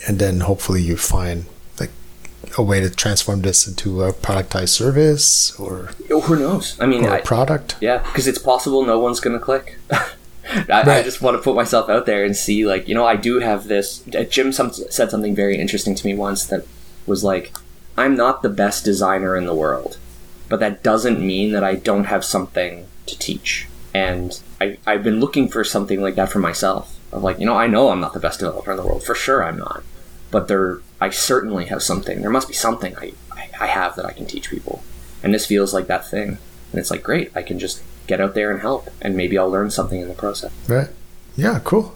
And 0.06 0.18
then 0.18 0.40
hopefully 0.40 0.82
you 0.82 0.96
find 0.96 1.46
like 1.80 1.90
a 2.58 2.62
way 2.62 2.80
to 2.80 2.90
transform 2.90 3.42
this 3.42 3.66
into 3.66 4.02
a 4.02 4.12
productized 4.12 4.68
service 4.70 5.58
or, 5.58 5.90
Oh, 6.10 6.20
who 6.20 6.36
knows? 6.36 6.78
I 6.80 6.86
mean, 6.86 7.04
or 7.04 7.08
a 7.08 7.12
I, 7.14 7.20
product. 7.20 7.76
Yeah, 7.80 7.98
because 7.98 8.26
it's 8.26 8.38
possible 8.38 8.84
no 8.84 8.98
one's 8.98 9.20
going 9.20 9.38
to 9.38 9.44
click. 9.44 9.78
I, 9.90 10.82
I 10.82 11.02
just 11.02 11.22
want 11.22 11.36
to 11.36 11.42
put 11.42 11.56
myself 11.56 11.88
out 11.88 12.04
there 12.06 12.24
and 12.24 12.36
see, 12.36 12.66
like, 12.66 12.86
you 12.86 12.94
know, 12.94 13.06
I 13.06 13.16
do 13.16 13.40
have 13.40 13.66
this. 13.66 14.04
uh, 14.14 14.24
Jim 14.24 14.52
some, 14.52 14.72
said 14.72 15.10
something 15.10 15.34
very 15.34 15.58
interesting 15.58 15.94
to 15.94 16.06
me 16.06 16.14
once 16.14 16.44
that 16.46 16.66
was 17.06 17.24
like, 17.24 17.52
I'm 17.96 18.14
not 18.14 18.42
the 18.42 18.50
best 18.50 18.84
designer 18.84 19.36
in 19.36 19.46
the 19.46 19.54
world, 19.54 19.96
but 20.48 20.60
that 20.60 20.82
doesn't 20.82 21.18
mean 21.24 21.52
that 21.52 21.64
I 21.64 21.76
don't 21.76 22.04
have 22.04 22.24
something 22.24 22.86
to 23.06 23.18
teach. 23.18 23.68
And 23.94 24.38
I, 24.60 24.78
I've 24.86 25.02
been 25.02 25.18
looking 25.20 25.48
for 25.48 25.64
something 25.64 26.02
like 26.02 26.16
that 26.16 26.30
for 26.30 26.40
myself. 26.40 26.98
Of 27.12 27.22
like, 27.22 27.38
you 27.38 27.46
know, 27.46 27.56
I 27.56 27.66
know 27.66 27.90
I'm 27.90 28.00
not 28.00 28.12
the 28.12 28.20
best 28.20 28.40
developer 28.40 28.70
in 28.72 28.76
the 28.76 28.84
world. 28.84 29.04
For 29.04 29.14
sure 29.14 29.44
I'm 29.44 29.56
not. 29.56 29.82
But 30.35 30.49
there, 30.49 30.81
I 31.01 31.11
certainly 31.11 31.66
have 31.66 31.81
something. 31.81 32.20
There 32.20 32.29
must 32.29 32.49
be 32.49 32.55
something 32.55 32.97
I, 32.97 33.12
I, 33.31 33.49
I 33.61 33.66
have 33.68 33.94
that 33.94 34.05
I 34.05 34.12
can 34.12 34.27
teach 34.27 34.51
people. 34.51 34.83
And 35.23 35.33
this 35.33 35.47
feels 35.47 35.73
like 35.73 35.87
that 35.87 36.11
thing. 36.11 36.38
And 36.73 36.81
it's 36.81 36.90
like, 36.90 37.05
great, 37.05 37.31
I 37.37 37.42
can 37.42 37.61
just 37.61 37.85
get 38.09 38.20
out 38.20 38.35
there 38.35 38.51
and 38.51 38.61
help. 38.61 38.90
And 39.01 39.16
maybe 39.16 39.38
I'll 39.38 39.49
learn 39.49 39.70
something 39.70 40.01
in 40.01 40.09
the 40.09 40.14
process. 40.14 40.51
Right. 40.68 40.88
Yeah. 41.37 41.61
Cool. 41.62 41.94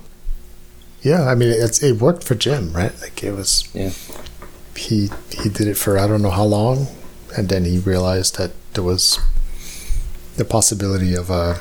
Yeah. 1.02 1.24
I 1.24 1.34
mean, 1.34 1.48
it's 1.48 1.82
it 1.82 2.00
worked 2.00 2.22
for 2.22 2.36
Jim, 2.36 2.72
right? 2.72 2.92
Like 3.00 3.24
it 3.24 3.32
was. 3.32 3.68
Yeah. 3.74 3.90
He 4.76 5.10
he 5.42 5.48
did 5.48 5.66
it 5.66 5.74
for 5.74 5.98
I 5.98 6.06
don't 6.06 6.22
know 6.22 6.30
how 6.30 6.44
long, 6.44 6.86
and 7.36 7.48
then 7.48 7.64
he 7.64 7.78
realized 7.80 8.38
that 8.38 8.52
there 8.74 8.84
was 8.84 9.18
the 10.36 10.44
possibility 10.44 11.12
of 11.12 11.28
a 11.28 11.58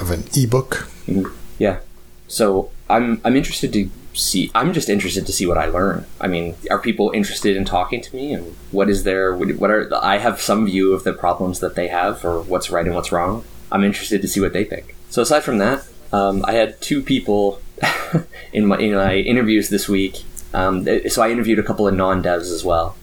of 0.00 0.12
an 0.12 0.22
ebook. 0.36 0.86
Mm-hmm. 1.08 1.34
Yeah. 1.58 1.80
So 2.28 2.70
I'm 2.88 3.20
I'm 3.24 3.34
interested 3.34 3.72
to 3.72 3.90
see. 4.16 4.50
I'm 4.54 4.72
just 4.72 4.88
interested 4.88 5.26
to 5.26 5.32
see 5.32 5.46
what 5.46 5.58
I 5.58 5.66
learn. 5.66 6.06
I 6.20 6.26
mean, 6.26 6.56
are 6.70 6.78
people 6.78 7.10
interested 7.14 7.56
in 7.56 7.64
talking 7.64 8.00
to 8.00 8.16
me? 8.16 8.32
And 8.32 8.56
what 8.70 8.88
is 8.88 9.04
their 9.04 9.36
what 9.36 9.70
are 9.70 9.88
I 10.02 10.18
have 10.18 10.40
some 10.40 10.66
view 10.66 10.92
of 10.92 11.04
the 11.04 11.12
problems 11.12 11.60
that 11.60 11.74
they 11.74 11.88
have 11.88 12.24
or 12.24 12.42
what's 12.42 12.70
right 12.70 12.86
and 12.86 12.94
what's 12.94 13.12
wrong. 13.12 13.44
I'm 13.70 13.84
interested 13.84 14.22
to 14.22 14.28
see 14.28 14.40
what 14.40 14.52
they 14.52 14.64
think. 14.64 14.94
So 15.10 15.22
aside 15.22 15.42
from 15.42 15.58
that, 15.58 15.86
um, 16.12 16.44
I 16.46 16.52
had 16.52 16.80
two 16.80 17.02
people 17.02 17.60
in 18.52 18.66
my 18.66 18.78
in 18.78 18.94
my 18.94 19.14
interviews 19.16 19.68
this 19.68 19.88
week. 19.88 20.24
Um, 20.54 20.86
so 21.08 21.22
I 21.22 21.30
interviewed 21.30 21.58
a 21.58 21.62
couple 21.62 21.86
of 21.86 21.94
non-devs 21.94 22.50
as 22.52 22.64
well, 22.64 22.96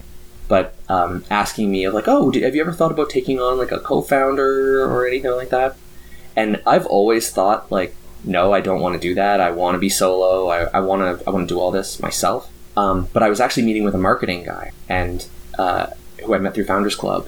but 0.47 0.76
um, 0.89 1.23
asking 1.30 1.69
me 1.71 1.88
like, 1.89 2.08
oh, 2.08 2.32
have 2.32 2.56
you 2.56 2.62
ever 2.62 2.73
thought 2.73 2.91
about 2.91 3.10
taking 3.10 3.39
on 3.39 3.58
like 3.58 3.71
a 3.71 3.80
co-founder 3.80 4.86
or 4.86 5.06
anything 5.06 5.32
like 5.32 5.49
that? 5.49 5.76
And 6.36 6.62
I've 6.65 6.88
always 6.88 7.30
thought 7.30 7.71
like, 7.71 7.95
no, 8.23 8.53
I 8.53 8.62
don't 8.62 8.81
want 8.81 8.95
to 8.95 8.99
do 8.99 9.15
that. 9.15 9.39
I 9.41 9.51
want 9.51 9.75
to 9.75 9.79
be 9.79 9.89
solo. 9.89 10.49
I, 10.49 10.63
I 10.65 10.79
want 10.79 11.19
to 11.19 11.27
I 11.27 11.31
want 11.31 11.47
to 11.47 11.53
do 11.53 11.59
all 11.59 11.71
this 11.71 11.99
myself. 11.99 12.49
Um, 12.75 13.07
but 13.13 13.21
I 13.21 13.29
was 13.29 13.39
actually 13.39 13.63
meeting 13.63 13.83
with 13.83 13.93
a 13.93 13.99
marketing 13.99 14.43
guy 14.43 14.71
and 14.89 15.27
uh, 15.59 15.88
who 16.23 16.33
I 16.33 16.39
met 16.39 16.53
through 16.55 16.65
Founders 16.65 16.95
Club, 16.95 17.27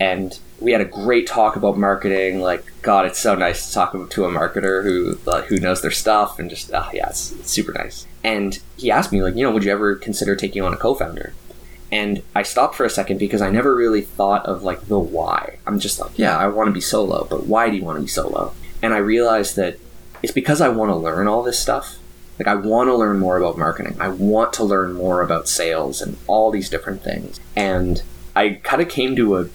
and 0.00 0.38
we 0.60 0.72
had 0.72 0.80
a 0.80 0.84
great 0.84 1.26
talk 1.26 1.56
about 1.56 1.78
marketing. 1.78 2.40
Like, 2.40 2.64
God, 2.82 3.06
it's 3.06 3.18
so 3.18 3.34
nice 3.34 3.68
to 3.68 3.74
talk 3.74 3.92
to 3.92 4.24
a 4.24 4.28
marketer 4.28 4.82
who 4.82 5.18
uh, 5.26 5.42
who 5.42 5.58
knows 5.58 5.80
their 5.82 5.90
stuff 5.90 6.38
and 6.38 6.50
just, 6.50 6.72
uh, 6.72 6.88
yeah, 6.92 7.08
it's, 7.08 7.32
it's 7.32 7.50
super 7.50 7.72
nice. 7.72 8.06
And 8.22 8.58
he 8.76 8.90
asked 8.90 9.12
me 9.12 9.22
like, 9.22 9.36
you 9.36 9.42
know, 9.42 9.52
would 9.52 9.64
you 9.64 9.72
ever 9.72 9.94
consider 9.94 10.36
taking 10.36 10.62
on 10.62 10.74
a 10.74 10.76
co-founder? 10.76 11.32
And 11.92 12.22
I 12.34 12.42
stopped 12.42 12.76
for 12.76 12.84
a 12.84 12.90
second 12.90 13.18
because 13.18 13.42
I 13.42 13.50
never 13.50 13.74
really 13.74 14.02
thought 14.02 14.46
of 14.46 14.62
like 14.62 14.82
the 14.82 14.98
why. 14.98 15.58
I'm 15.66 15.80
just 15.80 15.98
like, 15.98 16.18
yeah, 16.18 16.36
I 16.36 16.46
want 16.48 16.68
to 16.68 16.72
be 16.72 16.80
solo, 16.80 17.26
but 17.28 17.46
why 17.46 17.70
do 17.70 17.76
you 17.76 17.84
want 17.84 17.96
to 17.96 18.02
be 18.02 18.08
solo? 18.08 18.52
And 18.82 18.94
I 18.94 18.98
realized 18.98 19.56
that 19.56 19.78
it's 20.22 20.32
because 20.32 20.60
I 20.60 20.68
want 20.68 20.90
to 20.90 20.96
learn 20.96 21.26
all 21.26 21.42
this 21.42 21.58
stuff. 21.58 21.98
Like 22.38 22.48
I 22.48 22.54
want 22.54 22.88
to 22.88 22.94
learn 22.94 23.18
more 23.18 23.36
about 23.36 23.58
marketing. 23.58 23.96
I 24.00 24.08
want 24.08 24.52
to 24.54 24.64
learn 24.64 24.94
more 24.94 25.20
about 25.20 25.48
sales 25.48 26.00
and 26.00 26.16
all 26.26 26.50
these 26.50 26.70
different 26.70 27.02
things. 27.02 27.38
And 27.54 28.02
I 28.34 28.60
kind 28.62 28.80
of 28.80 28.88
came 28.88 29.14
to 29.16 29.36
a 29.36 29.48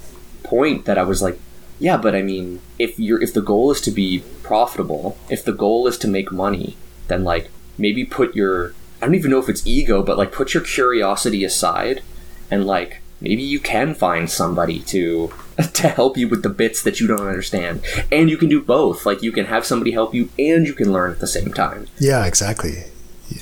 point 0.44 0.86
that 0.86 0.98
I 0.98 1.04
was 1.04 1.22
like, 1.22 1.40
yeah, 1.80 1.98
but 1.98 2.16
I 2.16 2.22
mean, 2.22 2.62
if 2.78 3.00
you're 3.00 3.22
if 3.22 3.34
the 3.34 3.42
goal 3.42 3.72
is 3.72 3.82
to 3.82 3.92
be 3.92 4.24
profitable, 4.44 5.18
if 5.30 5.44
the 5.44 5.52
goal 5.52 5.88
is 5.88 5.98
to 6.00 6.08
make 6.08 6.32
money, 6.32 6.78
then 7.08 7.24
like 7.24 7.50
maybe 7.78 8.06
put 8.06 8.36
your 8.36 8.74
I 9.02 9.08
don't 9.08 9.16
even 9.16 9.32
know 9.32 9.40
if 9.40 9.50
it's 9.50 9.66
ego, 9.68 10.02
but 10.02 10.18
like 10.18 10.32
put 10.32 10.54
your 10.54 10.64
curiosity 10.64 11.44
aside 11.44 12.02
and 12.50 12.66
like 12.66 13.02
maybe 13.26 13.42
you 13.42 13.60
can 13.60 13.94
find 13.96 14.30
somebody 14.30 14.80
to 14.80 15.34
to 15.74 15.88
help 15.90 16.18
you 16.18 16.28
with 16.30 16.44
the 16.44 16.50
bits 16.50 16.84
that 16.84 17.00
you 17.00 17.08
don't 17.08 17.28
understand. 17.28 17.84
And 18.12 18.30
you 18.30 18.38
can 18.38 18.50
do 18.50 18.62
both. 18.62 19.06
Like 19.06 19.22
you 19.24 19.32
can 19.32 19.46
have 19.46 19.66
somebody 19.66 19.92
help 19.92 20.14
you 20.14 20.30
and 20.38 20.68
you 20.68 20.74
can 20.74 20.94
learn 20.94 21.12
at 21.12 21.20
the 21.20 21.28
same 21.28 21.52
time. 21.54 21.88
Yeah, 22.00 22.26
exactly. 22.26 22.84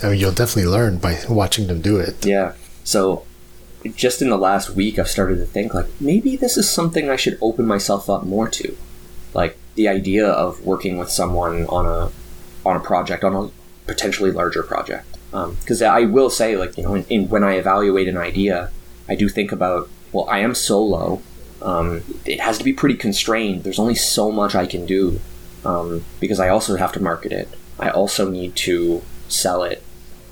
I 0.02 0.12
mean, 0.12 0.19
you'll 0.19 0.32
definitely 0.32 0.72
learn 0.72 0.98
by 0.98 1.19
watching 1.30 1.67
them 1.67 1.82
do 1.82 1.98
it. 1.98 2.26
yeah. 2.26 2.54
So 2.86 3.26
just 3.96 4.22
in 4.22 4.30
the 4.30 4.38
last 4.38 4.69
week 4.69 4.98
i've 4.98 5.10
started 5.10 5.36
to 5.36 5.46
think 5.46 5.74
like 5.74 5.88
maybe 6.00 6.38
this 6.38 6.56
is 6.56 6.69
something 6.69 7.10
i 7.10 7.17
should 7.17 7.38
open 7.41 7.65
myself 7.67 8.10
up 8.10 8.24
more 8.24 8.48
to. 8.48 8.78
Like 9.34 9.58
the 9.76 9.88
idea 9.89 10.28
of 10.28 10.63
working 10.63 10.98
with 10.98 11.10
someone 11.10 11.65
on 11.67 11.86
a 11.86 12.12
on 12.65 12.78
a 12.78 12.80
project 12.80 13.24
on 13.24 13.36
a 13.36 13.50
potentially 13.86 14.32
larger 14.32 14.63
project. 14.63 15.06
Um, 15.34 15.56
because 15.60 15.82
i 15.82 16.02
will 16.02 16.30
say 16.30 16.56
like 16.56 16.78
you 16.78 16.84
know 16.84 16.93
in, 16.93 17.04
in, 17.10 17.30
when 17.30 17.43
i 17.43 17.54
evaluate 17.56 18.08
an 18.08 18.17
idea 18.17 18.72
i 19.08 19.16
do 19.16 19.30
think 19.30 19.52
about 19.52 19.89
well 20.12 20.28
i 20.30 20.39
am 20.39 20.56
solo. 20.56 21.22
Um, 21.62 22.04
it 22.26 22.42
has 22.42 22.58
to 22.58 22.63
be 22.66 22.74
pretty 22.74 22.96
constrained. 22.96 23.63
There's 23.63 23.80
only 23.80 23.96
so 23.96 24.32
much 24.32 24.54
i 24.54 24.66
can 24.66 24.86
do 24.86 25.22
um, 25.63 26.04
because 26.20 26.39
i 26.39 26.50
also 26.50 26.76
have 26.76 26.92
to 26.94 27.02
market 27.02 27.32
it. 27.32 27.48
I 27.80 27.89
also 27.89 28.30
need 28.30 28.56
to 28.68 29.02
sell 29.30 29.63
it 29.63 29.82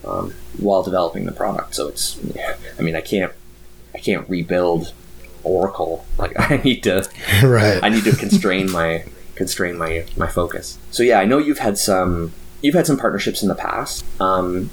um, 0.05 0.33
while 0.59 0.83
developing 0.83 1.25
the 1.25 1.31
product. 1.31 1.75
So 1.75 1.87
it's 1.87 2.19
i 2.79 2.81
mean 2.81 2.95
i 2.95 3.01
can't 3.01 3.31
i 3.95 3.99
can't 3.99 4.29
rebuild 4.29 4.93
oracle. 5.43 6.05
Like 6.17 6.33
i 6.51 6.57
need 6.57 6.83
to 6.83 7.09
right. 7.43 7.79
I 7.81 7.89
need 7.89 8.03
to 8.03 8.15
constrain 8.15 8.69
my 8.69 9.05
constrain 9.35 9.77
my 9.77 10.05
my 10.17 10.27
focus. 10.27 10.77
So 10.91 11.01
yeah, 11.03 11.19
I 11.19 11.25
know 11.25 11.37
you've 11.37 11.59
had 11.59 11.77
some 11.77 12.33
you've 12.61 12.75
had 12.75 12.85
some 12.85 12.97
partnerships 12.97 13.41
in 13.41 13.49
the 13.49 13.55
past, 13.55 14.05
um, 14.19 14.69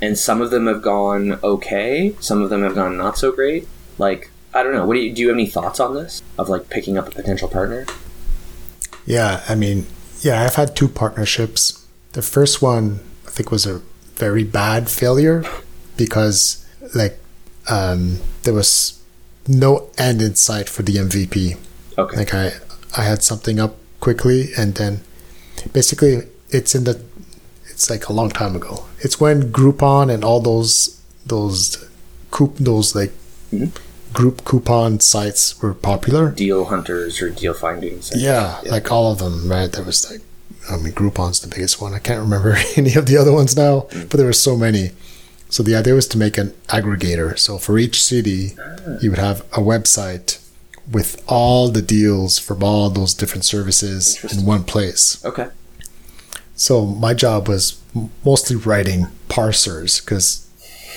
and 0.00 0.18
some 0.18 0.40
of 0.40 0.50
them 0.50 0.66
have 0.66 0.82
gone 0.82 1.38
okay. 1.42 2.14
Some 2.20 2.42
of 2.42 2.50
them 2.50 2.62
have 2.62 2.74
gone 2.74 2.96
not 2.96 3.18
so 3.18 3.32
great. 3.32 3.66
Like 3.98 4.30
I 4.54 4.62
don't 4.62 4.72
know. 4.72 4.86
What 4.86 4.94
do 4.94 5.00
you 5.00 5.14
do? 5.14 5.22
You 5.22 5.28
have 5.28 5.36
any 5.36 5.46
thoughts 5.46 5.80
on 5.80 5.94
this 5.94 6.22
of 6.38 6.48
like 6.48 6.70
picking 6.70 6.96
up 6.96 7.08
a 7.08 7.10
potential 7.10 7.48
partner? 7.48 7.86
Yeah, 9.08 9.42
I 9.48 9.54
mean, 9.54 9.86
yeah, 10.20 10.42
I've 10.42 10.56
had 10.56 10.76
two 10.76 10.88
partnerships. 10.88 11.86
The 12.12 12.22
first 12.22 12.60
one, 12.60 13.00
I 13.26 13.30
think, 13.30 13.50
was 13.50 13.66
a 13.66 13.80
very 14.16 14.44
bad 14.44 14.90
failure 14.90 15.44
because, 15.96 16.66
like, 16.94 17.18
um, 17.70 18.18
there 18.42 18.52
was 18.52 19.02
no 19.46 19.88
end 19.96 20.20
in 20.20 20.34
sight 20.34 20.68
for 20.68 20.82
the 20.82 20.96
MVP. 20.96 21.56
Okay. 21.96 22.16
Like, 22.16 22.34
I, 22.34 22.52
I 22.96 23.02
had 23.04 23.22
something 23.22 23.58
up 23.58 23.76
quickly, 24.00 24.50
and 24.58 24.74
then 24.74 25.00
basically, 25.72 26.28
it's 26.50 26.74
in 26.74 26.84
the, 26.84 27.00
it's 27.78 27.88
like 27.88 28.08
a 28.08 28.12
long 28.12 28.28
time 28.28 28.56
ago. 28.56 28.84
It's 28.98 29.20
when 29.20 29.52
Groupon 29.52 30.12
and 30.12 30.24
all 30.24 30.40
those 30.40 31.00
those 31.24 31.78
coup 32.32 32.52
those 32.58 32.94
like 32.96 33.12
Mhm. 33.52 33.70
group 34.12 34.44
coupon 34.44 34.98
sites 35.00 35.62
were 35.62 35.74
popular. 35.74 36.30
Deal 36.32 36.64
hunters 36.64 37.22
or 37.22 37.30
deal 37.30 37.54
findings. 37.54 38.10
Yeah, 38.14 38.58
like 38.74 38.90
all 38.90 39.12
of 39.12 39.18
them, 39.20 39.48
right? 39.48 39.70
There 39.72 39.84
was 39.84 40.10
like, 40.10 40.22
I 40.68 40.76
mean, 40.76 40.92
Groupon's 40.92 41.38
the 41.40 41.46
biggest 41.46 41.80
one. 41.80 41.94
I 41.94 42.00
can't 42.00 42.20
remember 42.20 42.58
any 42.76 42.94
of 42.96 43.06
the 43.06 43.16
other 43.16 43.32
ones 43.32 43.56
now, 43.56 43.86
but 43.92 44.10
there 44.18 44.26
were 44.26 44.32
so 44.48 44.56
many. 44.56 44.90
So 45.50 45.62
the 45.62 45.76
idea 45.76 45.94
was 45.94 46.08
to 46.08 46.18
make 46.18 46.36
an 46.36 46.52
aggregator. 46.68 47.38
So 47.38 47.58
for 47.58 47.78
each 47.78 48.02
city, 48.02 48.56
you 49.00 49.10
would 49.10 49.20
have 49.28 49.40
a 49.52 49.60
website 49.72 50.38
with 50.90 51.22
all 51.26 51.68
the 51.70 51.80
deals 51.82 52.38
from 52.38 52.62
all 52.62 52.90
those 52.90 53.14
different 53.14 53.44
services 53.44 54.02
in 54.32 54.44
one 54.44 54.64
place. 54.64 55.24
Okay. 55.24 55.48
So 56.58 56.84
my 56.84 57.14
job 57.14 57.48
was 57.48 57.80
mostly 58.24 58.56
writing 58.56 59.06
parsers 59.28 60.04
because 60.04 60.44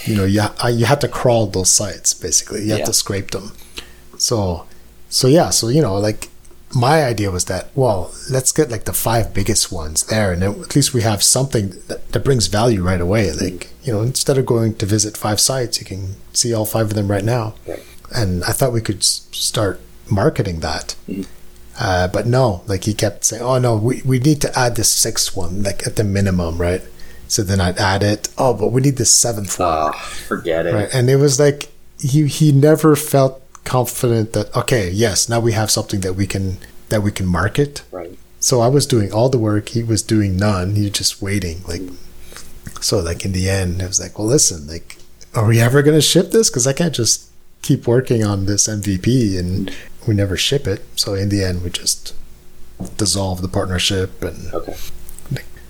you 0.05 0.15
know 0.17 0.25
you, 0.25 0.41
you 0.79 0.85
had 0.85 0.99
to 1.01 1.07
crawl 1.07 1.47
those 1.47 1.69
sites 1.69 2.13
basically. 2.13 2.63
You 2.65 2.71
had 2.71 2.79
Yeah. 2.79 2.85
to 2.91 2.93
scrape 2.93 3.31
them. 3.31 3.53
So 4.17 4.65
so 5.09 5.27
yeah, 5.27 5.49
so 5.51 5.67
you 5.69 5.81
know 5.81 5.95
like 5.97 6.29
my 6.73 7.03
idea 7.03 7.29
was 7.29 7.45
that 7.45 7.67
well 7.75 8.11
let's 8.29 8.51
get 8.53 8.71
like 8.71 8.85
the 8.85 8.93
five 8.93 9.33
biggest 9.33 9.71
ones 9.73 10.03
there 10.05 10.31
and 10.31 10.41
at 10.41 10.73
least 10.73 10.93
we 10.93 11.01
have 11.01 11.21
something 11.21 11.65
that, 11.89 11.99
that 12.13 12.23
brings 12.23 12.47
value 12.47 12.81
right 12.81 13.01
away 13.01 13.29
like 13.33 13.67
you 13.83 13.91
know 13.91 14.01
instead 14.01 14.37
of 14.37 14.45
going 14.45 14.73
to 14.75 14.85
visit 14.85 15.17
five 15.17 15.37
sites 15.37 15.79
you 15.81 15.85
can 15.85 16.15
see 16.31 16.53
all 16.53 16.63
five 16.65 16.85
of 16.85 16.93
them 16.93 17.11
right 17.11 17.25
now 17.25 17.55
Right. 17.67 17.83
and 18.15 18.41
i 18.45 18.53
thought 18.53 18.71
we 18.71 18.79
could 18.79 18.99
s- 18.99 19.27
start 19.33 19.81
marketing 20.09 20.61
that 20.61 20.95
hmm. 21.07 21.23
Uh, 21.79 22.07
but 22.07 22.27
no 22.27 22.61
like 22.67 22.83
he 22.83 22.93
kept 22.93 23.23
saying 23.25 23.41
oh 23.41 23.57
no 23.57 23.75
we, 23.75 24.01
we 24.03 24.19
need 24.19 24.41
to 24.41 24.59
add 24.59 24.75
the 24.75 24.83
sixth 24.83 25.35
one 25.35 25.63
like 25.63 25.85
at 25.87 25.95
the 25.95 26.03
minimum 26.03 26.57
right? 26.57 26.81
So 27.27 27.43
then 27.43 27.61
i'd 27.61 27.77
add 27.77 28.03
it. 28.03 28.29
Oh 28.37 28.53
but 28.53 28.67
we 28.73 28.81
need 28.81 28.97
the 28.97 29.05
seventh 29.05 29.57
one. 29.59 29.69
Oh, 29.69 29.91
forget 30.27 30.65
it. 30.65 30.73
right 30.73 30.89
and 30.93 31.09
it 31.09 31.15
was 31.17 31.39
like 31.39 31.71
he 31.99 32.27
he 32.27 32.51
never 32.51 32.95
felt 32.95 33.41
confident 33.63 34.33
that 34.33 34.53
okay 34.55 34.89
yes 34.89 35.29
now 35.29 35.39
we 35.39 35.53
have 35.53 35.69
something 35.71 36.01
that 36.01 36.13
we 36.13 36.27
can 36.27 36.57
that 36.89 37.01
we 37.03 37.11
can 37.11 37.25
market. 37.25 37.83
Right. 37.91 38.17
so 38.39 38.59
i 38.61 38.67
was 38.67 38.85
doing 38.85 39.13
all 39.13 39.29
the 39.29 39.37
work. 39.39 39.69
He 39.69 39.83
was 39.83 40.01
doing 40.03 40.35
none. 40.35 40.75
He 40.75 40.83
was 40.83 40.91
just 40.91 41.21
waiting 41.21 41.61
like 41.67 41.81
so 42.81 42.99
like 42.99 43.23
in 43.23 43.31
the 43.31 43.47
end 43.47 43.81
i 43.81 43.85
was 43.85 43.99
like 43.99 44.17
well 44.17 44.27
listen 44.27 44.65
like 44.67 44.97
are 45.35 45.45
we 45.45 45.61
ever 45.61 45.81
going 45.81 45.95
to 45.95 46.01
ship 46.01 46.31
this? 46.31 46.49
Because 46.49 46.67
i 46.67 46.73
can't 46.73 46.93
just 46.95 47.29
keep 47.61 47.85
working 47.87 48.23
on 48.25 48.45
this 48.47 48.67
mvp 48.67 49.37
and 49.39 49.71
we 50.07 50.13
never 50.13 50.35
ship 50.37 50.67
it 50.67 50.81
so 50.95 51.13
in 51.13 51.29
the 51.29 51.43
end 51.43 51.63
we 51.63 51.69
just 51.69 52.13
dissolve 52.97 53.41
the 53.41 53.47
partnership 53.47 54.23
and 54.23 54.53
Okay. 54.53 54.75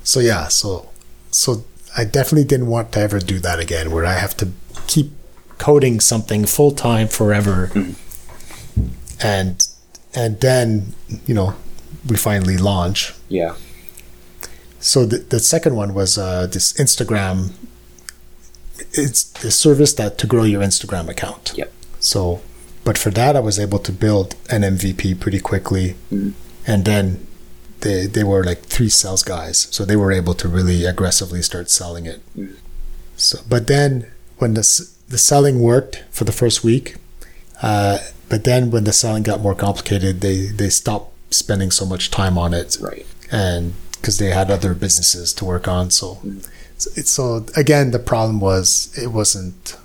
so 0.03 0.19
yeah, 0.19 0.47
so 0.47 0.89
so 1.31 1.63
I 1.97 2.05
definitely 2.05 2.45
didn't 2.45 2.67
want 2.67 2.91
to 2.93 2.99
ever 3.01 3.19
do 3.19 3.37
that 3.39 3.59
again, 3.59 3.91
where 3.91 4.05
I 4.05 4.13
have 4.13 4.35
to 4.37 4.47
keep 4.87 5.11
coding 5.57 5.99
something 5.99 6.45
full 6.45 6.71
time 6.71 7.07
forever, 7.09 7.69
and 9.21 9.67
and 10.15 10.39
then 10.39 10.93
you 11.25 11.33
know 11.33 11.53
we 12.07 12.15
finally 12.17 12.57
launch. 12.57 13.13
Yeah. 13.29 13.55
So 14.79 15.05
the 15.05 15.17
the 15.17 15.39
second 15.39 15.75
one 15.75 15.93
was 15.93 16.17
uh, 16.17 16.47
this 16.47 16.73
Instagram. 16.73 17.51
It's 18.93 19.23
the 19.23 19.51
service 19.51 19.93
that 19.95 20.17
to 20.19 20.27
grow 20.27 20.43
your 20.43 20.61
Instagram 20.61 21.07
account. 21.09 21.53
Yep. 21.55 21.71
So, 21.99 22.41
but 22.83 22.97
for 22.97 23.11
that, 23.11 23.35
I 23.35 23.39
was 23.39 23.59
able 23.59 23.79
to 23.79 23.91
build 23.91 24.35
an 24.49 24.61
MVP 24.61 25.19
pretty 25.19 25.39
quickly, 25.39 25.95
mm-hmm. 26.11 26.31
and 26.65 26.85
then 26.85 27.27
they 27.81 28.07
they 28.07 28.23
were 28.23 28.43
like 28.43 28.63
three 28.63 28.89
sales 28.89 29.23
guys, 29.23 29.67
so 29.71 29.85
they 29.85 29.95
were 29.95 30.11
able 30.11 30.33
to 30.35 30.47
really 30.47 30.85
aggressively 30.85 31.41
start 31.41 31.69
selling 31.69 32.05
it. 32.05 32.21
Mm-hmm. 32.37 32.55
So, 33.17 33.39
but 33.47 33.67
then 33.67 34.07
when 34.37 34.53
the 34.55 34.63
the 35.09 35.17
selling 35.17 35.59
worked 35.59 36.03
for 36.09 36.23
the 36.23 36.31
first 36.31 36.63
week, 36.63 36.95
uh, 37.61 37.99
but 38.29 38.43
then 38.45 38.71
when 38.71 38.85
the 38.85 38.93
selling 38.93 39.23
got 39.23 39.41
more 39.41 39.55
complicated, 39.55 40.21
they 40.21 40.47
they 40.47 40.69
stopped 40.69 41.13
spending 41.33 41.71
so 41.71 41.85
much 41.85 42.11
time 42.11 42.37
on 42.37 42.53
it, 42.53 42.77
Right. 42.81 43.05
and 43.31 43.73
because 43.93 44.17
they 44.17 44.31
had 44.31 44.49
other 44.49 44.73
businesses 44.73 45.31
to 45.33 45.45
work 45.45 45.67
on. 45.67 45.91
So, 45.91 46.15
mm-hmm. 46.15 46.39
so, 46.77 46.89
it's, 46.95 47.11
so 47.11 47.45
again, 47.55 47.91
the 47.91 47.99
problem 47.99 48.39
was 48.39 48.91
it 48.97 49.07
wasn't 49.07 49.77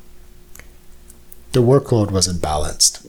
the 1.56 1.62
workload 1.62 2.10
wasn't 2.10 2.42
balanced. 2.42 3.00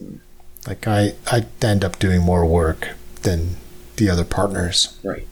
Like 0.65 0.87
I, 0.87 1.15
I 1.29 1.45
end 1.61 1.83
up 1.83 1.99
doing 1.99 2.21
more 2.21 2.45
work 2.45 2.91
than 3.23 3.57
the 3.97 4.09
other 4.09 4.23
partners. 4.23 4.97
Right. 5.03 5.27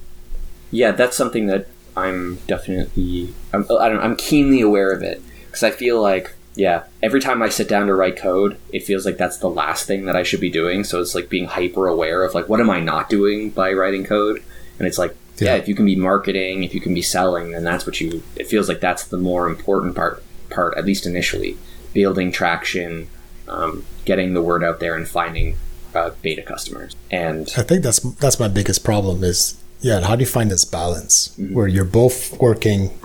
Yeah, 0.70 0.92
that's 0.92 1.16
something 1.16 1.46
that 1.48 1.68
I'm 1.96 2.36
definitely 2.48 3.34
I'm 3.54 3.66
I 3.80 3.88
don't 3.88 4.02
I'm 4.02 4.18
keenly 4.18 4.60
aware 4.60 4.92
of 4.92 5.02
it 5.02 5.22
because 5.46 5.64
I 5.64 5.72
feel 5.72 6.02
like 6.02 6.34
yeah, 6.58 6.84
every 7.02 7.22
time 7.22 7.42
I 7.42 7.48
sit 7.48 7.70
down 7.70 7.88
to 7.88 7.96
write 7.96 8.18
code, 8.18 8.58
it 8.74 8.84
feels 8.84 9.06
like 9.06 9.16
that's 9.18 9.38
the 9.38 9.50
last 9.50 9.88
thing 9.88 10.06
that 10.08 10.18
I 10.18 10.24
should 10.24 10.42
be 10.42 10.50
doing. 10.50 10.84
So 10.84 11.00
it's 11.00 11.16
like 11.16 11.30
being 11.30 11.46
hyper 11.46 11.88
aware 11.88 12.22
of 12.26 12.34
like 12.34 12.50
what 12.50 12.60
am 12.60 12.70
I 12.70 12.82
not 12.82 13.08
doing 13.10 13.50
by 13.50 13.72
writing 13.72 14.04
code? 14.04 14.44
And 14.78 14.86
it's 14.90 14.98
like 14.98 15.16
yeah, 15.38 15.52
Yeah. 15.52 15.56
if 15.62 15.70
you 15.70 15.76
can 15.76 15.86
be 15.86 15.96
marketing, 15.96 16.66
if 16.66 16.74
you 16.74 16.82
can 16.82 16.94
be 16.94 17.02
selling, 17.02 17.52
then 17.52 17.64
that's 17.64 17.86
what 17.86 18.02
you 18.02 18.24
it 18.36 18.48
feels 18.48 18.68
like 18.68 18.82
that's 18.82 19.06
the 19.06 19.18
more 19.18 19.48
important 19.48 19.96
part 19.96 20.22
part 20.50 20.78
at 20.78 20.84
least 20.84 21.06
initially. 21.06 21.58
Building 21.96 22.32
traction, 22.32 23.10
um, 23.48 23.84
getting 24.06 24.36
the 24.36 24.42
word 24.44 24.64
out 24.64 24.80
there 24.80 24.96
and 24.96 25.08
finding 25.08 25.56
uh, 25.96 26.12
beta 26.22 26.44
customers. 26.44 26.96
And 27.10 27.52
I 27.58 27.64
think 27.64 27.82
that's 27.82 28.00
that's 28.00 28.40
my 28.40 28.48
biggest 28.48 28.84
problem 28.84 29.24
is 29.24 29.58
yeah, 29.82 30.02
how 30.02 30.16
do 30.16 30.22
you 30.22 30.28
find 30.28 30.50
this 30.50 30.66
balance 30.66 31.36
where 31.38 31.68
you're 31.68 31.86
both 31.86 32.40
working, 32.40 32.98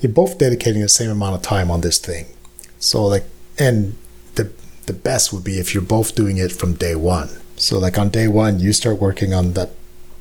you're 0.00 0.12
both 0.12 0.38
dedicating 0.38 0.80
the 0.80 0.88
same 0.88 1.10
amount 1.10 1.34
of 1.34 1.42
time 1.42 1.70
on 1.70 1.80
this 1.80 1.98
thing. 1.98 2.26
So 2.78 3.04
like, 3.04 3.24
and 3.58 3.96
the 4.36 4.52
the 4.86 4.92
best 4.92 5.32
would 5.32 5.44
be 5.44 5.58
if 5.58 5.74
you're 5.74 5.82
both 5.82 6.14
doing 6.14 6.38
it 6.38 6.52
from 6.52 6.74
day 6.74 6.94
one. 6.94 7.30
So 7.56 7.78
like 7.78 7.98
on 7.98 8.08
day 8.10 8.28
one, 8.28 8.60
you 8.60 8.72
start 8.72 8.98
working 9.00 9.34
on 9.34 9.52
that 9.54 9.70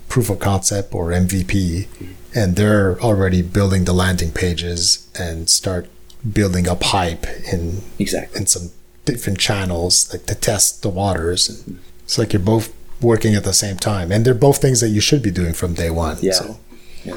proof 0.09 0.29
of 0.29 0.39
concept 0.39 0.93
or 0.93 1.09
MVP, 1.09 1.87
and 2.35 2.55
they're 2.55 2.99
already 3.01 3.41
building 3.41 3.85
the 3.85 3.93
landing 3.93 4.31
pages 4.31 5.07
and 5.17 5.49
start 5.49 5.87
building 6.33 6.67
up 6.67 6.83
hype 6.83 7.25
in 7.51 7.81
exactly. 7.97 8.39
in 8.41 8.45
some 8.45 8.69
different 9.05 9.39
channels 9.39 10.11
like 10.13 10.25
to 10.25 10.35
test 10.35 10.81
the 10.83 10.89
waters 10.89 11.63
it's 12.03 12.17
like 12.17 12.33
you're 12.33 12.41
both 12.41 12.73
working 13.01 13.33
at 13.35 13.43
the 13.45 13.53
same 13.53 13.77
time 13.77 14.11
and 14.11 14.25
they're 14.25 14.33
both 14.33 14.57
things 14.61 14.81
that 14.81 14.89
you 14.89 14.99
should 15.01 15.23
be 15.23 15.31
doing 15.31 15.53
from 15.53 15.73
day 15.73 15.89
one 15.89 16.17
Yeah. 16.19 16.33
so 16.33 16.59
Yeah. 17.05 17.15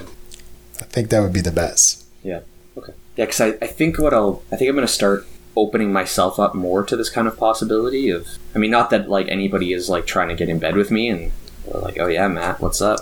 i 0.80 0.84
think 0.84 1.08
that 1.10 1.20
would 1.20 1.32
be 1.32 1.40
the 1.40 1.50
best 1.52 2.04
Yeah. 2.22 2.40
Okay. 2.78 2.92
Yeah, 3.16 3.26
because 3.26 3.40
I, 3.42 3.48
I 3.60 3.66
think 3.66 3.98
what 3.98 4.14
I'll 4.14 4.42
I 4.52 4.56
think 4.56 4.68
I'm 4.70 4.76
going 4.76 4.86
to 4.86 4.92
start 4.92 5.26
opening 5.56 5.92
myself 5.92 6.38
up 6.38 6.54
more 6.54 6.82
to 6.84 6.96
this 6.96 7.10
kind 7.10 7.26
of 7.28 7.36
possibility 7.36 8.08
of 8.08 8.26
I 8.54 8.58
mean 8.58 8.70
not 8.70 8.88
that 8.90 9.10
like 9.10 9.28
anybody 9.28 9.72
is 9.74 9.88
like 9.90 10.06
trying 10.06 10.28
to 10.28 10.34
get 10.34 10.48
in 10.48 10.58
bed 10.58 10.76
with 10.76 10.90
me 10.90 11.08
and 11.10 11.32
they're 11.66 11.80
like, 11.82 11.98
Oh 11.98 12.06
yeah, 12.06 12.28
Matt, 12.28 12.60
what's 12.62 12.80
up? 12.80 13.00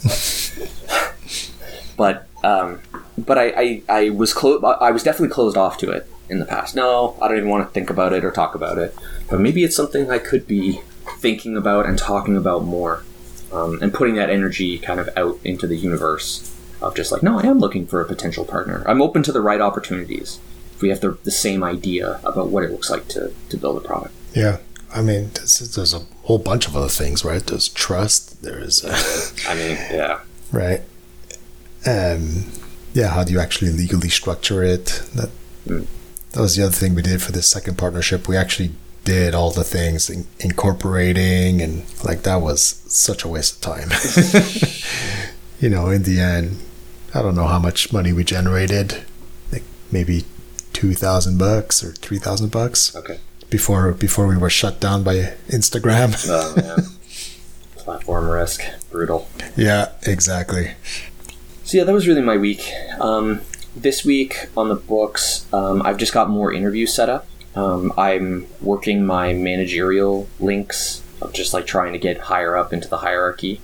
but 1.96 2.26
um 2.44 2.80
but 3.26 3.38
I, 3.38 3.46
I, 3.56 3.82
I 3.88 4.10
was 4.10 4.32
clo- 4.32 4.60
I 4.62 4.90
was 4.90 5.02
definitely 5.02 5.32
closed 5.32 5.56
off 5.56 5.78
to 5.78 5.90
it 5.90 6.08
in 6.28 6.38
the 6.38 6.46
past. 6.46 6.74
No, 6.74 7.16
I 7.20 7.28
don't 7.28 7.38
even 7.38 7.48
want 7.48 7.66
to 7.66 7.72
think 7.72 7.90
about 7.90 8.12
it 8.12 8.24
or 8.24 8.30
talk 8.30 8.54
about 8.54 8.78
it. 8.78 8.94
But 9.28 9.40
maybe 9.40 9.64
it's 9.64 9.76
something 9.76 10.10
I 10.10 10.18
could 10.18 10.46
be 10.46 10.80
thinking 11.18 11.56
about 11.56 11.86
and 11.86 11.98
talking 11.98 12.36
about 12.36 12.64
more, 12.64 13.04
um, 13.52 13.78
and 13.82 13.92
putting 13.92 14.14
that 14.16 14.30
energy 14.30 14.78
kind 14.78 15.00
of 15.00 15.08
out 15.16 15.38
into 15.44 15.66
the 15.66 15.76
universe 15.76 16.54
of 16.80 16.94
just 16.94 17.12
like, 17.12 17.22
no, 17.22 17.38
I 17.38 17.46
am 17.46 17.58
looking 17.58 17.86
for 17.86 18.00
a 18.00 18.06
potential 18.06 18.44
partner. 18.44 18.84
I'm 18.86 19.02
open 19.02 19.22
to 19.24 19.32
the 19.32 19.40
right 19.40 19.60
opportunities. 19.60 20.38
If 20.74 20.82
we 20.82 20.88
have 20.88 21.00
the, 21.00 21.18
the 21.24 21.30
same 21.30 21.62
idea 21.62 22.20
about 22.24 22.48
what 22.48 22.62
it 22.62 22.70
looks 22.70 22.90
like 22.90 23.08
to, 23.08 23.32
to 23.50 23.56
build 23.56 23.76
a 23.76 23.86
product. 23.86 24.14
Yeah. 24.34 24.58
I 24.92 25.02
mean, 25.02 25.30
there's, 25.34 25.58
there's 25.74 25.94
a 25.94 26.00
whole 26.22 26.38
bunch 26.38 26.66
of 26.66 26.76
other 26.76 26.88
things, 26.88 27.24
right? 27.24 27.44
There's 27.44 27.68
trust. 27.68 28.42
There's, 28.42 28.84
uh, 28.84 28.98
I 29.48 29.54
mean, 29.54 29.76
yeah, 29.90 30.20
right. 30.52 30.82
Um, 31.86 32.46
yeah. 32.92 33.08
How 33.08 33.24
do 33.24 33.32
you 33.32 33.40
actually 33.40 33.70
legally 33.72 34.08
structure 34.08 34.62
it? 34.62 35.02
That 35.14 35.30
that 35.66 36.40
was 36.40 36.56
the 36.56 36.64
other 36.64 36.72
thing 36.72 36.94
we 36.94 37.02
did 37.02 37.22
for 37.22 37.32
this 37.32 37.46
second 37.46 37.76
partnership. 37.78 38.28
We 38.28 38.36
actually 38.36 38.72
did 39.04 39.34
all 39.34 39.50
the 39.50 39.64
things, 39.64 40.08
in, 40.08 40.26
incorporating, 40.38 41.60
and 41.60 41.84
like 42.04 42.22
that 42.22 42.40
was 42.40 42.82
such 42.86 43.24
a 43.24 43.28
waste 43.28 43.56
of 43.56 43.60
time. 43.60 43.90
you 45.60 45.68
know, 45.68 45.90
in 45.90 46.04
the 46.04 46.20
end, 46.20 46.58
I 47.14 47.22
don't 47.22 47.34
know 47.34 47.46
how 47.46 47.58
much 47.58 47.92
money 47.92 48.12
we 48.12 48.24
generated, 48.24 49.02
like 49.52 49.64
maybe 49.90 50.24
two 50.72 50.94
thousand 50.94 51.38
bucks 51.38 51.82
or 51.82 51.92
three 51.92 52.18
thousand 52.18 52.50
bucks 52.50 52.94
okay. 52.94 53.18
before 53.48 53.92
before 53.92 54.26
we 54.26 54.36
were 54.36 54.50
shut 54.50 54.80
down 54.80 55.02
by 55.02 55.34
Instagram. 55.48 56.14
Oh, 56.28 56.54
yeah. 56.56 56.76
Platform 57.76 58.28
risk, 58.28 58.62
brutal. 58.90 59.26
yeah, 59.56 59.92
exactly. 60.02 60.72
So 61.70 61.78
yeah, 61.78 61.84
that 61.84 61.92
was 61.92 62.08
really 62.08 62.20
my 62.20 62.36
week. 62.36 62.68
Um, 62.98 63.42
this 63.76 64.04
week 64.04 64.48
on 64.56 64.68
the 64.68 64.74
books, 64.74 65.46
um, 65.54 65.82
I've 65.82 65.98
just 65.98 66.12
got 66.12 66.28
more 66.28 66.52
interviews 66.52 66.92
set 66.92 67.08
up. 67.08 67.28
Um, 67.54 67.92
I'm 67.96 68.48
working 68.60 69.06
my 69.06 69.34
managerial 69.34 70.26
links 70.40 71.04
of 71.22 71.32
just 71.32 71.54
like 71.54 71.66
trying 71.68 71.92
to 71.92 71.98
get 72.00 72.22
higher 72.22 72.56
up 72.56 72.72
into 72.72 72.88
the 72.88 72.96
hierarchy. 72.96 73.60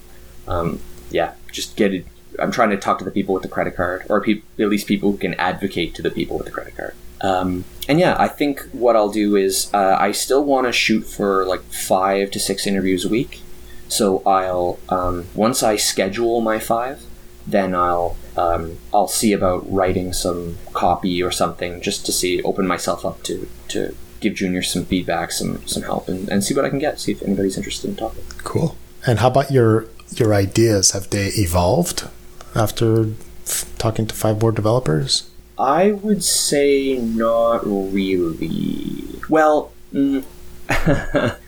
Um, 0.46 0.78
yeah, 1.10 1.34
just 1.50 1.74
get 1.74 1.92
it. 1.92 2.06
I'm 2.38 2.52
trying 2.52 2.70
to 2.70 2.76
talk 2.76 3.00
to 3.00 3.04
the 3.04 3.10
people 3.10 3.34
with 3.34 3.42
the 3.42 3.48
credit 3.48 3.74
card, 3.74 4.06
or 4.08 4.20
peop 4.20 4.44
at 4.56 4.68
least 4.68 4.86
people 4.86 5.10
who 5.10 5.18
can 5.18 5.34
advocate 5.34 5.96
to 5.96 6.02
the 6.02 6.12
people 6.12 6.36
with 6.36 6.46
the 6.46 6.52
credit 6.52 6.76
card. 6.76 6.94
Um, 7.22 7.64
and 7.88 7.98
yeah, 7.98 8.14
I 8.20 8.28
think 8.28 8.60
what 8.70 8.94
I'll 8.94 9.10
do 9.10 9.34
is 9.34 9.68
uh, 9.74 9.96
I 9.98 10.12
still 10.12 10.44
want 10.44 10.68
to 10.68 10.72
shoot 10.72 11.08
for 11.08 11.44
like 11.44 11.62
five 11.72 12.30
to 12.30 12.38
six 12.38 12.68
interviews 12.68 13.04
a 13.04 13.08
week. 13.08 13.40
So 13.88 14.22
I'll 14.24 14.78
um, 14.90 15.26
once 15.34 15.64
I 15.64 15.74
schedule 15.74 16.40
my 16.40 16.60
five, 16.60 17.02
then 17.46 17.74
I'll 17.74 18.16
um, 18.36 18.78
I'll 18.92 19.08
see 19.08 19.32
about 19.32 19.70
writing 19.72 20.12
some 20.12 20.58
copy 20.72 21.22
or 21.22 21.30
something 21.30 21.80
just 21.80 22.04
to 22.06 22.12
see 22.12 22.42
open 22.42 22.66
myself 22.66 23.04
up 23.04 23.22
to 23.24 23.48
to 23.68 23.94
give 24.20 24.34
juniors 24.34 24.70
some 24.70 24.84
feedback, 24.84 25.30
some 25.32 25.66
some 25.66 25.82
help, 25.84 26.08
and, 26.08 26.28
and 26.28 26.44
see 26.44 26.54
what 26.54 26.64
I 26.64 26.70
can 26.70 26.78
get. 26.78 27.00
See 27.00 27.12
if 27.12 27.22
anybody's 27.22 27.56
interested 27.56 27.88
in 27.90 27.96
talking. 27.96 28.24
Cool. 28.38 28.76
And 29.06 29.20
how 29.20 29.28
about 29.28 29.50
your 29.50 29.86
your 30.10 30.34
ideas? 30.34 30.90
Have 30.92 31.10
they 31.10 31.28
evolved 31.28 32.08
after 32.54 33.12
f- 33.44 33.72
talking 33.78 34.06
to 34.06 34.14
five 34.14 34.38
board 34.38 34.56
developers? 34.56 35.30
I 35.58 35.92
would 35.92 36.22
say 36.22 36.98
not 36.98 37.66
really. 37.66 39.20
Well, 39.28 39.72
mm, 39.92 40.24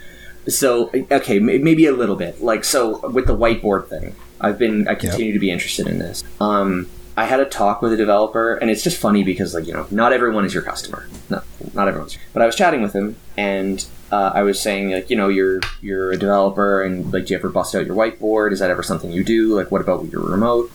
so 0.49 0.91
okay, 1.11 1.39
maybe 1.39 1.87
a 1.87 1.93
little 1.93 2.17
bit. 2.17 2.43
Like 2.43 2.65
so 2.65 3.07
with 3.09 3.27
the 3.27 3.37
whiteboard 3.37 3.89
thing, 3.89 4.15
I've 4.41 4.59
been 4.59 4.89
I 4.89 4.95
continue 4.95 5.33
to 5.33 5.39
be 5.39 5.51
interested 5.51 5.87
in 5.87 5.99
this. 5.99 6.25
Um, 6.41 6.89
I 7.17 7.25
had 7.25 7.41
a 7.41 7.45
talk 7.45 7.83
with 7.83 7.93
a 7.93 7.97
developer, 7.97 8.55
and 8.55 8.71
it's 8.71 8.85
just 8.85 8.97
funny 8.97 9.25
because 9.25 9.55
like 9.55 9.67
you 9.67 9.73
know, 9.73 9.87
not 9.91 10.13
everyone 10.13 10.45
is 10.45 10.55
your 10.55 10.63
customer. 10.63 11.09
No, 11.29 11.43
not 11.75 11.89
everyone's. 11.89 12.17
But 12.33 12.43
I 12.43 12.47
was 12.47 12.55
chatting 12.55 12.81
with 12.81 12.93
him, 12.93 13.17
and 13.37 13.85
uh, 14.13 14.31
I 14.35 14.43
was 14.43 14.61
saying 14.61 14.91
like 14.93 15.11
you 15.11 15.17
know 15.17 15.29
you're 15.29 15.61
you're 15.81 16.13
a 16.13 16.17
developer, 16.17 16.83
and 16.83 17.13
like 17.13 17.27
do 17.27 17.35
you 17.35 17.39
ever 17.39 17.49
bust 17.49 17.75
out 17.75 17.87
your 17.87 17.97
whiteboard? 17.97 18.53
Is 18.53 18.61
that 18.61 18.71
ever 18.71 18.85
something 18.85 19.11
you 19.11 19.25
do? 19.25 19.57
Like 19.57 19.73
what 19.73 19.81
about 19.81 20.11
your 20.13 20.23
remote? 20.23 20.71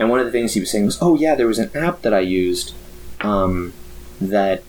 And 0.00 0.10
one 0.10 0.18
of 0.18 0.26
the 0.26 0.32
things 0.32 0.54
he 0.54 0.60
was 0.60 0.70
saying 0.72 0.86
was, 0.86 0.98
oh 1.00 1.14
yeah, 1.14 1.36
there 1.36 1.46
was 1.46 1.60
an 1.60 1.70
app 1.76 2.02
that 2.02 2.12
I 2.12 2.18
used 2.18 2.74
um, 3.20 3.72
that 4.20 4.64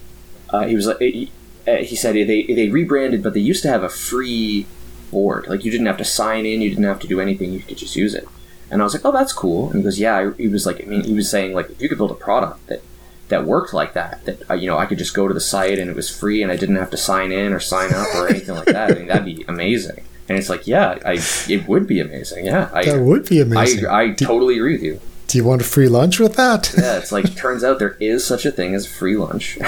uh, 0.50 0.68
he 0.68 0.76
was 0.76 0.88
like. 0.88 1.00
He, 1.00 1.32
uh, 1.68 1.78
he 1.78 1.96
said 1.96 2.14
they 2.14 2.44
they 2.44 2.70
rebranded, 2.70 3.24
but 3.24 3.34
they 3.34 3.40
used 3.40 3.64
to 3.64 3.70
have 3.70 3.82
a 3.82 3.90
free 3.90 4.68
board. 5.16 5.48
Like 5.48 5.64
you 5.66 5.72
didn't 5.72 5.88
have 5.88 5.98
to 6.04 6.06
sign 6.20 6.46
in, 6.46 6.62
you 6.62 6.70
didn't 6.70 6.92
have 6.94 7.00
to 7.06 7.08
do 7.08 7.20
anything. 7.26 7.54
You 7.54 7.62
could 7.62 7.78
just 7.78 7.96
use 7.96 8.14
it. 8.14 8.28
And 8.70 8.82
I 8.82 8.84
was 8.84 8.94
like, 8.94 9.06
oh, 9.06 9.12
that's 9.12 9.34
cool. 9.34 9.68
And 9.70 9.78
he 9.78 9.84
goes, 9.84 10.00
yeah. 10.00 10.32
He 10.38 10.48
was 10.48 10.66
like, 10.66 10.84
I 10.84 10.86
mean, 10.86 11.04
he 11.04 11.14
was 11.14 11.30
saying 11.30 11.54
like, 11.54 11.70
if 11.70 11.82
you 11.82 11.88
could 11.90 11.98
build 11.98 12.12
a 12.12 12.22
product 12.28 12.68
that 12.68 12.82
that 13.30 13.46
worked 13.46 13.74
like 13.74 13.94
that, 13.94 14.24
that 14.26 14.38
uh, 14.50 14.54
you 14.54 14.68
know, 14.68 14.78
I 14.78 14.86
could 14.86 15.00
just 15.00 15.16
go 15.16 15.28
to 15.28 15.34
the 15.34 15.48
site 15.54 15.80
and 15.80 15.90
it 15.90 15.96
was 15.96 16.10
free, 16.10 16.44
and 16.44 16.52
I 16.52 16.58
didn't 16.58 16.76
have 16.84 16.92
to 16.92 16.98
sign 16.98 17.32
in 17.32 17.54
or 17.54 17.60
sign 17.60 17.94
up 17.94 18.14
or 18.16 18.28
anything 18.28 18.56
like 18.56 18.66
that. 18.78 18.92
I 18.92 18.96
mean, 18.96 19.08
that'd 19.08 19.26
be 19.26 19.44
amazing. 19.48 20.04
And 20.28 20.38
it's 20.38 20.50
like, 20.50 20.68
yeah, 20.68 20.98
I 21.06 21.20
it 21.50 21.68
would 21.68 21.88
be 21.88 22.00
amazing. 22.00 22.46
Yeah, 22.46 22.70
I 22.74 22.86
That 22.86 23.00
would 23.00 23.28
be 23.30 23.40
amazing. 23.42 23.86
I, 23.86 24.02
I 24.02 24.08
do, 24.10 24.26
totally 24.26 24.56
agree 24.58 24.74
with 24.74 24.84
you. 24.84 25.00
do 25.28 25.38
you 25.38 25.44
want 25.44 25.62
a 25.62 25.66
free 25.66 25.88
lunch 25.88 26.20
with 26.20 26.36
that? 26.36 26.74
Yeah, 26.78 26.98
it's 26.98 27.12
like 27.12 27.36
turns 27.36 27.64
out 27.64 27.80
there 27.80 27.96
is 28.00 28.26
such 28.26 28.46
a 28.46 28.52
thing 28.52 28.76
as 28.76 28.86
free 28.88 29.16
lunch. 29.18 29.58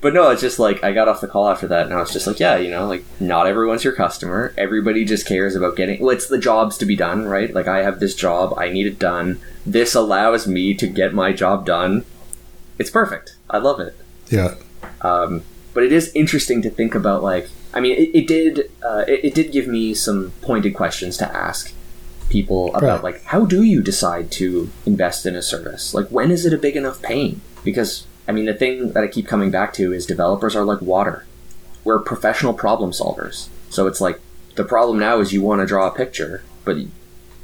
but 0.00 0.14
no, 0.14 0.30
it's 0.30 0.40
just 0.40 0.58
like 0.58 0.82
I 0.84 0.92
got 0.92 1.08
off 1.08 1.20
the 1.20 1.28
call 1.28 1.48
after 1.48 1.66
that, 1.68 1.86
and 1.86 1.94
I 1.94 1.98
was 2.00 2.12
just 2.12 2.26
like, 2.26 2.38
yeah, 2.40 2.56
you 2.56 2.70
know, 2.70 2.86
like 2.86 3.04
not 3.20 3.46
everyone's 3.46 3.84
your 3.84 3.92
customer. 3.94 4.52
Everybody 4.58 5.04
just 5.04 5.26
cares 5.26 5.54
about 5.56 5.76
getting. 5.76 6.00
Well, 6.00 6.10
it's 6.14 6.28
the 6.28 6.38
jobs 6.38 6.76
to 6.78 6.86
be 6.86 6.96
done, 6.96 7.26
right? 7.26 7.52
Like 7.54 7.68
I 7.68 7.82
have 7.82 8.00
this 8.00 8.14
job, 8.14 8.54
I 8.58 8.68
need 8.68 8.86
it 8.86 8.98
done. 8.98 9.40
This 9.64 9.94
allows 9.94 10.46
me 10.46 10.74
to 10.74 10.86
get 10.86 11.14
my 11.14 11.32
job 11.32 11.66
done. 11.66 12.04
It's 12.78 12.90
perfect. 12.90 13.36
I 13.50 13.58
love 13.58 13.80
it. 13.80 13.96
yeah. 14.28 14.54
Um, 15.00 15.42
but 15.74 15.82
it 15.82 15.92
is 15.92 16.10
interesting 16.14 16.62
to 16.62 16.70
think 16.70 16.94
about. 16.94 17.22
Like, 17.22 17.48
I 17.74 17.80
mean, 17.80 17.96
it, 17.96 18.10
it 18.14 18.26
did. 18.26 18.70
Uh, 18.82 19.04
it, 19.08 19.24
it 19.26 19.34
did 19.34 19.52
give 19.52 19.66
me 19.66 19.94
some 19.94 20.32
pointed 20.42 20.74
questions 20.74 21.16
to 21.18 21.36
ask 21.36 21.72
people 22.28 22.74
about, 22.74 23.02
Right. 23.02 23.14
like, 23.14 23.24
how 23.24 23.44
do 23.44 23.62
you 23.62 23.82
decide 23.82 24.30
to 24.32 24.70
invest 24.84 25.26
in 25.26 25.36
a 25.36 25.42
service? 25.42 25.94
Like, 25.94 26.08
when 26.08 26.30
is 26.30 26.44
it 26.44 26.52
a 26.52 26.58
big 26.58 26.76
enough 26.76 27.00
pain? 27.02 27.40
Because 27.62 28.06
I 28.28 28.32
mean, 28.32 28.46
the 28.46 28.54
thing 28.54 28.92
that 28.92 29.04
I 29.04 29.08
keep 29.08 29.26
coming 29.26 29.50
back 29.50 29.72
to 29.74 29.92
is 29.92 30.06
developers 30.06 30.56
are 30.56 30.64
like 30.64 30.80
water. 30.80 31.24
We're 31.84 32.00
professional 32.00 32.54
problem 32.54 32.90
solvers. 32.90 33.48
So 33.70 33.86
it's 33.86 34.00
like 34.00 34.20
the 34.56 34.64
problem 34.64 34.98
now 34.98 35.20
is 35.20 35.32
you 35.32 35.42
want 35.42 35.60
to 35.60 35.66
draw 35.66 35.86
a 35.86 35.94
picture, 35.94 36.42
but 36.64 36.76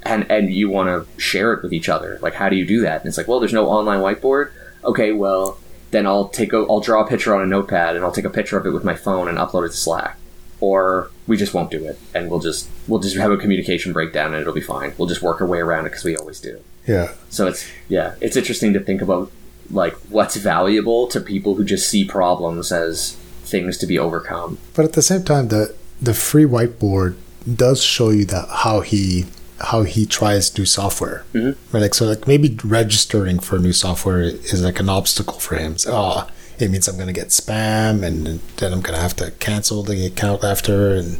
and 0.02 0.28
and 0.30 0.52
you 0.52 0.68
want 0.68 0.88
to 0.88 1.20
share 1.20 1.52
it 1.52 1.62
with 1.62 1.72
each 1.72 1.88
other. 1.88 2.18
Like, 2.20 2.34
how 2.34 2.48
do 2.48 2.56
you 2.56 2.66
do 2.66 2.80
that? 2.80 3.00
And 3.00 3.08
it's 3.08 3.16
like, 3.16 3.28
well, 3.28 3.38
there's 3.38 3.52
no 3.52 3.68
online 3.68 4.00
whiteboard. 4.00 4.50
Okay, 4.84 5.12
well, 5.12 5.58
then 5.92 6.06
I'll 6.06 6.28
take 6.28 6.52
a, 6.52 6.58
I'll 6.68 6.80
draw 6.80 7.04
a 7.04 7.06
picture 7.06 7.34
on 7.34 7.42
a 7.42 7.46
notepad 7.46 7.94
and 7.94 8.04
I'll 8.04 8.12
take 8.12 8.24
a 8.24 8.30
picture 8.30 8.58
of 8.58 8.66
it 8.66 8.70
with 8.70 8.82
my 8.82 8.96
phone 8.96 9.28
and 9.28 9.38
upload 9.38 9.66
it 9.66 9.70
to 9.70 9.76
Slack. 9.76 10.18
Or 10.60 11.10
we 11.26 11.36
just 11.36 11.54
won't 11.54 11.70
do 11.70 11.84
it, 11.86 11.98
and 12.14 12.30
we'll 12.30 12.40
just 12.40 12.68
we'll 12.88 13.00
just 13.00 13.16
have 13.16 13.30
a 13.30 13.36
communication 13.36 13.92
breakdown 13.92 14.32
and 14.32 14.40
it'll 14.40 14.54
be 14.54 14.60
fine. 14.60 14.94
We'll 14.96 15.08
just 15.08 15.22
work 15.22 15.40
our 15.40 15.46
way 15.46 15.58
around 15.58 15.86
it 15.86 15.90
because 15.90 16.04
we 16.04 16.16
always 16.16 16.40
do. 16.40 16.60
Yeah. 16.86 17.12
So 17.30 17.46
it's 17.46 17.68
yeah, 17.88 18.14
it's 18.20 18.36
interesting 18.36 18.72
to 18.74 18.80
think 18.80 19.02
about 19.02 19.30
like 19.72 19.94
what's 20.10 20.36
valuable 20.36 21.06
to 21.08 21.20
people 21.20 21.54
who 21.54 21.64
just 21.64 21.88
see 21.88 22.04
problems 22.04 22.70
as 22.70 23.16
things 23.44 23.76
to 23.78 23.86
be 23.86 23.98
overcome. 23.98 24.58
But 24.74 24.84
at 24.84 24.92
the 24.92 25.02
same 25.02 25.24
time, 25.24 25.48
the 25.48 25.74
the 26.00 26.14
free 26.14 26.44
whiteboard 26.44 27.16
does 27.56 27.82
show 27.82 28.10
you 28.10 28.24
that 28.26 28.48
how 28.50 28.80
he 28.80 29.26
how 29.58 29.82
he 29.84 30.06
tries 30.06 30.56
new 30.58 30.66
software. 30.66 31.24
Mhm. 31.34 31.56
Right, 31.72 31.80
like 31.80 31.94
so, 31.94 32.06
like 32.06 32.26
maybe 32.26 32.56
registering 32.64 33.38
for 33.38 33.58
new 33.58 33.72
software 33.72 34.20
is 34.20 34.62
like 34.62 34.80
an 34.80 34.88
obstacle 34.88 35.38
for 35.38 35.56
him. 35.56 35.78
So, 35.78 35.92
oh, 35.94 36.26
it 36.58 36.70
means 36.70 36.88
I'm 36.88 36.98
gonna 36.98 37.12
get 37.12 37.28
spam, 37.28 38.02
and 38.02 38.40
then 38.56 38.72
I'm 38.72 38.80
gonna 38.80 38.98
have 38.98 39.16
to 39.16 39.30
cancel 39.38 39.82
the 39.82 40.06
account 40.06 40.42
after. 40.44 40.94
And 40.96 41.18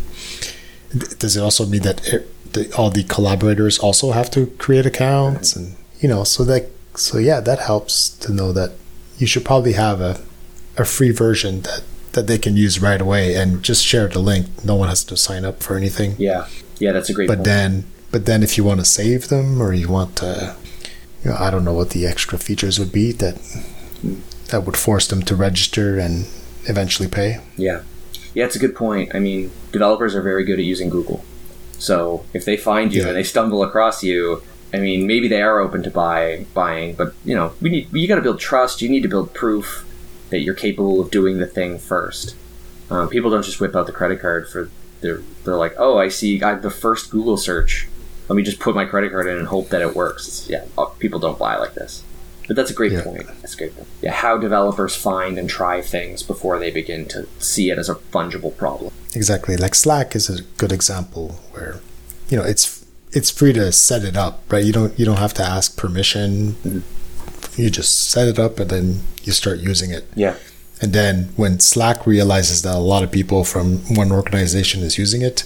does 1.18 1.36
it 1.36 1.40
also 1.40 1.66
mean 1.66 1.82
that 1.82 2.07
it, 2.12 2.53
the, 2.53 2.72
all 2.76 2.90
the 2.90 3.05
collaborators 3.05 3.78
also 3.78 4.11
have 4.12 4.30
to 4.32 4.46
create 4.59 4.86
accounts, 4.86 5.55
and 5.57 5.76
you 6.00 6.09
know, 6.09 6.24
so 6.24 6.44
that 6.44 6.68
so 6.95 7.18
yeah, 7.18 7.40
that 7.40 7.59
helps 7.61 8.09
to 8.09 8.32
know 8.32 8.53
that 8.53 8.72
you 9.18 9.26
should 9.26 9.45
probably 9.45 9.72
have 9.72 10.01
a 10.01 10.20
a 10.78 10.84
free 10.84 11.11
version 11.11 11.61
that 11.62 11.82
that 12.12 12.26
they 12.26 12.38
can 12.38 12.57
use 12.57 12.80
right 12.80 13.01
away 13.01 13.34
and 13.34 13.62
just 13.62 13.84
share 13.84 14.09
the 14.09 14.18
link. 14.18 14.47
No 14.64 14.74
one 14.74 14.88
has 14.88 15.05
to 15.05 15.16
sign 15.16 15.45
up 15.45 15.62
for 15.62 15.76
anything. 15.76 16.14
Yeah, 16.18 16.47
yeah, 16.78 16.93
that's 16.93 17.09
a 17.11 17.12
great. 17.14 17.28
But 17.28 17.36
point. 17.38 17.45
then, 17.45 17.84
but 18.11 18.26
then 18.26 18.43
if 18.43 18.57
you 18.59 18.64
want 18.64 18.80
to 18.80 18.86
save 18.86 19.28
them 19.28 19.61
or 19.62 19.72
you 19.72 19.88
want 19.88 20.16
to, 20.16 20.55
you 21.24 21.30
know, 21.30 21.36
I 21.38 21.51
don't 21.51 21.64
know 21.64 21.72
what 21.74 21.90
the 21.90 22.07
extra 22.07 22.38
features 22.38 22.78
would 22.78 22.93
be 22.93 23.12
that 23.12 23.36
that 24.51 24.64
would 24.64 24.76
force 24.76 25.07
them 25.07 25.22
to 25.22 25.34
register 25.36 25.99
and 25.99 26.26
eventually 26.64 27.09
pay. 27.09 27.38
Yeah. 27.57 27.82
Yeah, 28.34 28.47
it's 28.47 28.57
a 28.57 28.59
good 28.59 28.74
point. 28.74 29.14
I 29.14 29.18
mean, 29.18 29.51
developers 29.72 30.14
are 30.14 30.22
very 30.22 30.45
good 30.45 30.59
at 30.59 30.64
using 30.64 30.88
Google. 30.90 31.24
So 31.78 32.24
if 32.32 32.45
they 32.45 32.57
find 32.57 32.93
you 32.95 33.03
Yeah. 33.03 33.09
and 33.09 33.16
they 33.16 33.22
stumble 33.24 33.62
across 33.62 34.03
you, 34.03 34.43
I 34.74 34.78
mean, 34.78 35.06
maybe 35.06 35.28
they 35.28 35.42
are 35.42 35.60
open 35.60 35.82
to 35.82 35.90
buy 35.90 36.46
buying, 36.54 36.94
but 36.94 37.14
you 37.24 37.34
know, 37.34 37.52
we 37.60 37.70
need 37.70 37.92
you 37.92 38.08
got 38.08 38.16
to 38.16 38.22
build 38.22 38.40
trust. 38.40 38.80
You 38.82 38.88
need 38.88 39.02
to 39.02 39.08
build 39.08 39.34
proof 39.34 39.86
that 40.30 40.40
you're 40.40 40.54
capable 40.54 41.00
of 41.00 41.10
doing 41.10 41.38
the 41.38 41.46
thing 41.46 41.78
first. 41.78 42.34
Um, 42.90 43.08
people 43.08 43.30
don't 43.30 43.44
just 43.44 43.60
whip 43.60 43.76
out 43.76 43.86
the 43.86 43.92
credit 43.92 44.20
card 44.20 44.48
for 44.48 44.70
they're 45.02 45.20
they're 45.44 45.56
like, 45.56 45.74
oh, 45.78 45.98
I 45.98 46.08
see, 46.08 46.42
I 46.42 46.54
the 46.54 46.70
first 46.70 47.10
Google 47.10 47.36
search. 47.36 47.88
Let 48.28 48.36
me 48.36 48.42
just 48.42 48.60
put 48.60 48.74
my 48.74 48.84
credit 48.86 49.10
card 49.10 49.26
in 49.26 49.36
and 49.36 49.48
hope 49.48 49.68
that 49.70 49.82
it 49.82 49.94
works. 49.94 50.26
It's, 50.28 50.48
yeah, 50.48 50.64
uh, 50.78 50.86
people 50.86 51.18
don't 51.20 51.38
buy 51.38 51.56
like 51.56 51.74
this. 51.74 52.02
But 52.46 52.56
that's 52.56 52.70
a 52.70 52.74
great 52.74 52.92
Yeah. 52.92 53.02
point. 53.02 53.26
That's 53.40 53.54
a 53.54 53.56
great 53.56 53.74
point. 53.76 53.88
Yeah, 54.00 54.12
how 54.12 54.38
developers 54.38 54.94
find 54.94 55.38
and 55.38 55.50
try 55.50 55.82
things 55.82 56.22
before 56.22 56.58
they 56.58 56.70
begin 56.70 57.06
to 57.06 57.26
see 57.38 57.70
it 57.70 57.78
as 57.78 57.88
a 57.88 57.96
fungible 57.96 58.56
problem. 58.56 58.92
Exactly. 59.14 59.56
Like 59.56 59.74
Slack 59.74 60.16
is 60.16 60.30
a 60.30 60.42
good 60.56 60.72
example 60.72 61.40
where, 61.52 61.80
you 62.30 62.36
know, 62.38 62.44
it's 62.44 62.82
it's 63.12 63.30
free 63.30 63.52
to 63.52 63.70
set 63.72 64.04
it 64.04 64.16
up, 64.16 64.42
right? 64.52 64.64
You 64.64 64.72
don't 64.72 64.98
you 64.98 65.04
don't 65.04 65.18
have 65.18 65.34
to 65.34 65.42
ask 65.42 65.76
permission. 65.76 66.82
You 67.56 67.70
just 67.70 68.10
set 68.10 68.28
it 68.28 68.38
up 68.38 68.58
and 68.58 68.70
then 68.70 69.00
you 69.24 69.32
start 69.32 69.58
using 69.58 69.90
it. 69.90 70.08
Yeah. 70.14 70.36
And 70.80 70.92
then 70.92 71.28
when 71.36 71.60
Slack 71.60 72.06
realizes 72.06 72.62
that 72.62 72.74
a 72.74 72.78
lot 72.78 73.02
of 73.04 73.10
people 73.12 73.44
from 73.44 73.78
one 73.96 74.10
organization 74.10 74.82
is 74.82 74.98
using 74.98 75.22
it, 75.22 75.44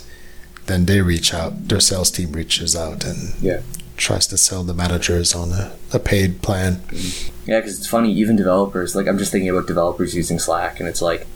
then 0.67 0.87
they 0.87 1.01
reach 1.03 1.35
out. 1.35 1.69
Their 1.69 1.81
sales 1.81 2.11
team 2.11 2.33
reaches 2.33 2.75
out 2.77 3.05
and 3.05 3.35
Yeah. 3.43 3.61
tries 3.97 4.27
to 4.29 4.39
sell 4.39 4.63
the 4.65 4.73
managers 4.75 5.35
on 5.35 5.53
a, 5.53 5.73
a 5.93 5.99
paid 5.99 6.41
plan. 6.43 6.77
Mm-hmm. 6.77 7.51
Yeah, 7.51 7.61
because 7.61 7.79
it's 7.79 7.87
funny, 7.87 8.13
even 8.13 8.35
developers, 8.37 8.95
like, 8.97 9.07
I'm 9.07 9.19
just 9.19 9.31
thinking 9.31 9.51
about 9.51 9.67
developers 9.67 10.15
using 10.17 10.39
Slack, 10.39 10.81
and 10.81 10.89
it's 10.89 11.01
like, 11.03 11.27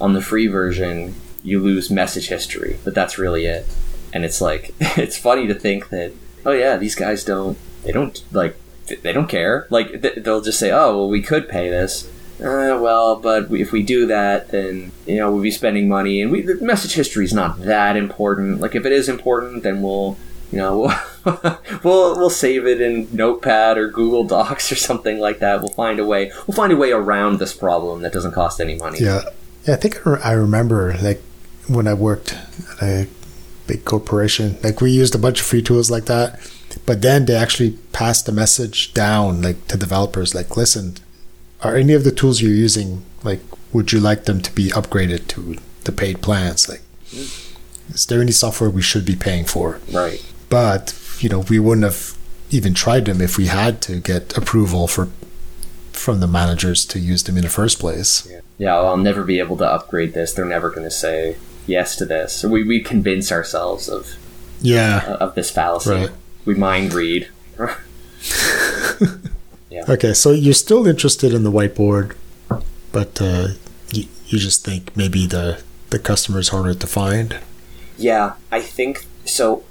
on 0.00 0.14
the 0.14 0.20
free 0.22 0.46
version, 0.48 1.14
you 1.44 1.60
lose 1.60 1.90
message 1.90 2.28
history, 2.28 2.78
but 2.84 2.94
that's 2.94 3.18
really 3.18 3.46
it. 3.46 3.66
And 4.12 4.24
it's 4.24 4.40
like, 4.40 4.74
it's 4.80 5.16
funny 5.16 5.46
to 5.46 5.54
think 5.54 5.88
that, 5.90 6.12
oh 6.44 6.52
yeah, 6.52 6.76
these 6.76 6.94
guys 6.94 7.24
don't, 7.24 7.58
they 7.84 7.92
don't, 7.92 8.22
like, 8.32 8.56
they 9.02 9.12
don't 9.12 9.28
care. 9.28 9.66
Like, 9.70 10.00
they'll 10.00 10.40
just 10.40 10.58
say, 10.58 10.70
oh, 10.70 10.96
well, 10.96 11.08
we 11.08 11.22
could 11.22 11.48
pay 11.48 11.70
this. 11.70 12.10
Uh, 12.40 12.78
well, 12.80 13.16
but 13.16 13.52
if 13.52 13.70
we 13.70 13.82
do 13.82 14.06
that, 14.06 14.48
then, 14.48 14.92
you 15.06 15.16
know, 15.16 15.30
we'll 15.30 15.42
be 15.42 15.50
spending 15.50 15.88
money, 15.88 16.22
and 16.22 16.30
we, 16.30 16.40
the 16.40 16.54
message 16.56 16.94
history 16.94 17.24
is 17.24 17.34
not 17.34 17.60
that 17.60 17.96
important. 17.96 18.60
Like, 18.60 18.74
if 18.74 18.86
it 18.86 18.92
is 18.92 19.10
important, 19.10 19.62
then 19.62 19.82
we'll, 19.82 20.16
you 20.50 20.58
know, 20.58 20.90
we'll, 21.24 21.60
we'll 21.84 22.18
we'll 22.18 22.30
save 22.30 22.66
it 22.66 22.80
in 22.80 23.08
Notepad 23.12 23.76
or 23.76 23.88
Google 23.90 24.24
Docs 24.24 24.72
or 24.72 24.76
something 24.76 25.18
like 25.18 25.40
that. 25.40 25.60
We'll 25.60 25.68
find 25.68 26.00
a 26.00 26.06
way. 26.06 26.32
We'll 26.46 26.56
find 26.56 26.72
a 26.72 26.76
way 26.76 26.92
around 26.92 27.40
this 27.40 27.52
problem 27.52 28.02
that 28.02 28.12
doesn't 28.12 28.32
cost 28.32 28.58
any 28.58 28.76
money. 28.76 29.00
Yeah, 29.00 29.22
yeah. 29.66 29.74
I 29.74 29.76
think 29.76 30.06
I 30.06 30.32
remember 30.32 30.96
like 31.02 31.22
when 31.68 31.86
I 31.86 31.94
worked 31.94 32.36
at 32.80 32.82
a 32.82 33.08
big 33.70 33.84
corporation, 33.84 34.58
like 34.64 34.80
we 34.80 34.90
used 34.90 35.14
a 35.14 35.18
bunch 35.18 35.40
of 35.40 35.46
free 35.46 35.62
tools 35.62 35.90
like 35.90 36.06
that, 36.06 36.28
but 36.86 37.02
then 37.02 37.26
they 37.26 37.36
actually 37.36 37.72
passed 37.92 38.26
the 38.26 38.32
message 38.32 38.92
down 38.94 39.42
like 39.42 39.60
to 39.68 39.76
developers, 39.76 40.34
like, 40.34 40.56
listen, 40.56 40.96
are 41.62 41.76
any 41.76 41.92
of 41.92 42.04
the 42.04 42.10
tools 42.10 42.40
you're 42.42 42.64
using 42.68 43.04
like 43.22 43.40
would 43.72 43.92
you 43.92 44.00
like 44.00 44.24
them 44.24 44.40
to 44.40 44.52
be 44.52 44.70
upgraded 44.70 45.28
to 45.28 45.56
the 45.84 45.92
paid 45.92 46.20
plans? 46.22 46.68
Like, 46.68 46.82
is 47.12 48.06
there 48.06 48.20
any 48.20 48.32
software 48.32 48.70
we 48.70 48.82
should 48.82 49.04
be 49.04 49.16
paying 49.16 49.44
for? 49.44 49.80
Right. 49.92 50.20
But 50.48 50.82
you 51.20 51.28
know, 51.28 51.40
we 51.40 51.58
wouldn't 51.58 51.84
have 51.84 52.16
even 52.50 52.74
tried 52.74 53.04
them 53.04 53.20
if 53.20 53.38
we 53.38 53.46
had 53.46 53.80
to 53.82 54.00
get 54.00 54.36
approval 54.36 54.88
for 54.88 55.08
from 55.92 56.20
the 56.20 56.26
managers 56.26 56.84
to 56.86 56.98
use 56.98 57.22
them 57.24 57.36
in 57.36 57.44
the 57.44 57.50
first 57.50 57.78
place. 57.78 58.26
Yeah. 58.58 58.74
Well, 58.74 58.86
I'll 58.88 58.96
never 58.96 59.22
be 59.22 59.38
able 59.38 59.56
to 59.58 59.66
upgrade 59.66 60.12
this. 60.14 60.32
They're 60.32 60.44
never 60.44 60.70
going 60.70 60.84
to 60.84 60.90
say 60.90 61.36
yes 61.70 61.96
to 61.96 62.04
this. 62.04 62.44
We 62.44 62.64
we 62.64 62.80
convince 62.80 63.32
ourselves 63.32 63.88
of 63.88 64.16
Yeah. 64.60 65.16
of 65.20 65.34
this 65.34 65.50
fallacy. 65.50 65.90
Right. 65.90 66.10
We 66.44 66.54
mind 66.54 66.92
read. 66.92 67.28
Okay, 69.88 70.12
so 70.12 70.32
you're 70.32 70.52
still 70.52 70.86
interested 70.86 71.32
in 71.32 71.42
the 71.42 71.50
whiteboard, 71.50 72.14
but 72.92 73.20
uh, 73.20 73.48
you, 73.92 74.04
you 74.26 74.38
just 74.38 74.64
think 74.64 74.94
maybe 74.96 75.26
the 75.26 75.62
the 75.90 75.98
customer 75.98 76.38
is 76.38 76.48
harder 76.48 76.74
to 76.74 76.86
find. 76.86 77.38
Yeah, 77.96 78.34
I 78.52 78.60
think 78.60 79.06
so. 79.24 79.64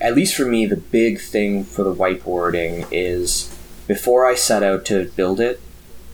At 0.00 0.14
least 0.14 0.34
for 0.34 0.44
me, 0.46 0.66
the 0.66 0.76
big 0.76 1.20
thing 1.20 1.64
for 1.64 1.82
the 1.84 1.94
whiteboarding 1.94 2.86
is 2.90 3.54
before 3.86 4.24
I 4.26 4.34
set 4.34 4.62
out 4.62 4.84
to 4.86 5.10
build 5.16 5.40
it, 5.40 5.60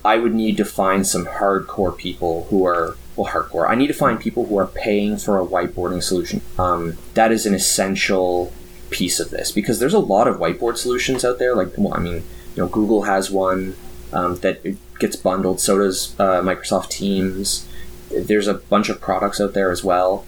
I 0.04 0.16
would 0.18 0.34
need 0.34 0.56
to 0.58 0.64
find 0.64 1.06
some 1.06 1.26
hardcore 1.26 1.96
people 1.96 2.46
who 2.50 2.64
are 2.66 2.96
well, 3.16 3.32
hardcore. 3.32 3.68
I 3.68 3.74
need 3.74 3.86
to 3.88 3.94
find 3.94 4.20
people 4.20 4.46
who 4.46 4.58
are 4.58 4.66
paying 4.66 5.16
for 5.16 5.38
a 5.38 5.46
whiteboarding 5.46 6.02
solution. 6.02 6.40
Um, 6.58 6.98
that 7.14 7.32
is 7.32 7.46
an 7.46 7.54
essential 7.54 8.52
piece 8.90 9.18
of 9.18 9.30
this 9.30 9.50
because 9.50 9.78
there's 9.78 9.94
a 9.94 9.98
lot 9.98 10.28
of 10.28 10.36
whiteboard 10.36 10.76
solutions 10.76 11.24
out 11.24 11.38
there. 11.38 11.54
Like, 11.54 11.72
well, 11.76 11.94
I 11.94 12.00
mean, 12.00 12.16
you 12.54 12.62
know, 12.62 12.68
Google 12.68 13.02
has 13.02 13.30
one 13.30 13.76
um, 14.12 14.36
that 14.36 14.62
gets 14.98 15.16
bundled. 15.16 15.60
So 15.60 15.78
does 15.78 16.18
uh, 16.18 16.40
Microsoft 16.42 16.90
Teams. 16.90 17.68
There's 18.10 18.46
a 18.46 18.54
bunch 18.54 18.88
of 18.88 19.00
products 19.00 19.40
out 19.40 19.52
there 19.54 19.70
as 19.70 19.82
well, 19.82 20.24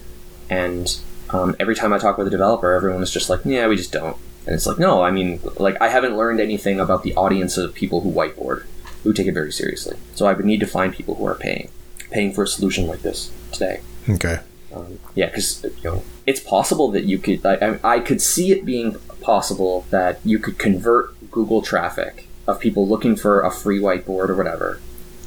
and 0.50 0.98
um, 1.30 1.54
every 1.60 1.74
time 1.76 1.92
I 1.92 1.98
talk 1.98 2.18
with 2.18 2.26
a 2.26 2.30
developer, 2.30 2.72
everyone 2.72 3.02
is 3.02 3.12
just 3.12 3.30
like, 3.30 3.40
"Yeah, 3.44 3.68
we 3.68 3.76
just 3.76 3.92
don't." 3.92 4.16
And 4.48 4.54
it's 4.54 4.66
like, 4.66 4.78
no, 4.78 5.02
I 5.02 5.10
mean, 5.10 5.40
like 5.58 5.80
I 5.80 5.88
haven't 5.88 6.16
learned 6.16 6.40
anything 6.40 6.80
about 6.80 7.02
the 7.02 7.14
audience 7.16 7.58
of 7.58 7.74
people 7.74 8.00
who 8.00 8.10
whiteboard, 8.10 8.64
who 9.04 9.12
take 9.12 9.26
it 9.26 9.32
very 9.32 9.52
seriously. 9.52 9.98
So 10.14 10.26
I 10.26 10.32
would 10.32 10.46
need 10.46 10.60
to 10.60 10.66
find 10.66 10.92
people 10.92 11.16
who 11.16 11.26
are 11.26 11.34
paying, 11.34 11.68
paying 12.10 12.32
for 12.32 12.44
a 12.44 12.46
solution 12.46 12.86
like 12.86 13.02
this 13.02 13.30
today. 13.52 13.80
Okay. 14.08 14.38
Um, 14.74 14.98
yeah, 15.14 15.26
because 15.26 15.64
you 15.64 15.90
know 15.90 16.02
it's 16.26 16.40
possible 16.40 16.90
that 16.90 17.04
you 17.04 17.18
could. 17.18 17.44
I, 17.44 17.54
I, 17.54 17.94
I 17.96 18.00
could 18.00 18.20
see 18.20 18.52
it 18.52 18.64
being 18.64 18.96
possible 19.20 19.86
that 19.90 20.20
you 20.24 20.38
could 20.38 20.58
convert 20.58 21.30
Google 21.30 21.62
traffic 21.62 22.28
of 22.46 22.60
people 22.60 22.86
looking 22.86 23.16
for 23.16 23.40
a 23.40 23.50
free 23.50 23.78
whiteboard 23.78 24.28
or 24.28 24.34
whatever 24.34 24.80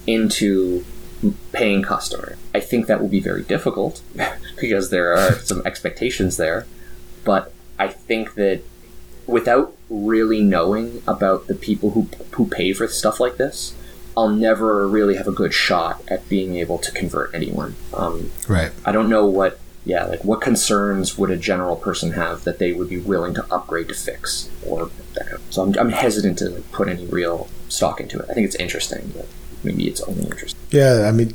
into 0.08 0.84
paying 1.52 1.84
customer. 1.84 2.38
I 2.54 2.60
think 2.60 2.88
that 2.88 3.00
will 3.00 3.08
be 3.08 3.20
very 3.20 3.44
difficult 3.44 4.02
because 4.60 4.90
there 4.90 5.14
are 5.14 5.34
some 5.40 5.62
expectations 5.66 6.38
there, 6.38 6.66
but 7.24 7.54
I 7.78 7.88
think 7.88 8.36
that 8.36 8.64
without 9.28 9.76
really 9.90 10.42
knowing 10.42 11.02
about 11.08 11.48
the 11.48 11.56
people 11.56 11.92
who 11.92 12.10
who 12.32 12.48
pay 12.48 12.74
for 12.74 12.88
stuff 12.88 13.20
like 13.20 13.38
this, 13.38 13.76
I'll 14.16 14.30
never 14.30 14.88
really 14.88 15.16
have 15.16 15.28
a 15.28 15.32
good 15.32 15.54
shot 15.54 16.02
at 16.08 16.28
being 16.30 16.56
able 16.56 16.78
to 16.80 16.92
convert 16.92 17.34
anyone. 17.34 17.76
Um, 17.94 18.32
Right. 18.48 18.72
I 18.86 18.92
don't 18.92 19.10
know 19.10 19.26
what, 19.26 19.60
yeah, 19.86 20.06
like 20.06 20.24
what 20.26 20.42
concerns 20.42 21.18
would 21.18 21.32
a 21.32 21.38
general 21.38 21.76
person 21.76 22.12
have 22.14 22.44
that 22.44 22.60
they 22.60 22.74
would 22.74 22.90
be 22.90 22.98
willing 23.00 23.34
to 23.36 23.46
upgrade 23.54 23.88
to 23.90 23.94
fix 23.94 24.50
or 24.68 24.90
that 25.14 25.24
kind 25.28 25.34
of. 25.36 25.42
So 25.50 25.64
I'm, 25.64 25.78
I'm 25.80 25.90
hesitant 25.92 26.38
to 26.40 26.50
like, 26.50 26.72
put 26.72 26.88
any 26.90 27.06
real 27.06 27.50
stock 27.70 28.00
into 28.02 28.20
it. 28.20 28.26
I 28.30 28.34
think 28.34 28.46
it's 28.46 28.56
interesting, 28.56 29.12
but 29.16 29.28
maybe 29.64 29.88
it's 29.88 30.02
only 30.02 30.24
interesting. 30.24 30.60
Yeah, 30.72 31.08
I 31.08 31.12
mean, 31.12 31.34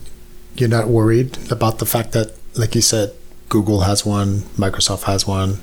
you're 0.57 0.69
not 0.69 0.89
worried 0.89 1.51
about 1.51 1.79
the 1.79 1.87
fact 1.87 2.13
that, 2.13 2.33
like 2.57 2.75
you 2.75 2.81
said, 2.83 3.13
Google 3.49 3.81
has 3.83 4.05
one, 4.05 4.41
Microsoft 4.57 5.05
has 5.05 5.27
one, 5.27 5.61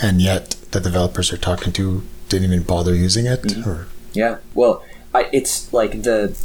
and 0.00 0.20
yet 0.20 0.50
the 0.70 0.80
developers 0.80 1.30
you're 1.30 1.38
talking 1.38 1.72
to 1.74 2.02
didn't 2.28 2.52
even 2.52 2.62
bother 2.64 2.94
using 2.94 3.26
it. 3.26 3.66
Or 3.66 3.86
Yeah. 4.14 4.38
Well, 4.54 4.82
I, 5.14 5.28
it's 5.32 5.72
like 5.72 6.02
the. 6.02 6.36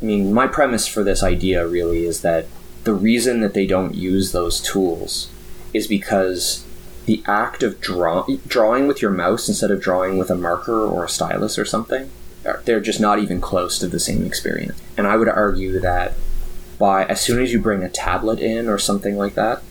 I 0.00 0.04
mean, 0.04 0.32
my 0.32 0.46
premise 0.46 0.86
for 0.86 1.04
this 1.04 1.22
idea 1.22 1.66
really 1.66 2.04
is 2.04 2.22
that 2.22 2.46
the 2.84 2.94
reason 2.94 3.40
that 3.40 3.54
they 3.54 3.66
don't 3.66 3.94
use 3.94 4.32
those 4.32 4.60
tools 4.60 5.30
is 5.74 5.86
because 5.86 6.64
the 7.06 7.22
act 7.26 7.62
of 7.62 7.80
draw, 7.80 8.26
drawing 8.46 8.86
with 8.86 9.02
your 9.02 9.10
mouse 9.10 9.48
instead 9.48 9.70
of 9.70 9.80
drawing 9.80 10.16
with 10.16 10.30
a 10.30 10.34
marker 10.34 10.86
or 10.86 11.04
a 11.04 11.08
stylus 11.08 11.58
or 11.58 11.64
something, 11.64 12.10
they're 12.64 12.80
just 12.80 13.00
not 13.00 13.18
even 13.18 13.40
close 13.40 13.78
to 13.78 13.86
the 13.86 14.00
same 14.00 14.24
experience. 14.24 14.80
And 14.96 15.06
I 15.06 15.16
would 15.16 15.28
argue 15.28 15.80
that 15.80 16.14
by 16.78 17.04
as 17.04 17.20
soon 17.20 17.42
as 17.42 17.52
you 17.52 17.60
bring 17.60 17.82
a 17.82 17.88
tablet 17.88 18.38
in 18.38 18.68
or 18.68 18.78
something 18.78 19.16
like 19.16 19.34
that, 19.34 19.62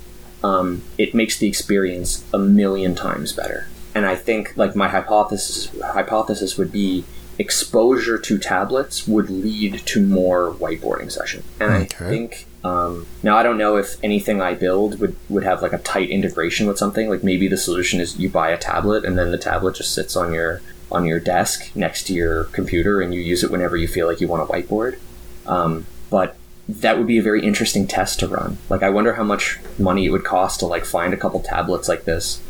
um, 0.43 0.83
it 0.97 1.15
makes 1.15 1.37
the 1.37 1.47
experience 1.47 2.23
a 2.33 2.37
million 2.37 2.95
times 2.95 3.33
better. 3.33 3.67
And 3.95 4.05
I 4.05 4.15
think 4.15 4.55
like 4.55 4.75
my 4.75 4.87
hypothesis 4.87 5.69
hypothesis 5.81 6.57
would 6.57 6.71
be 6.71 7.03
exposure 7.39 8.17
to 8.17 8.37
tablets 8.37 9.07
would 9.07 9.29
lead 9.29 9.79
to 9.85 10.05
more 10.05 10.51
whiteboarding 10.53 11.11
session. 11.11 11.43
And 11.59 11.71
Okay. 11.85 12.05
I 12.05 12.09
think 12.09 12.45
um, 12.63 13.07
now 13.23 13.37
I 13.37 13.43
don't 13.43 13.57
know 13.57 13.77
if 13.77 13.95
anything 14.03 14.41
I 14.41 14.53
build 14.53 14.99
would 14.99 15.15
would 15.29 15.43
have 15.43 15.61
like 15.61 15.73
a 15.73 15.77
tight 15.79 16.09
integration 16.09 16.67
with 16.67 16.77
something. 16.77 17.09
Like 17.09 17.23
maybe 17.23 17.47
the 17.47 17.57
solution 17.57 17.99
is 18.01 18.19
you 18.19 18.29
buy 18.29 18.49
a 18.49 18.57
tablet 18.57 19.05
and 19.05 19.17
then 19.17 19.31
the 19.31 19.37
tablet 19.37 19.75
just 19.75 19.93
sits 19.93 20.15
on 20.15 20.33
your 20.33 20.61
on 20.91 21.05
your 21.05 21.19
desk 21.19 21.71
next 21.75 22.03
to 22.07 22.13
your 22.13 22.45
computer 22.45 22.99
and 23.01 23.13
you 23.13 23.21
use 23.21 23.43
it 23.43 23.51
whenever 23.51 23.77
you 23.77 23.87
feel 23.87 24.07
like 24.07 24.19
you 24.19 24.27
want 24.27 24.43
a 24.43 24.51
whiteboard. 24.51 24.97
Um, 25.45 25.85
but 26.09 26.35
that 26.67 26.97
would 26.97 27.07
be 27.07 27.17
a 27.17 27.21
very 27.23 27.43
interesting 27.43 27.87
test 27.87 28.19
to 28.19 28.27
run. 28.27 28.57
Like, 28.69 28.83
I 28.83 28.89
wonder 28.89 29.13
how 29.13 29.23
much 29.23 29.59
money 29.79 30.05
it 30.05 30.09
would 30.09 30.23
cost 30.23 30.59
to 30.59 30.65
like 30.67 30.85
find 30.85 31.13
a 31.13 31.17
couple 31.17 31.39
tablets 31.39 31.87
like 31.87 32.05
this, 32.05 32.41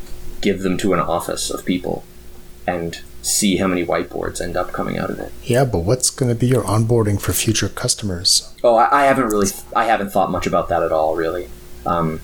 give 0.41 0.61
them 0.61 0.77
to 0.79 0.93
an 0.93 0.99
office 0.99 1.49
of 1.49 1.65
people, 1.65 2.03
and 2.65 2.99
see 3.21 3.57
how 3.57 3.67
many 3.67 3.85
whiteboards 3.85 4.39
end 4.41 4.55
up 4.55 4.71
coming 4.71 4.97
out 4.97 5.09
of 5.09 5.19
it. 5.19 5.31
yeah, 5.43 5.65
but 5.65 5.79
what's 5.79 6.09
going 6.09 6.29
to 6.29 6.35
be 6.35 6.47
your 6.47 6.63
onboarding 6.63 7.19
for 7.19 7.33
future 7.33 7.67
customers? 7.69 8.53
Oh, 8.63 8.75
I, 8.75 9.01
I 9.01 9.05
haven't 9.05 9.27
really, 9.27 9.47
I 9.75 9.85
haven't 9.85 10.11
thought 10.11 10.31
much 10.31 10.47
about 10.47 10.69
that 10.69 10.81
at 10.83 10.91
all. 10.91 11.15
Really, 11.15 11.49
um, 11.85 12.21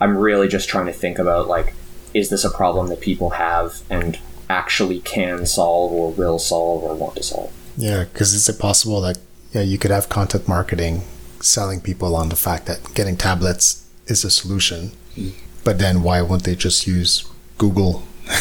I'm 0.00 0.16
really 0.16 0.48
just 0.48 0.68
trying 0.68 0.86
to 0.86 0.92
think 0.92 1.18
about 1.18 1.48
like, 1.48 1.74
is 2.14 2.28
this 2.30 2.44
a 2.44 2.50
problem 2.50 2.88
that 2.88 3.00
people 3.00 3.30
have, 3.30 3.82
and 3.90 4.18
actually 4.48 5.00
can 5.00 5.44
solve 5.46 5.90
or 5.92 6.12
will 6.12 6.38
solve 6.38 6.84
or 6.84 6.94
want 6.94 7.16
to 7.16 7.22
solve. 7.22 7.52
Yeah, 7.76 8.04
because 8.04 8.32
is 8.32 8.48
it 8.48 8.58
possible 8.60 9.00
that 9.00 9.18
yeah 9.52 9.62
you 9.62 9.76
could 9.78 9.90
have 9.90 10.08
content 10.08 10.46
marketing 10.46 11.02
selling 11.40 11.80
people 11.80 12.14
on 12.14 12.28
the 12.28 12.36
fact 12.36 12.66
that 12.66 12.94
getting 12.94 13.16
tablets 13.16 13.84
is 14.06 14.24
a 14.24 14.30
solution, 14.30 14.92
Mm. 15.16 15.32
but 15.64 15.78
then 15.78 16.02
why 16.02 16.22
won't 16.22 16.44
they 16.44 16.54
just 16.54 16.86
use 16.86 17.24
Google 17.58 18.02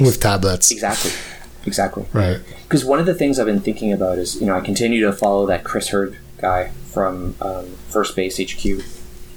with 0.00 0.18
tablets? 0.20 0.70
Exactly. 0.70 1.12
Exactly. 1.66 2.06
Right. 2.12 2.40
Because 2.62 2.84
one 2.84 2.98
of 2.98 3.06
the 3.06 3.14
things 3.14 3.38
I've 3.38 3.46
been 3.46 3.60
thinking 3.60 3.92
about 3.92 4.18
is, 4.18 4.40
you 4.40 4.46
know, 4.46 4.54
I 4.54 4.60
continue 4.60 5.04
to 5.04 5.12
follow 5.12 5.46
that 5.46 5.64
Chris 5.64 5.88
Herd 5.88 6.16
guy 6.38 6.68
from 6.92 7.34
um, 7.40 7.66
First 7.88 8.14
Base 8.16 8.38
HQ, 8.38 8.84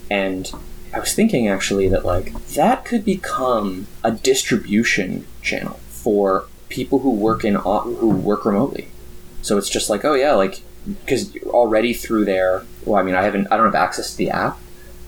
and 0.10 0.52
I 0.94 1.00
was 1.00 1.14
thinking 1.14 1.48
actually 1.48 1.88
that 1.90 2.06
like 2.06 2.34
that 2.50 2.86
could 2.86 3.04
become 3.04 3.88
a 4.04 4.12
distribution 4.12 5.26
channel 5.42 5.80
for 5.90 6.46
people 6.70 7.00
who 7.00 7.12
work 7.12 7.44
in 7.44 7.56
who 7.56 8.10
work 8.10 8.46
remotely. 8.46 8.90
So 9.42 9.58
it's 9.58 9.70
just 9.70 9.90
like, 9.90 10.06
oh 10.06 10.14
yeah, 10.14 10.34
like 10.34 10.62
because 10.86 11.36
already 11.48 11.94
through 11.94 12.26
there. 12.26 12.64
Well, 12.86 13.00
I 13.00 13.04
mean, 13.04 13.16
I 13.16 13.24
haven't, 13.24 13.48
I 13.52 13.58
don't 13.58 13.66
have 13.66 13.76
access 13.76 14.12
to 14.12 14.18
the 14.18 14.30
app, 14.30 14.58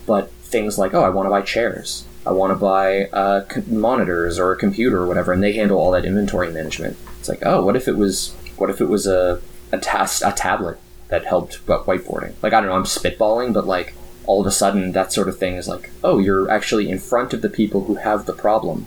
but 0.06 0.30
things 0.30 0.78
like, 0.78 0.94
oh, 0.94 1.02
I 1.02 1.08
want 1.08 1.26
to 1.26 1.30
buy 1.30 1.42
chairs. 1.42 2.04
I 2.24 2.32
want 2.32 2.52
to 2.52 2.56
buy 2.56 3.06
uh, 3.06 3.44
monitors 3.66 4.38
or 4.38 4.52
a 4.52 4.56
computer 4.56 4.98
or 5.02 5.06
whatever, 5.06 5.32
and 5.32 5.42
they 5.42 5.52
handle 5.54 5.78
all 5.78 5.90
that 5.92 6.04
inventory 6.04 6.52
management. 6.52 6.96
It's 7.22 7.28
like, 7.28 7.46
oh, 7.46 7.64
what 7.64 7.76
if 7.76 7.86
it 7.86 7.96
was, 7.96 8.34
what 8.56 8.68
if 8.68 8.80
it 8.80 8.88
was 8.88 9.06
a 9.06 9.40
a, 9.70 9.78
tas- 9.78 10.22
a 10.22 10.32
tablet 10.32 10.76
that 11.06 11.24
helped 11.24 11.64
but 11.66 11.86
whiteboarding? 11.86 12.34
Like, 12.42 12.52
I 12.52 12.60
don't 12.60 12.68
know, 12.68 12.74
I'm 12.74 12.82
spitballing, 12.82 13.52
but 13.54 13.64
like 13.64 13.94
all 14.26 14.40
of 14.40 14.46
a 14.48 14.50
sudden, 14.50 14.90
that 14.90 15.12
sort 15.12 15.28
of 15.28 15.38
thing 15.38 15.54
is 15.54 15.68
like, 15.68 15.90
oh, 16.02 16.18
you're 16.18 16.50
actually 16.50 16.90
in 16.90 16.98
front 16.98 17.32
of 17.32 17.40
the 17.40 17.48
people 17.48 17.84
who 17.84 17.94
have 17.94 18.26
the 18.26 18.32
problem, 18.32 18.86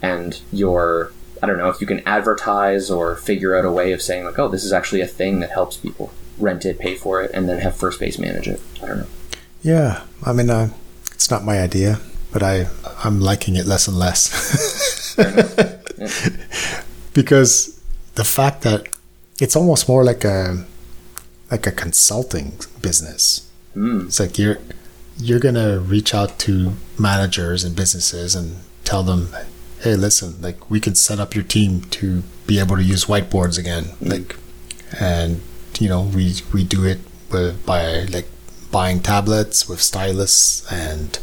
and 0.00 0.40
you're, 0.50 1.12
I 1.42 1.46
don't 1.46 1.58
know, 1.58 1.68
if 1.68 1.82
you 1.82 1.86
can 1.86 2.00
advertise 2.08 2.90
or 2.90 3.14
figure 3.14 3.54
out 3.54 3.66
a 3.66 3.70
way 3.70 3.92
of 3.92 4.00
saying 4.00 4.24
like, 4.24 4.38
oh, 4.38 4.48
this 4.48 4.64
is 4.64 4.72
actually 4.72 5.02
a 5.02 5.06
thing 5.06 5.40
that 5.40 5.50
helps 5.50 5.76
people 5.76 6.14
rent 6.38 6.64
it, 6.64 6.78
pay 6.78 6.94
for 6.94 7.20
it, 7.22 7.30
and 7.34 7.46
then 7.46 7.60
have 7.60 7.76
First 7.76 8.00
Base 8.00 8.18
manage 8.18 8.48
it. 8.48 8.62
I 8.82 8.86
don't 8.86 8.98
know. 9.00 9.06
Yeah, 9.60 10.04
I 10.24 10.32
mean, 10.32 10.48
uh, 10.48 10.70
it's 11.12 11.30
not 11.30 11.44
my 11.44 11.60
idea, 11.60 12.00
but 12.32 12.42
I 12.42 12.68
I'm 13.04 13.20
liking 13.20 13.54
it 13.54 13.66
less 13.66 13.86
and 13.86 13.98
less 13.98 15.18
enough. 15.18 15.82
because 17.16 17.82
the 18.14 18.24
fact 18.24 18.60
that 18.62 18.86
it's 19.40 19.56
almost 19.56 19.88
more 19.88 20.04
like 20.04 20.22
a 20.22 20.64
like 21.50 21.66
a 21.66 21.72
consulting 21.72 22.52
business. 22.82 23.50
Mm. 23.74 24.06
It's 24.06 24.20
like 24.20 24.38
you're 24.38 24.58
you're 25.18 25.40
gonna 25.40 25.78
reach 25.78 26.14
out 26.14 26.38
to 26.40 26.74
managers 26.98 27.64
and 27.64 27.74
businesses 27.74 28.34
and 28.34 28.56
tell 28.84 29.02
them, 29.02 29.28
hey, 29.82 29.96
listen, 29.96 30.40
like 30.42 30.70
we 30.70 30.78
can 30.78 30.94
set 30.94 31.18
up 31.18 31.34
your 31.34 31.44
team 31.44 31.80
to 31.98 32.22
be 32.46 32.58
able 32.58 32.76
to 32.76 32.84
use 32.84 33.06
whiteboards 33.06 33.58
again, 33.58 33.86
like, 34.00 34.36
and 35.00 35.40
you 35.80 35.88
know 35.88 36.02
we 36.02 36.34
we 36.52 36.64
do 36.64 36.84
it 36.84 37.00
with, 37.32 37.64
by 37.64 38.04
like 38.04 38.28
buying 38.70 39.00
tablets 39.00 39.68
with 39.68 39.80
stylus 39.80 40.70
and 40.70 41.18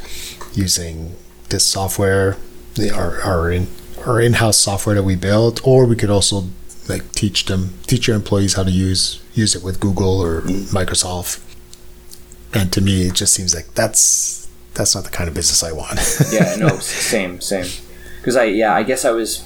using 0.54 1.16
this 1.50 1.66
software, 1.66 2.38
They 2.76 2.90
are 2.90 3.22
our 3.22 3.52
in 3.52 3.68
our 4.06 4.20
in-house 4.22 4.58
software 4.58 4.96
that 4.96 5.04
we 5.04 5.16
built, 5.16 5.66
or 5.66 5.86
we 5.86 5.96
could 5.96 6.10
also 6.10 6.44
like 6.90 7.12
teach 7.14 7.46
them 7.46 7.74
teach 7.88 8.08
your 8.08 8.16
employees 8.16 8.54
how 8.56 8.64
to 8.64 8.72
use 8.72 9.22
use 9.34 9.56
it 9.56 9.64
with 9.64 9.80
Google 9.80 10.20
or 10.22 10.42
Microsoft. 10.42 11.40
And 12.54 12.72
to 12.74 12.82
me, 12.82 13.08
it 13.08 13.14
just 13.16 13.34
seems 13.34 13.56
like 13.56 13.74
that's 13.74 14.48
that's 14.74 14.94
not 14.96 15.04
the 15.06 15.10
kind 15.10 15.28
of 15.28 15.34
business 15.34 15.64
I 15.64 15.72
want. 15.72 16.00
yeah, 16.32 16.56
no, 16.58 16.78
same, 16.80 17.40
same. 17.42 17.66
Because 18.20 18.36
I, 18.38 18.46
yeah, 18.46 18.74
I 18.74 18.84
guess 18.84 19.06
I 19.06 19.12
was. 19.12 19.44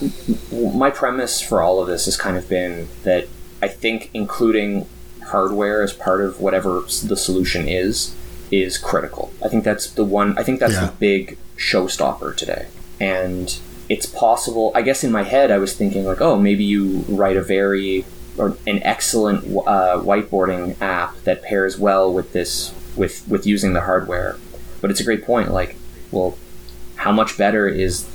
My 0.51 0.89
premise 0.91 1.41
for 1.41 1.62
all 1.62 1.82
of 1.82 1.88
this 1.88 2.05
has 2.05 2.16
kind 2.18 2.38
of 2.38 2.47
been 2.49 2.88
that 3.03 3.28
I 3.62 3.68
think 3.68 4.10
including 4.14 4.88
hardware 5.28 5.82
as 5.84 5.93
part 5.93 6.22
of 6.22 6.39
whatever 6.39 6.82
the 6.82 7.18
solution 7.18 7.68
is 7.68 8.16
is 8.51 8.78
critical. 8.78 9.32
I 9.43 9.47
think 9.49 9.64
that's 9.64 9.89
the 9.91 10.05
one. 10.05 10.38
I 10.38 10.43
think 10.43 10.60
that's 10.60 10.74
Yeah. 10.74 10.86
the 10.88 10.91
big 10.93 11.38
showstopper 11.58 12.36
today, 12.36 12.68
and 12.99 13.58
it's 13.90 14.06
possible. 14.06 14.72
I 14.76 14.82
guess 14.82 15.04
in 15.04 15.12
my 15.12 15.24
head, 15.24 15.52
I 15.52 15.58
was 15.58 15.76
thinking 15.76 16.06
like, 16.06 16.22
oh, 16.22 16.38
maybe 16.40 16.64
you 16.64 17.06
write 17.08 17.38
a 17.38 17.42
very 17.44 18.06
or 18.38 18.56
an 18.68 18.84
excellent 18.84 19.44
uh, 19.46 19.98
whiteboarding 20.00 20.80
app 20.82 21.16
that 21.24 21.42
pairs 21.42 21.80
well 21.80 22.14
with 22.14 22.34
this 22.34 22.74
with 22.96 23.28
with 23.28 23.46
using 23.48 23.74
the 23.74 23.82
hardware. 23.82 24.38
But 24.82 24.92
it's 24.92 25.00
a 25.00 25.04
great 25.04 25.26
point. 25.26 25.52
Like, 25.52 25.76
well, 26.12 26.38
how 26.98 27.12
much 27.12 27.38
better 27.38 27.68
is 27.68 28.08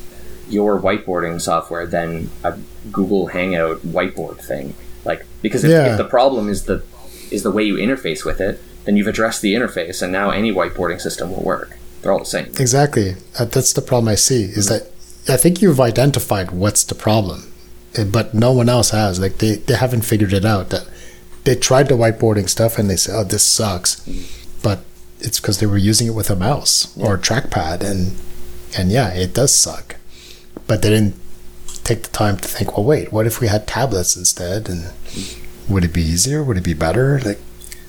your 0.48 0.80
whiteboarding 0.80 1.40
software 1.40 1.86
than 1.86 2.30
a 2.44 2.58
Google 2.90 3.28
Hangout 3.28 3.78
whiteboard 3.82 4.38
thing? 4.44 4.74
Like, 5.04 5.24
because 5.40 5.64
if, 5.64 5.70
Yeah. 5.70 5.92
if 5.92 5.98
the 5.98 6.04
problem 6.04 6.48
is 6.48 6.64
the 6.66 6.82
is 7.30 7.42
the 7.42 7.50
way 7.50 7.64
you 7.64 7.74
interface 7.76 8.24
with 8.24 8.40
it, 8.40 8.60
then 8.84 8.96
you've 8.96 9.06
addressed 9.08 9.42
the 9.42 9.54
interface, 9.54 10.02
and 10.02 10.12
now 10.12 10.30
any 10.30 10.52
whiteboarding 10.52 11.00
system 11.00 11.32
will 11.32 11.42
work. 11.42 11.76
They're 12.02 12.12
all 12.12 12.18
the 12.18 12.24
same. 12.26 12.46
Exactly. 12.58 13.16
Uh, 13.38 13.44
That's 13.46 13.72
the 13.72 13.80
problem 13.80 14.08
I 14.08 14.16
see. 14.16 14.44
Is 14.44 14.68
that 14.68 14.91
I 15.28 15.36
think 15.36 15.62
you've 15.62 15.80
identified 15.80 16.50
what's 16.50 16.84
the 16.84 16.94
problem, 16.94 17.52
eh, 17.94 18.04
but 18.04 18.34
no 18.34 18.52
one 18.52 18.68
else 18.68 18.90
has. 18.90 19.20
Like 19.20 19.38
they, 19.38 19.56
they 19.56 19.74
haven't 19.74 20.02
figured 20.02 20.32
it 20.32 20.44
out. 20.44 20.70
That 20.70 20.88
they 21.44 21.54
tried 21.54 21.88
the 21.88 21.94
whiteboarding 21.94 22.48
stuff 22.48 22.78
and 22.78 22.88
they 22.90 22.96
said, 22.96 23.14
"Oh, 23.16 23.24
this 23.24 23.44
sucks," 23.46 24.00
but 24.62 24.80
it's 25.20 25.38
because 25.40 25.60
they 25.60 25.66
were 25.66 25.78
using 25.78 26.06
it 26.08 26.14
with 26.14 26.30
a 26.30 26.36
mouse 26.36 26.96
or 26.98 27.14
a 27.14 27.18
trackpad, 27.18 27.82
and 27.82 28.16
and 28.76 28.90
yeah, 28.90 29.10
it 29.12 29.34
does 29.34 29.54
suck. 29.54 29.96
But 30.66 30.82
they 30.82 30.90
didn't 30.90 31.14
take 31.84 32.02
the 32.02 32.10
time 32.10 32.36
to 32.38 32.48
think. 32.48 32.76
Well, 32.76 32.86
wait, 32.86 33.12
what 33.12 33.26
if 33.26 33.40
we 33.40 33.48
had 33.48 33.66
tablets 33.66 34.16
instead? 34.16 34.68
And 34.68 34.92
would 35.68 35.84
it 35.84 35.92
be 35.92 36.02
easier? 36.02 36.42
Would 36.42 36.56
it 36.56 36.64
be 36.64 36.74
better? 36.74 37.20
Like, 37.20 37.38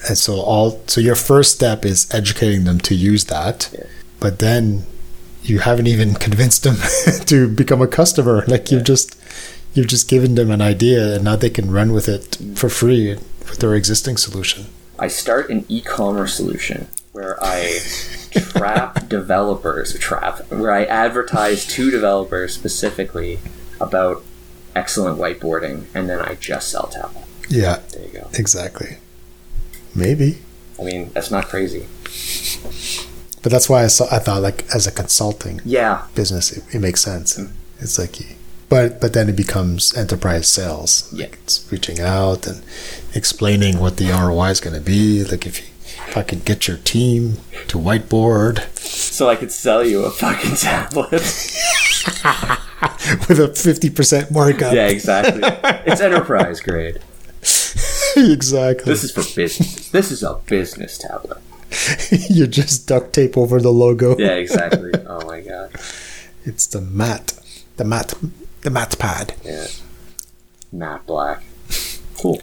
and 0.07 0.17
so 0.17 0.35
all 0.35 0.81
so 0.87 1.01
your 1.01 1.15
first 1.15 1.55
step 1.55 1.83
is 1.85 2.07
educating 2.13 2.65
them 2.65 2.79
to 2.81 2.93
use 2.95 3.25
that, 3.25 3.69
Yeah. 3.73 3.85
but 4.19 4.39
then 4.39 4.85
you 5.43 5.59
haven't 5.59 5.87
even 5.87 6.13
convinced 6.15 6.63
them 6.63 6.77
to 7.25 7.47
become 7.47 7.81
a 7.81 7.87
customer. 7.87 8.43
Like 8.47 8.71
you've 8.71 8.83
just 8.85 9.17
you've 9.73 9.87
just 9.87 10.09
given 10.09 10.35
them 10.35 10.51
an 10.51 10.61
idea, 10.61 11.15
and 11.15 11.23
now 11.23 11.35
they 11.35 11.49
can 11.49 11.71
run 11.71 11.91
with 11.93 12.07
it 12.07 12.37
for 12.55 12.69
free 12.69 13.15
with 13.15 13.59
their 13.59 13.75
existing 13.75 14.17
solution. 14.17 14.65
I 14.99 15.07
start 15.07 15.49
an 15.49 15.65
e-commerce 15.69 16.35
solution 16.35 16.87
where 17.11 17.37
I 17.43 17.79
trap 18.31 19.07
developers, 19.09 19.97
trap, 19.99 20.49
where 20.51 20.71
I 20.71 20.85
advertise 20.85 21.65
to 21.67 21.91
developers 21.91 22.53
specifically 22.53 23.39
about 23.81 24.23
excellent 24.75 25.19
whiteboarding, 25.19 25.85
and 25.93 26.09
then 26.09 26.19
I 26.19 26.35
just 26.35 26.69
sell 26.69 26.87
tablet. 26.87 27.25
Yeah, 27.49 27.79
There 27.91 28.05
you 28.05 28.11
go. 28.19 28.29
exactly. 28.33 28.97
Maybe, 29.93 30.39
I 30.79 30.83
mean, 30.83 31.11
that's 31.13 31.29
not 31.29 31.47
crazy. 31.49 31.85
But 33.43 33.51
that's 33.51 33.69
why 33.69 33.83
I 33.83 33.87
saw. 33.87 34.05
I 34.11 34.19
thought 34.19 34.41
like 34.41 34.65
as 34.73 34.87
a 34.87 34.91
consulting 34.91 35.61
Yeah, 35.63 36.07
business, 36.15 36.51
it, 36.51 36.63
it 36.73 36.79
makes 36.79 37.01
sense. 37.01 37.37
Mm. 37.37 37.51
It's 37.79 37.99
like, 37.99 38.15
but 38.69 38.99
but 38.99 39.13
then 39.13 39.29
it 39.29 39.35
becomes 39.35 39.95
enterprise 39.95 40.47
sales. 40.47 41.07
Yeah. 41.13 41.25
Like 41.25 41.35
it's 41.43 41.71
reaching 41.71 41.99
out 41.99 42.47
and 42.47 42.63
explaining 43.13 43.79
what 43.79 43.97
the 43.97 44.09
ROI 44.11 44.49
is 44.49 44.59
going 44.59 44.75
to 44.75 44.81
be. 44.81 45.23
Like 45.23 45.45
if 45.45 45.59
you, 45.61 45.67
if 46.07 46.17
I 46.17 46.23
could 46.23 46.45
get 46.45 46.67
your 46.67 46.77
team 46.77 47.37
to 47.67 47.77
whiteboard 47.77 48.67
so 48.77 49.29
I 49.29 49.35
could 49.35 49.51
sell 49.51 49.85
you 49.85 50.03
a 50.05 50.09
fucking 50.11 50.55
tablet. 50.55 51.11
with 53.29 53.39
a 53.39 53.53
fifty 53.55 53.89
percent 53.89 54.31
markup. 54.31 54.73
yeah, 54.73 54.87
exactly. 54.87 55.41
It's 55.85 56.01
enterprise 56.01 56.59
grade. 56.59 56.99
exactly. 58.15 58.85
This 58.85 59.03
is 59.03 59.11
for 59.11 59.23
business. 59.35 59.89
This 59.89 60.11
is 60.11 60.23
a 60.23 60.35
business 60.47 60.97
tablet. 60.97 61.37
you 62.29 62.47
just 62.47 62.87
duct 62.87 63.13
tape 63.13 63.37
over 63.37 63.59
the 63.61 63.71
logo. 63.71 64.17
Yeah, 64.17 64.33
exactly. 64.35 64.91
Oh 65.07 65.25
my 65.27 65.41
god. 65.41 65.71
It's 66.45 66.67
the 66.67 66.81
mat, 66.81 67.33
the 67.77 67.83
mat, 67.85 68.13
the 68.61 68.69
mat 68.69 68.95
pad. 68.99 69.33
Yeah. 69.43 69.67
Matte 70.71 71.05
black. 71.05 71.43
Cool. 72.17 72.41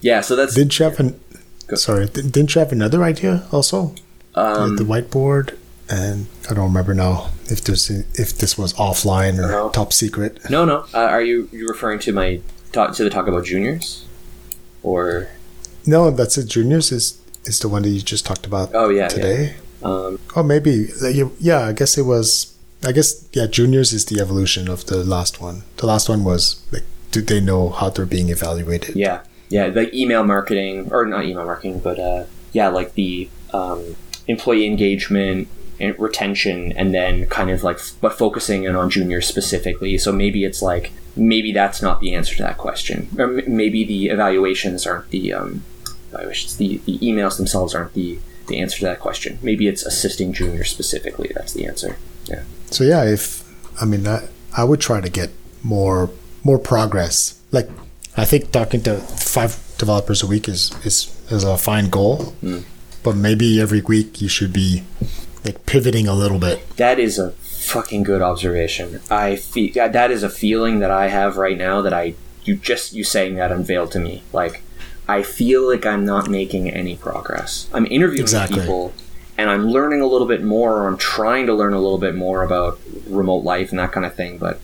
Yeah, 0.00 0.20
so 0.20 0.36
that's 0.36 0.54
Didn't 0.54 0.78
you 0.78 0.84
have 0.84 0.98
an? 1.00 1.20
Go. 1.66 1.76
Sorry, 1.76 2.06
didn't 2.06 2.54
you 2.54 2.58
have 2.60 2.72
another 2.72 3.02
idea 3.02 3.46
also? 3.52 3.94
um, 4.34 4.76
the 4.76 4.84
whiteboard, 4.84 5.56
and 5.88 6.26
I 6.50 6.54
don't 6.54 6.66
remember 6.68 6.92
now 6.94 7.30
if 7.46 7.64
this 7.64 7.88
if 7.90 8.36
this 8.38 8.56
was 8.58 8.72
offline 8.74 9.38
or 9.38 9.48
No. 9.48 9.70
top 9.70 9.92
secret. 9.92 10.38
No, 10.50 10.64
no. 10.64 10.84
Uh, 10.94 10.98
are 10.98 11.22
you 11.22 11.48
you 11.52 11.66
referring 11.66 11.98
to 12.00 12.12
my 12.12 12.40
talk 12.72 12.94
to 12.96 13.04
the 13.04 13.10
talk 13.10 13.26
about 13.26 13.44
juniors, 13.46 14.04
or 14.82 15.28
No, 15.86 16.10
that's 16.10 16.36
it. 16.38 16.46
Juniors 16.46 16.92
is 16.92 17.18
is 17.46 17.60
the 17.60 17.68
one 17.68 17.82
that 17.82 17.88
you 17.90 18.00
just 18.00 18.26
talked 18.26 18.46
about 18.46 18.70
oh 18.74 18.88
yeah, 18.88 19.08
today. 19.08 19.54
yeah. 19.82 19.88
Um, 19.88 20.18
Oh, 20.34 20.42
maybe. 20.42 20.88
Yeah, 21.40 21.60
I 21.66 21.72
guess 21.72 21.96
it 21.98 22.02
was. 22.02 22.54
I 22.84 22.92
guess 22.92 23.28
yeah. 23.32 23.46
Juniors 23.46 23.92
is 23.92 24.04
the 24.06 24.20
evolution 24.20 24.68
of 24.68 24.86
the 24.86 25.04
last 25.04 25.40
one. 25.40 25.62
The 25.78 25.86
last 25.86 26.08
one 26.08 26.24
was 26.24 26.62
like, 26.72 26.84
do 27.10 27.20
they 27.22 27.40
know 27.40 27.70
how 27.70 27.90
they're 27.90 28.06
being 28.06 28.28
evaluated? 28.30 28.96
yeah, 28.96 29.20
yeah. 29.48 29.66
Like 29.66 29.92
email 29.94 30.24
marketing, 30.24 30.88
or 30.92 31.06
not 31.06 31.24
email 31.24 31.44
marketing, 31.44 31.80
but 31.80 31.98
uh, 31.98 32.24
yeah, 32.52 32.68
like 32.68 32.94
the 32.94 33.28
um, 33.52 33.96
employee 34.26 34.66
engagement, 34.66 35.48
in 35.78 35.94
retention 35.98 36.72
and 36.72 36.94
then 36.94 37.26
kind 37.26 37.50
of 37.50 37.62
like 37.62 37.78
but 38.00 38.16
focusing 38.16 38.64
in 38.64 38.74
on 38.74 38.88
juniors 38.88 39.26
specifically 39.26 39.98
so 39.98 40.10
maybe 40.10 40.42
it's 40.42 40.62
like 40.62 40.90
maybe 41.16 41.52
that's 41.52 41.82
not 41.82 42.00
the 42.00 42.14
answer 42.14 42.34
to 42.34 42.42
that 42.42 42.56
question 42.56 43.08
or 43.18 43.38
m- 43.38 43.44
maybe 43.56 43.84
the 43.84 44.06
evaluations 44.08 44.86
aren't 44.86 45.10
the 45.10 45.34
um 45.34 45.62
evaluations 46.16 46.56
the, 46.56 46.78
the 46.86 46.98
emails 46.98 47.36
themselves 47.36 47.74
aren't 47.74 47.92
the 47.94 48.18
the 48.48 48.58
answer 48.60 48.78
to 48.78 48.84
that 48.84 49.00
question 49.00 49.38
maybe 49.42 49.66
it's 49.68 49.84
assisting 49.84 50.32
junior 50.32 50.64
specifically 50.64 51.30
that's 51.34 51.52
the 51.52 51.66
answer 51.66 51.96
yeah 52.26 52.42
So 52.70 52.84
yeah, 52.84 53.04
if 53.04 53.44
I 53.80 53.84
mean, 53.84 54.06
I, 54.06 54.28
I 54.56 54.64
would 54.64 54.80
try 54.80 55.00
to 55.00 55.08
get 55.08 55.30
more 55.62 56.10
more 56.42 56.58
progress. 56.58 57.40
Like 57.52 57.68
I 58.16 58.24
think 58.24 58.50
talking 58.52 58.82
to 58.82 58.98
five 58.98 59.56
developers 59.78 60.22
a 60.22 60.26
week 60.26 60.48
is 60.48 60.72
is 60.84 61.14
is 61.30 61.44
a 61.44 61.56
fine 61.56 61.88
goal, 61.90 62.34
hmm. 62.40 62.60
but 63.02 63.16
maybe 63.16 63.60
every 63.60 63.80
week 63.80 64.20
you 64.20 64.28
should 64.28 64.52
be 64.52 64.82
like 65.44 65.64
pivoting 65.66 66.08
a 66.08 66.14
little 66.14 66.38
bit. 66.38 66.76
That 66.76 66.98
is 66.98 67.18
a 67.18 67.30
fucking 67.30 68.02
good 68.02 68.22
observation. 68.22 69.00
I 69.10 69.36
feel 69.36 69.72
that 69.74 69.92
that 69.92 70.10
is 70.10 70.22
a 70.22 70.30
feeling 70.30 70.80
that 70.80 70.90
I 70.90 71.08
have 71.08 71.36
right 71.36 71.56
now 71.56 71.82
that 71.82 71.92
I 71.92 72.14
you 72.44 72.56
just 72.56 72.92
you 72.92 73.04
saying 73.04 73.36
that 73.36 73.52
unveiled 73.52 73.92
to 73.92 74.00
me. 74.00 74.22
Like 74.32 74.62
I 75.08 75.22
feel 75.22 75.68
like 75.70 75.86
I'm 75.86 76.04
not 76.04 76.28
making 76.28 76.70
any 76.70 76.96
progress. 76.96 77.68
I'm 77.72 77.86
interviewing 77.86 78.22
Exactly. 78.22 78.60
people 78.60 78.92
and 79.38 79.48
I'm 79.50 79.66
learning 79.68 80.00
a 80.00 80.06
little 80.06 80.26
bit 80.26 80.42
more 80.42 80.78
or 80.82 80.88
I'm 80.88 80.96
trying 80.96 81.46
to 81.46 81.54
learn 81.54 81.72
a 81.74 81.80
little 81.80 81.98
bit 81.98 82.14
more 82.14 82.42
about 82.42 82.78
remote 83.06 83.44
life 83.44 83.70
and 83.70 83.78
that 83.78 83.92
kind 83.92 84.04
of 84.06 84.14
thing, 84.14 84.38
but 84.38 84.60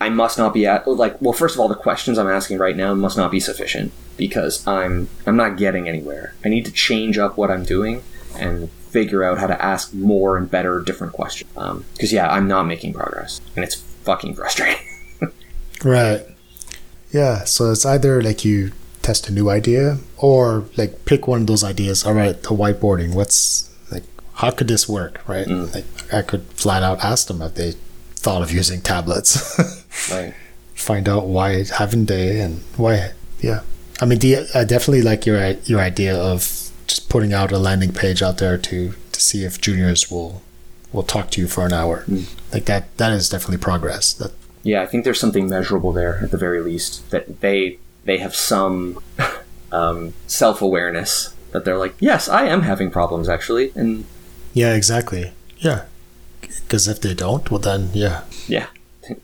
I 0.00 0.08
must 0.08 0.38
not 0.38 0.52
be 0.54 0.66
at 0.66 0.86
like 0.88 1.20
well 1.20 1.32
first 1.32 1.54
of 1.54 1.60
all 1.60 1.68
the 1.68 1.74
questions 1.74 2.18
I'm 2.18 2.28
asking 2.28 2.58
right 2.58 2.76
now 2.76 2.94
must 2.94 3.16
not 3.16 3.30
be 3.30 3.40
sufficient 3.40 3.92
because 4.16 4.66
I'm 4.66 5.08
I'm 5.26 5.36
not 5.36 5.56
getting 5.56 5.88
anywhere. 5.88 6.34
I 6.44 6.48
need 6.48 6.64
to 6.66 6.72
change 6.72 7.18
up 7.18 7.36
what 7.36 7.50
I'm 7.50 7.64
doing 7.64 8.02
and 8.36 8.70
figure 8.70 9.22
out 9.24 9.38
how 9.38 9.46
to 9.46 9.64
ask 9.64 9.92
more 9.94 10.36
and 10.36 10.50
better 10.50 10.80
different 10.80 11.12
questions. 11.12 11.50
Um, 11.56 11.84
because 11.94 12.12
yeah, 12.12 12.28
I'm 12.30 12.46
not 12.48 12.64
making 12.64 12.92
progress 12.94 13.40
and 13.56 13.64
it's 13.64 13.74
fucking 13.74 14.34
frustrating. 14.34 14.78
Right. 15.84 16.24
Yeah. 17.12 17.44
So 17.44 17.70
it's 17.72 17.84
either 17.84 18.22
like 18.22 18.44
you 18.44 18.72
test 19.04 19.28
a 19.28 19.32
new 19.32 19.50
idea 19.50 19.98
or 20.16 20.64
like 20.76 21.04
pick 21.04 21.28
one 21.28 21.42
of 21.42 21.46
those 21.46 21.62
ideas. 21.62 22.04
All 22.04 22.14
right, 22.14 22.42
the 22.42 22.48
whiteboarding. 22.48 23.14
What's 23.14 23.70
like, 23.92 24.02
how 24.34 24.50
could 24.50 24.66
this 24.66 24.88
work? 24.88 25.20
Right. 25.28 25.46
Mm. 25.46 25.72
Like 25.74 25.84
I 26.12 26.22
could 26.22 26.42
flat 26.54 26.82
out 26.82 27.04
ask 27.04 27.28
them 27.28 27.42
if 27.42 27.54
they 27.54 27.72
thought 28.14 28.42
of 28.42 28.50
using 28.50 28.80
tablets. 28.80 29.58
right. 30.10 30.34
Find 30.74 31.08
out 31.08 31.26
why 31.26 31.64
haven't 31.64 32.06
they 32.06 32.40
and 32.40 32.62
why. 32.76 33.12
Yeah. 33.40 33.60
I 34.00 34.06
mean, 34.06 34.18
the, 34.18 34.48
I 34.54 34.64
definitely 34.64 35.02
like 35.02 35.26
your 35.26 35.38
your 35.64 35.80
idea 35.80 36.16
of 36.16 36.70
just 36.86 37.08
putting 37.08 37.32
out 37.32 37.52
a 37.52 37.58
landing 37.58 37.92
page 37.92 38.22
out 38.22 38.38
there 38.38 38.58
to 38.58 38.94
to 39.12 39.20
see 39.20 39.44
if 39.44 39.60
juniors 39.60 40.10
will 40.10 40.42
will 40.92 41.04
talk 41.04 41.30
to 41.32 41.40
you 41.40 41.46
for 41.46 41.66
an 41.66 41.72
hour. 41.72 42.04
Mm. 42.08 42.26
Like 42.52 42.64
that. 42.64 42.96
That 42.96 43.12
is 43.12 43.28
definitely 43.28 43.58
progress. 43.58 44.14
That 44.14 44.32
Yeah, 44.62 44.82
I 44.82 44.86
think 44.86 45.04
there's 45.04 45.20
something 45.20 45.46
measurable 45.48 45.92
there 45.92 46.20
at 46.22 46.30
the 46.30 46.38
very 46.38 46.62
least 46.62 47.10
that 47.10 47.40
they 47.42 47.78
they 48.04 48.18
have 48.18 48.34
some 48.34 49.00
um, 49.72 50.14
self 50.26 50.62
awareness 50.62 51.34
that 51.52 51.64
they're 51.64 51.78
like, 51.78 51.94
yes, 52.00 52.28
I 52.28 52.46
am 52.46 52.62
having 52.62 52.90
problems 52.90 53.28
actually, 53.28 53.72
and 53.74 54.04
Yeah, 54.52 54.74
exactly. 54.74 55.32
Yeah. 55.58 55.84
Because 56.40 56.88
if 56.88 57.00
they 57.00 57.14
don't, 57.14 57.50
well, 57.50 57.60
then, 57.60 57.90
yeah. 57.92 58.24
yeah, 58.46 58.66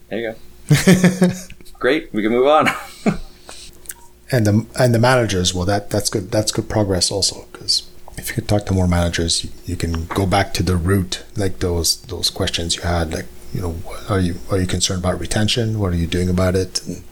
there 0.09 0.18
you 0.18 0.35
go. 0.35 1.28
Great, 1.78 2.12
we 2.12 2.22
can 2.22 2.33
move 2.33 2.47
on. 2.47 2.68
And 4.33 4.47
the 4.47 4.66
and 4.78 4.95
the 4.95 4.99
managers, 4.99 5.53
well, 5.55 5.64
that 5.66 5.91
that's 5.91 6.09
good. 6.09 6.31
That's 6.31 6.53
good 6.53 6.68
progress 6.68 7.11
also. 7.11 7.47
Because 7.53 7.89
if 8.16 8.28
you 8.28 8.35
could 8.35 8.49
talk 8.49 8.64
to 8.66 8.72
more 8.72 8.87
managers, 8.87 9.43
you, 9.43 9.51
you 9.66 9.76
can 9.76 10.05
go 10.07 10.24
back 10.24 10.55
to 10.55 10.62
the 10.62 10.76
root, 10.76 11.24
like 11.37 11.59
those 11.59 11.97
those 12.03 12.31
questions 12.31 12.76
you 12.76 12.83
had, 12.83 13.12
like 13.12 13.26
you 13.53 13.61
know, 13.61 13.74
are 14.09 14.20
you 14.20 14.37
are 14.51 14.59
you 14.59 14.66
concerned 14.66 15.01
about 15.01 15.18
retention? 15.18 15.81
What 15.81 15.93
are 15.93 15.97
you 15.97 16.07
doing 16.07 16.28
about 16.28 16.55
it? 16.55 16.87
And, 16.87 17.03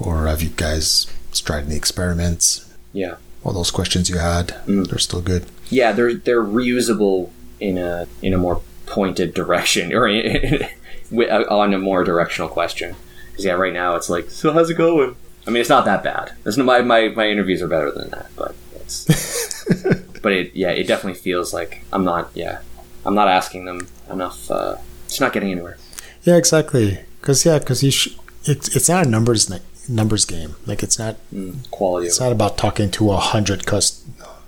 or 0.00 0.26
have 0.26 0.42
you 0.42 0.48
guys 0.50 1.06
tried 1.44 1.64
any 1.66 1.76
experiments? 1.76 2.66
yeah, 2.92 3.16
All 3.44 3.52
those 3.52 3.70
questions 3.70 4.08
you 4.10 4.18
had, 4.18 4.54
they're 4.66 4.98
still 4.98 5.20
good. 5.20 5.46
yeah, 5.68 5.92
they're 5.92 6.14
they're 6.14 6.42
reusable 6.42 7.30
in 7.60 7.78
a 7.78 8.06
in 8.22 8.32
a 8.34 8.38
more 8.38 8.60
pointed 8.86 9.34
direction 9.34 9.92
or 9.92 10.08
on 11.50 11.74
a 11.74 11.78
more 11.78 12.04
directional 12.04 12.48
question. 12.48 12.96
Because 13.30 13.44
yeah, 13.44 13.52
right 13.52 13.72
now 13.72 13.96
it's 13.96 14.10
like, 14.10 14.30
so 14.30 14.52
how's 14.52 14.70
it 14.70 14.74
going? 14.74 15.14
I 15.46 15.50
mean, 15.50 15.60
it's 15.60 15.70
not 15.70 15.84
that 15.84 16.02
bad. 16.02 16.32
It's 16.44 16.56
my, 16.56 16.80
my 16.82 17.08
my 17.08 17.26
interviews 17.28 17.62
are 17.62 17.68
better 17.68 17.90
than 17.90 18.10
that, 18.10 18.26
but 18.36 18.54
it's 18.76 19.04
but 20.22 20.32
it 20.32 20.54
yeah, 20.54 20.70
it 20.70 20.86
definitely 20.86 21.18
feels 21.20 21.54
like 21.54 21.84
I'm 21.92 22.04
not 22.04 22.30
yeah, 22.34 22.60
I'm 23.04 23.14
not 23.14 23.28
asking 23.28 23.64
them 23.64 23.88
enough. 24.10 24.50
Uh, 24.50 24.76
it's 25.06 25.20
not 25.20 25.32
getting 25.32 25.50
anywhere. 25.50 25.76
Yeah, 26.24 26.36
exactly. 26.36 27.00
Because 27.20 27.44
yeah, 27.46 27.58
because 27.58 27.82
you 27.82 27.90
sh- 27.90 28.16
it's 28.44 28.74
it's 28.76 28.88
not 28.88 29.06
a 29.06 29.08
numbers 29.08 29.48
numbers 29.90 30.24
game. 30.24 30.54
Like 30.66 30.82
it's 30.82 30.98
not 30.98 31.16
Mm, 31.34 31.68
quality 31.70 32.06
It's 32.06 32.20
not 32.20 32.32
about 32.32 32.56
talking 32.56 32.90
to 32.92 33.10
a 33.12 33.16
hundred 33.18 33.66
cust, 33.66 34.02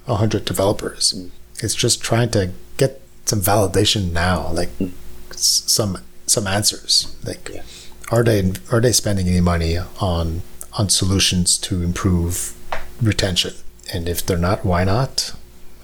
a 0.06 0.16
hundred 0.16 0.44
developers. 0.44 1.14
It's 1.64 1.74
just 1.74 2.00
trying 2.02 2.30
to 2.30 2.50
get 2.76 3.00
some 3.26 3.40
validation 3.40 4.12
now, 4.12 4.50
like 4.52 4.70
s- 5.30 5.62
some 5.66 5.98
some 6.26 6.46
answers. 6.46 7.14
Like, 7.24 7.50
Yeah. 7.54 7.62
are 8.10 8.24
they 8.24 8.52
are 8.70 8.80
they 8.80 8.92
spending 8.92 9.26
any 9.28 9.40
money 9.40 9.78
on 10.00 10.42
on 10.78 10.88
solutions 10.88 11.58
to 11.66 11.82
improve 11.82 12.54
retention? 13.02 13.54
And 13.92 14.08
if 14.08 14.24
they're 14.24 14.38
not, 14.50 14.64
why 14.64 14.84
not? 14.84 15.32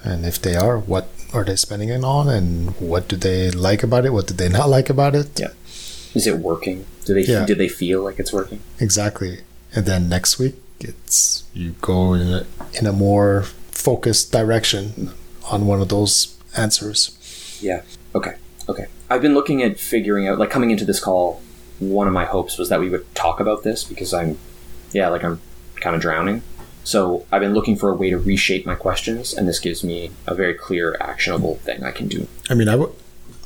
And 0.04 0.24
if 0.24 0.40
they 0.40 0.54
are, 0.56 0.78
what 0.78 1.08
are 1.34 1.44
they 1.44 1.56
spending 1.56 1.90
it 1.90 2.02
on? 2.04 2.28
And 2.28 2.70
what 2.80 3.08
do 3.08 3.16
they 3.16 3.50
like 3.50 3.82
about 3.82 4.06
it? 4.06 4.12
What 4.12 4.26
do 4.28 4.34
they 4.34 4.48
not 4.48 4.68
like 4.68 4.88
about 4.88 5.14
it? 5.14 5.28
Yeah. 5.38 5.52
Is 6.14 6.26
it 6.26 6.38
working? 6.38 6.86
Do 7.04 7.12
they 7.14 7.24
Yeah. 7.32 7.44
do 7.46 7.54
they 7.54 7.68
feel 7.68 8.02
like 8.02 8.18
it's 8.22 8.32
working? 8.32 8.60
Exactly. 8.80 9.40
And 9.74 9.86
then 9.86 10.08
next 10.08 10.38
week, 10.38 10.56
it's 10.80 11.44
you 11.54 11.74
go 11.80 12.14
in 12.14 12.32
a, 12.32 12.46
in 12.78 12.86
a 12.86 12.92
more 12.92 13.42
focused 13.70 14.32
direction 14.32 15.12
on 15.50 15.66
one 15.66 15.80
of 15.80 15.88
those 15.88 16.36
answers. 16.56 17.58
Yeah. 17.60 17.82
Okay. 18.14 18.34
Okay. 18.68 18.86
I've 19.10 19.22
been 19.22 19.34
looking 19.34 19.62
at 19.62 19.78
figuring 19.80 20.28
out, 20.28 20.38
like, 20.38 20.50
coming 20.50 20.70
into 20.70 20.84
this 20.84 21.00
call. 21.00 21.42
One 21.78 22.06
of 22.06 22.12
my 22.12 22.24
hopes 22.24 22.58
was 22.58 22.68
that 22.68 22.80
we 22.80 22.88
would 22.88 23.14
talk 23.14 23.40
about 23.40 23.62
this 23.62 23.84
because 23.84 24.12
I'm, 24.12 24.38
yeah, 24.92 25.08
like 25.08 25.24
I'm 25.24 25.40
kind 25.76 25.94
of 25.94 26.02
drowning. 26.02 26.42
So 26.84 27.26
I've 27.30 27.40
been 27.40 27.54
looking 27.54 27.76
for 27.76 27.90
a 27.90 27.94
way 27.94 28.10
to 28.10 28.18
reshape 28.18 28.64
my 28.66 28.74
questions, 28.74 29.34
and 29.34 29.46
this 29.46 29.58
gives 29.60 29.84
me 29.84 30.10
a 30.26 30.34
very 30.34 30.54
clear, 30.54 30.96
actionable 31.00 31.56
thing 31.56 31.84
I 31.84 31.90
can 31.90 32.08
do. 32.08 32.26
I 32.50 32.54
mean, 32.54 32.68
I, 32.68 32.72
w- 32.72 32.94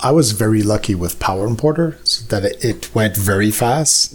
I 0.01 0.13
was 0.13 0.33
very 0.33 0.63
lucky 0.63 0.95
with 0.95 1.19
Power 1.19 1.47
Importer 1.47 1.99
so 2.05 2.25
that 2.29 2.45
it, 2.45 2.65
it 2.65 2.95
went 2.95 3.17
very 3.17 3.51
fast. 3.51 4.15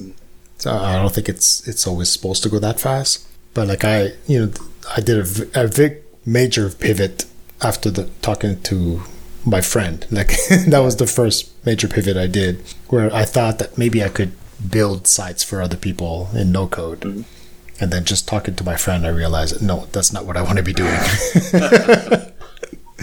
So 0.57 0.73
I 0.73 0.95
don't 0.95 1.13
think 1.13 1.29
it's 1.29 1.67
it's 1.67 1.85
always 1.85 2.09
supposed 2.09 2.43
to 2.43 2.49
go 2.49 2.59
that 2.59 2.79
fast. 2.79 3.27
But 3.53 3.67
like 3.67 3.83
I, 3.83 4.13
you 4.27 4.45
know, 4.45 4.51
I 4.95 5.01
did 5.01 5.17
a, 5.55 5.65
a 5.65 5.67
big 5.67 5.97
major 6.25 6.69
pivot 6.69 7.25
after 7.61 7.89
the 7.89 8.09
talking 8.21 8.61
to 8.63 9.01
my 9.45 9.61
friend. 9.61 10.05
Like 10.11 10.31
that 10.67 10.79
was 10.79 10.97
the 10.97 11.07
first 11.07 11.51
major 11.65 11.87
pivot 11.87 12.17
I 12.17 12.27
did, 12.27 12.61
where 12.89 13.13
I 13.13 13.25
thought 13.25 13.59
that 13.59 13.77
maybe 13.77 14.03
I 14.03 14.09
could 14.09 14.33
build 14.69 15.07
sites 15.07 15.43
for 15.43 15.61
other 15.61 15.77
people 15.77 16.29
in 16.33 16.51
no 16.51 16.67
code. 16.67 17.01
Mm-hmm. 17.01 17.21
And 17.79 17.91
then 17.91 18.05
just 18.05 18.27
talking 18.27 18.55
to 18.55 18.63
my 18.63 18.75
friend, 18.75 19.05
I 19.05 19.09
realized 19.09 19.61
no, 19.61 19.85
that's 19.91 20.11
not 20.11 20.25
what 20.25 20.35
I 20.35 20.41
want 20.41 20.57
to 20.57 20.63
be 20.63 20.73
doing. 20.73 20.97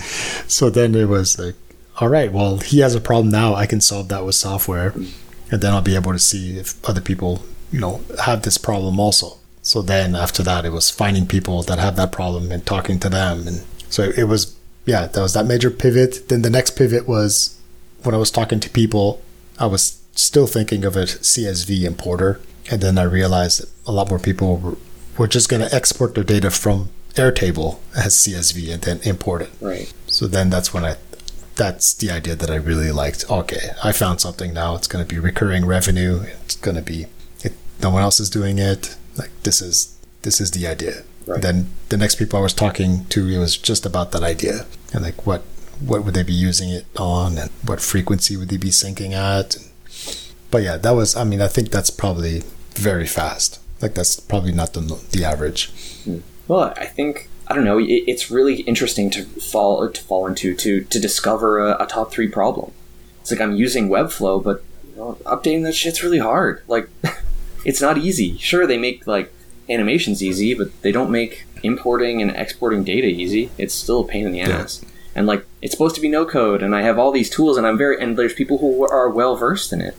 so 0.49 0.69
then 0.71 0.95
it 0.95 1.09
was 1.09 1.39
like, 1.39 1.55
all 2.01 2.09
right, 2.09 2.33
well, 2.33 2.59
he 2.59 2.81
has 2.81 2.95
a 2.97 3.01
problem 3.01 3.31
now. 3.31 3.55
I 3.55 3.67
can 3.67 3.81
solve 3.81 4.09
that 4.09 4.25
with 4.25 4.35
software, 4.35 4.91
mm-hmm. 4.91 5.24
And 5.55 5.63
then 5.63 5.73
I'll 5.73 5.83
be 5.83 5.95
able 5.95 6.13
to 6.13 6.19
see 6.19 6.59
if 6.59 6.85
other 6.85 7.01
people, 7.01 7.45
you 7.71 7.79
know, 7.79 8.01
have 8.25 8.43
this 8.43 8.59
problem 8.59 8.99
also. 8.99 9.39
So 9.63 9.83
then 9.83 10.17
after 10.17 10.43
that, 10.43 10.65
it 10.65 10.73
was 10.73 10.91
finding 10.91 11.29
people 11.29 11.63
that 11.63 11.79
have 11.79 11.95
that 11.95 12.11
problem 12.11 12.51
and 12.51 12.67
talking 12.67 12.99
to 12.99 13.09
them, 13.09 13.47
and 13.47 13.65
so 13.89 14.11
it 14.17 14.25
was, 14.25 14.57
yeah, 14.85 15.07
that 15.07 15.21
was 15.21 15.33
that 15.35 15.47
major 15.47 15.71
pivot. 15.71 16.29
Then 16.29 16.43
the 16.43 16.51
next 16.51 16.71
pivot 16.73 17.07
was 17.07 17.57
when 18.03 18.17
I 18.17 18.19
was 18.19 18.33
talking 18.33 18.59
to 18.59 18.69
people, 18.69 19.23
I 19.57 19.67
was 19.67 20.03
still 20.17 20.49
thinking 20.49 20.85
of 20.85 20.97
a 20.97 21.05
CSV 21.05 21.85
importer, 21.85 22.41
and 22.69 22.83
then 22.83 22.99
I 22.99 23.05
realized 23.05 23.63
that 23.63 23.71
a 23.87 23.93
lot 23.93 24.11
more 24.11 24.19
people 24.19 24.57
were, 24.57 24.77
were 25.17 25.29
just 25.29 25.49
going 25.49 25.63
to 25.63 25.73
export 25.73 26.17
their 26.17 26.25
data 26.25 26.51
from 26.51 26.89
Airtable 27.15 27.79
as 27.97 28.17
CSV 28.17 28.75
and 28.75 28.83
then 28.83 28.99
import 29.05 29.43
it. 29.43 29.51
Right. 29.61 29.93
So 30.09 30.27
then 30.27 30.51
that's 30.51 30.75
when 30.75 30.85
I, 30.85 30.97
that's 31.57 31.95
the 31.95 32.11
idea 32.11 32.35
that 32.37 32.51
I 32.51 32.57
really 32.57 32.91
liked. 32.91 33.31
Okay, 33.31 33.71
I 33.83 33.93
found 33.93 34.21
something 34.21 34.53
now. 34.53 34.75
It's 34.75 34.87
going 34.87 35.05
to 35.07 35.15
be 35.15 35.21
recurring 35.21 35.65
revenue. 35.65 36.23
It's 36.43 36.57
going 36.57 36.77
to 36.77 36.83
be, 36.83 37.07
it, 37.43 37.53
no 37.83 37.91
one 37.91 38.03
else 38.03 38.21
is 38.21 38.31
doing 38.31 38.59
it. 38.59 38.97
Like 39.17 39.31
this 39.43 39.63
is 39.63 39.97
this 40.23 40.41
is 40.41 40.51
the 40.51 40.67
idea. 40.67 41.03
Right. 41.27 41.41
Then 41.41 41.71
the 41.89 41.97
next 41.97 42.17
people 42.17 42.39
I 42.39 42.43
was 42.43 42.53
talking 42.53 43.07
to, 43.07 43.29
it 43.29 43.39
was 43.39 43.57
just 43.57 43.87
about 43.87 44.13
that 44.13 44.23
idea 44.23 44.67
and 44.93 45.03
like 45.03 45.27
what 45.27 45.43
what 45.81 46.05
would 46.05 46.15
they 46.15 46.23
be 46.23 46.33
using 46.33 46.71
it 46.71 46.87
on 46.97 47.39
and 47.39 47.51
what 47.65 47.81
frequency 47.81 48.37
would 48.37 48.49
they 48.49 48.57
be 48.57 48.69
syncing 48.69 49.13
at. 49.13 49.57
But 50.51 50.63
yeah, 50.63 50.77
that 50.77 50.93
was. 50.93 51.17
I 51.17 51.25
mean, 51.25 51.41
I 51.41 51.49
think 51.49 51.71
that's 51.71 51.91
probably 51.91 52.43
very 52.75 53.07
fast. 53.07 53.61
Like 53.81 53.95
that's 53.95 54.19
probably 54.21 54.53
not 54.53 54.73
the 54.73 54.81
the 55.13 55.25
average. 55.25 55.71
Hmm. 56.05 56.19
Well, 56.47 56.75
I 56.77 56.87
think 56.87 57.29
I 57.47 57.55
don't 57.55 57.65
know. 57.65 57.79
It, 57.79 58.05
it's 58.07 58.31
really 58.31 58.63
interesting 58.63 59.11
to 59.11 59.25
fall 59.25 59.89
to 59.89 60.01
fall 60.03 60.27
into 60.27 60.55
to 60.57 60.85
to 60.85 61.01
discover 61.01 61.59
a, 61.59 61.83
a 61.83 61.87
top 61.87 62.11
three 62.11 62.29
problem. 62.29 62.73
It's 63.21 63.31
like 63.31 63.41
I'm 63.41 63.55
using 63.55 63.89
Webflow, 63.89 64.43
but 64.43 64.63
you 64.89 64.97
know, 64.97 65.19
updating 65.25 65.65
that 65.65 65.75
shit's 65.75 66.03
really 66.03 66.19
hard. 66.19 66.63
Like, 66.69 66.89
it's 67.65 67.81
not 67.81 67.99
easy. 67.99 68.37
Sure, 68.39 68.67
they 68.67 68.79
make 68.79 69.07
like 69.07 69.33
animations 69.69 70.23
easy, 70.23 70.55
but 70.55 70.83
they 70.83 70.93
don't 70.93 71.11
make 71.11 71.45
importing 71.63 72.21
and 72.21 72.31
exporting 72.31 72.85
data 72.85 73.07
easy. 73.07 73.51
It's 73.57 73.75
still 73.75 74.01
a 74.01 74.07
pain 74.07 74.27
in 74.27 74.33
the 74.33 74.43
ass. 74.43 74.81
Yeah. 74.83 74.89
And 75.17 75.27
like, 75.27 75.47
it's 75.63 75.73
supposed 75.73 75.95
to 75.95 76.01
be 76.01 76.09
no 76.09 76.27
code, 76.27 76.63
and 76.63 76.75
I 76.75 76.83
have 76.83 76.99
all 76.99 77.13
these 77.13 77.31
tools, 77.31 77.57
and 77.57 77.67
I'm 77.67 77.79
very 77.79 78.01
and 78.01 78.17
there's 78.19 78.35
people 78.35 78.59
who 78.59 78.87
are 78.89 79.09
well 79.09 79.37
versed 79.37 79.73
in 79.73 79.81
it. 79.81 79.97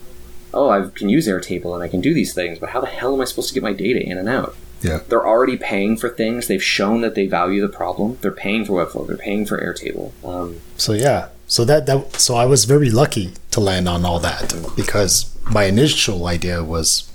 Oh, 0.54 0.70
I 0.70 0.88
can 0.88 1.08
use 1.08 1.26
Airtable 1.26 1.74
and 1.74 1.82
I 1.82 1.88
can 1.88 2.00
do 2.00 2.14
these 2.14 2.32
things, 2.32 2.58
but 2.58 2.70
how 2.70 2.80
the 2.80 2.86
hell 2.86 3.14
am 3.14 3.20
I 3.20 3.24
supposed 3.24 3.48
to 3.48 3.54
get 3.54 3.62
my 3.62 3.72
data 3.72 4.00
in 4.00 4.16
and 4.16 4.28
out? 4.28 4.56
Yeah. 4.86 5.00
They're 5.08 5.26
already 5.26 5.56
paying 5.56 5.96
for 5.96 6.08
things. 6.08 6.46
They've 6.46 6.62
shown 6.62 7.00
that 7.00 7.14
they 7.14 7.26
value 7.26 7.60
the 7.60 7.68
problem. 7.68 8.18
They're 8.20 8.30
paying 8.30 8.64
for 8.64 8.84
Webflow. 8.84 9.06
They're 9.06 9.16
paying 9.16 9.44
for 9.46 9.58
Airtable. 9.58 10.12
Um, 10.24 10.60
so 10.76 10.92
yeah, 10.92 11.28
so 11.46 11.64
that 11.64 11.86
that 11.86 12.14
so 12.16 12.36
I 12.36 12.44
was 12.46 12.64
very 12.64 12.90
lucky 12.90 13.32
to 13.50 13.60
land 13.60 13.88
on 13.88 14.04
all 14.04 14.20
that 14.20 14.54
because 14.76 15.36
my 15.50 15.64
initial 15.64 16.26
idea 16.26 16.62
was 16.62 17.10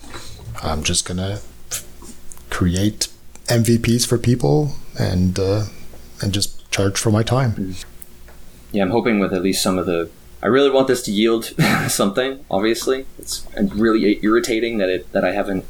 I'm 0.63 0.83
just 0.83 1.05
gonna 1.05 1.39
create 2.49 3.07
MVPs 3.47 4.07
for 4.07 4.17
people 4.17 4.73
and 4.99 5.37
uh, 5.39 5.63
and 6.21 6.33
just 6.33 6.69
charge 6.71 6.97
for 6.97 7.11
my 7.11 7.23
time. 7.23 7.75
Yeah, 8.71 8.83
I'm 8.83 8.91
hoping 8.91 9.19
with 9.19 9.33
at 9.33 9.41
least 9.41 9.61
some 9.61 9.77
of 9.77 9.85
the. 9.85 10.09
I 10.43 10.47
really 10.47 10.71
want 10.71 10.87
this 10.87 11.03
to 11.03 11.11
yield 11.11 11.45
something. 11.87 12.43
Obviously, 12.49 13.05
it's 13.19 13.45
really 13.55 14.19
irritating 14.23 14.77
that 14.77 14.89
it 14.89 15.11
that 15.11 15.23
I 15.23 15.31
haven't 15.31 15.65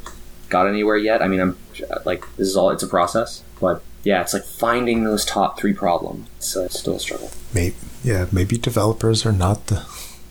got 0.51 0.67
anywhere 0.67 0.97
yet. 0.97 1.23
I 1.23 1.27
mean, 1.27 1.39
I'm 1.39 1.57
like 2.05 2.23
this 2.35 2.47
is 2.47 2.55
all 2.55 2.69
it's 2.69 2.83
a 2.83 2.87
process, 2.87 3.43
but 3.59 3.81
yeah, 4.03 4.21
it's 4.21 4.33
like 4.33 4.43
finding 4.43 5.03
those 5.03 5.25
top 5.25 5.59
three 5.59 5.73
problems. 5.73 6.27
So 6.39 6.63
it's 6.65 6.75
uh, 6.75 6.79
still 6.79 6.95
a 6.97 6.99
struggle. 6.99 7.31
Maybe 7.53 7.75
yeah, 8.03 8.27
maybe 8.31 8.57
developers 8.57 9.25
are 9.25 9.31
not 9.31 9.67
the 9.67 9.85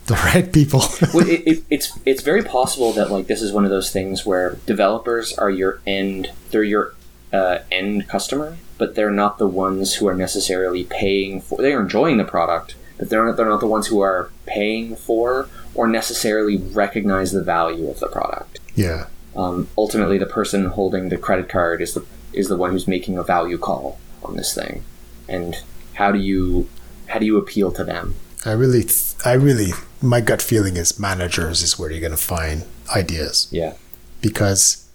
the 0.06 0.14
right 0.14 0.52
people. 0.52 0.80
well, 1.14 1.28
it, 1.28 1.42
it, 1.46 1.64
it's 1.70 1.98
it's 2.04 2.22
very 2.22 2.42
possible 2.42 2.92
that 2.92 3.10
like 3.10 3.26
this 3.26 3.42
is 3.42 3.52
one 3.52 3.64
of 3.64 3.70
those 3.70 3.90
things 3.90 4.24
where 4.24 4.58
developers 4.66 5.32
are 5.32 5.50
your 5.50 5.80
end. 5.86 6.30
They're 6.50 6.62
your 6.62 6.94
uh, 7.32 7.58
end 7.72 8.08
customer, 8.08 8.58
but 8.78 8.94
they're 8.94 9.10
not 9.10 9.38
the 9.38 9.48
ones 9.48 9.94
who 9.94 10.06
are 10.06 10.14
necessarily 10.14 10.84
paying 10.84 11.40
for. 11.40 11.60
They 11.62 11.72
are 11.72 11.82
enjoying 11.82 12.18
the 12.18 12.24
product, 12.24 12.74
but 12.98 13.08
they're 13.08 13.24
not, 13.24 13.36
they're 13.36 13.48
not 13.48 13.60
the 13.60 13.66
ones 13.66 13.86
who 13.86 14.00
are 14.00 14.30
paying 14.46 14.96
for 14.96 15.48
or 15.74 15.86
necessarily 15.86 16.56
recognize 16.56 17.30
the 17.30 17.42
value 17.42 17.88
of 17.88 18.00
the 18.00 18.08
product. 18.08 18.58
Yeah 18.74 19.06
um, 19.36 19.68
ultimately 19.78 20.18
the 20.18 20.26
person 20.26 20.66
holding 20.66 21.08
the 21.08 21.16
credit 21.16 21.48
card 21.48 21.80
is 21.80 21.94
the 21.94 22.04
is 22.32 22.48
the 22.48 22.56
one 22.56 22.70
who's 22.70 22.86
making 22.86 23.18
a 23.18 23.22
value 23.22 23.58
call 23.58 23.98
on 24.22 24.36
this 24.36 24.54
thing. 24.54 24.84
And 25.28 25.56
how 25.94 26.12
do 26.12 26.18
you 26.18 26.68
how 27.06 27.18
do 27.18 27.26
you 27.26 27.36
appeal 27.36 27.72
to 27.72 27.84
them? 27.84 28.14
I 28.44 28.52
really 28.52 28.84
i 29.24 29.32
really 29.32 29.72
my 30.00 30.20
gut 30.20 30.40
feeling 30.40 30.76
is 30.76 30.98
managers 30.98 31.62
is 31.62 31.78
where 31.78 31.90
you're 31.90 32.00
going 32.00 32.10
to 32.12 32.16
find 32.16 32.64
ideas. 32.94 33.48
Yeah. 33.50 33.74
Because 34.20 34.88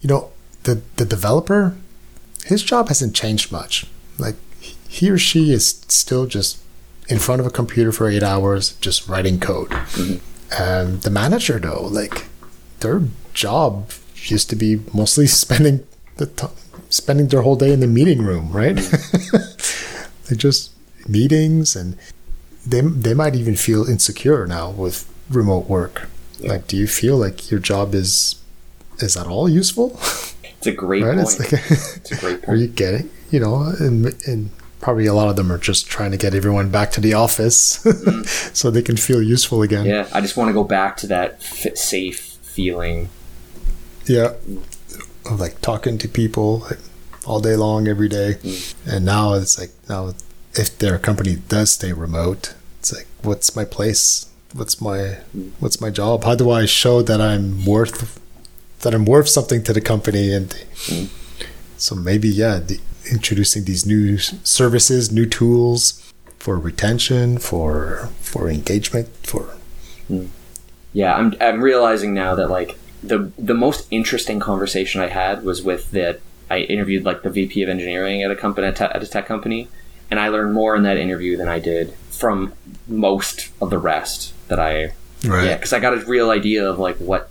you 0.00 0.08
know 0.08 0.30
the 0.64 0.82
the 0.96 1.04
developer 1.04 1.76
his 2.44 2.62
job 2.62 2.88
hasn't 2.88 3.14
changed 3.14 3.52
much. 3.52 3.86
Like 4.18 4.36
he 4.88 5.10
or 5.10 5.18
she 5.18 5.52
is 5.52 5.84
still 5.88 6.26
just 6.26 6.58
in 7.08 7.18
front 7.18 7.40
of 7.40 7.46
a 7.46 7.50
computer 7.50 7.92
for 7.92 8.08
eight 8.08 8.22
hours 8.22 8.72
just 8.76 9.08
writing 9.08 9.40
code. 9.40 9.70
Mm-hmm. 9.70 10.62
um, 10.62 11.00
the 11.00 11.10
manager 11.10 11.58
though 11.58 11.86
like 11.90 12.26
their 12.80 13.02
job 13.38 13.90
used 14.26 14.50
to 14.50 14.56
be 14.56 14.80
mostly 14.92 15.26
spending 15.42 15.86
the 16.16 16.26
t- 16.26 16.54
spending 16.90 17.28
their 17.28 17.42
whole 17.42 17.56
day 17.56 17.72
in 17.72 17.80
the 17.80 17.86
meeting 17.86 18.22
room, 18.22 18.50
right? 18.52 18.78
They 20.28 20.36
just 20.36 20.72
meetings 21.08 21.74
and 21.74 21.96
they 22.66 22.82
they 22.82 23.14
might 23.14 23.34
even 23.34 23.56
feel 23.56 23.88
insecure 23.88 24.46
now 24.46 24.70
with 24.70 25.10
remote 25.30 25.68
work. 25.68 26.08
Yeah. 26.38 26.52
Like, 26.52 26.66
do 26.66 26.76
you 26.76 26.86
feel 26.86 27.16
like 27.16 27.50
your 27.50 27.60
job 27.60 27.94
is 27.94 28.36
is 28.98 29.16
at 29.16 29.26
all 29.26 29.48
useful? 29.48 29.98
It's 30.58 30.66
a 30.66 30.72
great 30.72 31.02
right? 31.02 31.16
point. 31.16 31.20
It's, 31.20 31.38
like, 31.38 31.52
it's 31.52 32.12
a 32.12 32.16
great 32.16 32.42
point. 32.42 32.48
Are 32.48 32.56
you 32.56 32.66
getting, 32.66 33.08
you 33.30 33.40
know, 33.40 33.72
and 33.80 34.14
and 34.26 34.50
probably 34.80 35.06
a 35.06 35.14
lot 35.14 35.28
of 35.28 35.36
them 35.36 35.50
are 35.50 35.58
just 35.58 35.88
trying 35.88 36.10
to 36.10 36.16
get 36.16 36.34
everyone 36.34 36.70
back 36.70 36.90
to 36.92 37.00
the 37.00 37.12
office 37.12 37.82
mm. 37.84 38.26
so 38.54 38.70
they 38.70 38.82
can 38.82 38.96
feel 38.96 39.22
useful 39.22 39.62
again. 39.62 39.84
Yeah, 39.84 40.08
I 40.12 40.20
just 40.20 40.36
want 40.36 40.50
to 40.50 40.52
go 40.52 40.62
back 40.62 40.96
to 40.98 41.06
that 41.08 41.42
safe 41.42 42.20
feeling. 42.42 43.08
Yeah, 44.08 44.34
Of 45.26 45.40
like 45.40 45.60
talking 45.60 45.98
to 45.98 46.08
people 46.08 46.66
all 47.26 47.40
day 47.40 47.56
long, 47.56 47.88
every 47.88 48.08
day. 48.08 48.38
Mm. 48.42 48.74
And 48.86 49.04
now 49.04 49.34
it's 49.34 49.58
like 49.58 49.70
now, 49.88 50.14
if 50.54 50.78
their 50.78 50.98
company 50.98 51.36
does 51.48 51.72
stay 51.72 51.92
remote, 51.92 52.54
it's 52.80 52.94
like, 52.94 53.06
what's 53.22 53.54
my 53.54 53.64
place? 53.64 54.26
What's 54.54 54.80
my 54.80 55.18
mm. 55.36 55.50
what's 55.60 55.80
my 55.80 55.90
job? 55.90 56.24
How 56.24 56.34
do 56.34 56.50
I 56.50 56.64
show 56.64 57.02
that 57.02 57.20
I'm 57.20 57.64
worth 57.66 58.18
that 58.80 58.94
I'm 58.94 59.04
worth 59.04 59.28
something 59.28 59.62
to 59.64 59.72
the 59.72 59.82
company? 59.82 60.32
And 60.32 60.48
mm. 60.86 61.08
so 61.76 61.94
maybe 61.94 62.28
yeah, 62.28 62.58
the, 62.58 62.80
introducing 63.12 63.64
these 63.64 63.84
new 63.84 64.16
services, 64.18 65.12
new 65.12 65.26
tools 65.26 66.12
for 66.38 66.58
retention, 66.58 67.38
for 67.38 68.08
for 68.20 68.48
engagement, 68.48 69.08
for 69.22 69.54
mm 70.10 70.28
yeah, 70.92 71.14
I'm 71.14 71.34
I'm 71.40 71.62
realizing 71.62 72.14
now 72.14 72.34
that 72.34 72.48
like 72.48 72.78
the 73.02 73.32
the 73.38 73.54
most 73.54 73.86
interesting 73.90 74.40
conversation 74.40 75.00
I 75.00 75.08
had 75.08 75.44
was 75.44 75.62
with 75.62 75.90
the 75.90 76.20
I 76.50 76.60
interviewed 76.60 77.04
like 77.04 77.22
the 77.22 77.30
VP 77.30 77.62
of 77.62 77.68
engineering 77.68 78.22
at 78.22 78.30
a 78.30 78.36
company 78.36 78.66
at 78.66 79.02
a 79.02 79.06
tech 79.06 79.26
company, 79.26 79.68
and 80.10 80.18
I 80.18 80.28
learned 80.28 80.54
more 80.54 80.74
in 80.74 80.82
that 80.82 80.96
interview 80.96 81.36
than 81.36 81.48
I 81.48 81.58
did 81.58 81.92
from 82.10 82.52
most 82.86 83.50
of 83.60 83.70
the 83.70 83.78
rest 83.78 84.32
that 84.48 84.58
I 84.58 84.92
right. 85.24 85.44
yeah 85.44 85.54
because 85.54 85.72
I 85.72 85.80
got 85.80 85.94
a 85.94 86.04
real 86.06 86.30
idea 86.30 86.68
of 86.68 86.78
like 86.78 86.96
what 86.96 87.30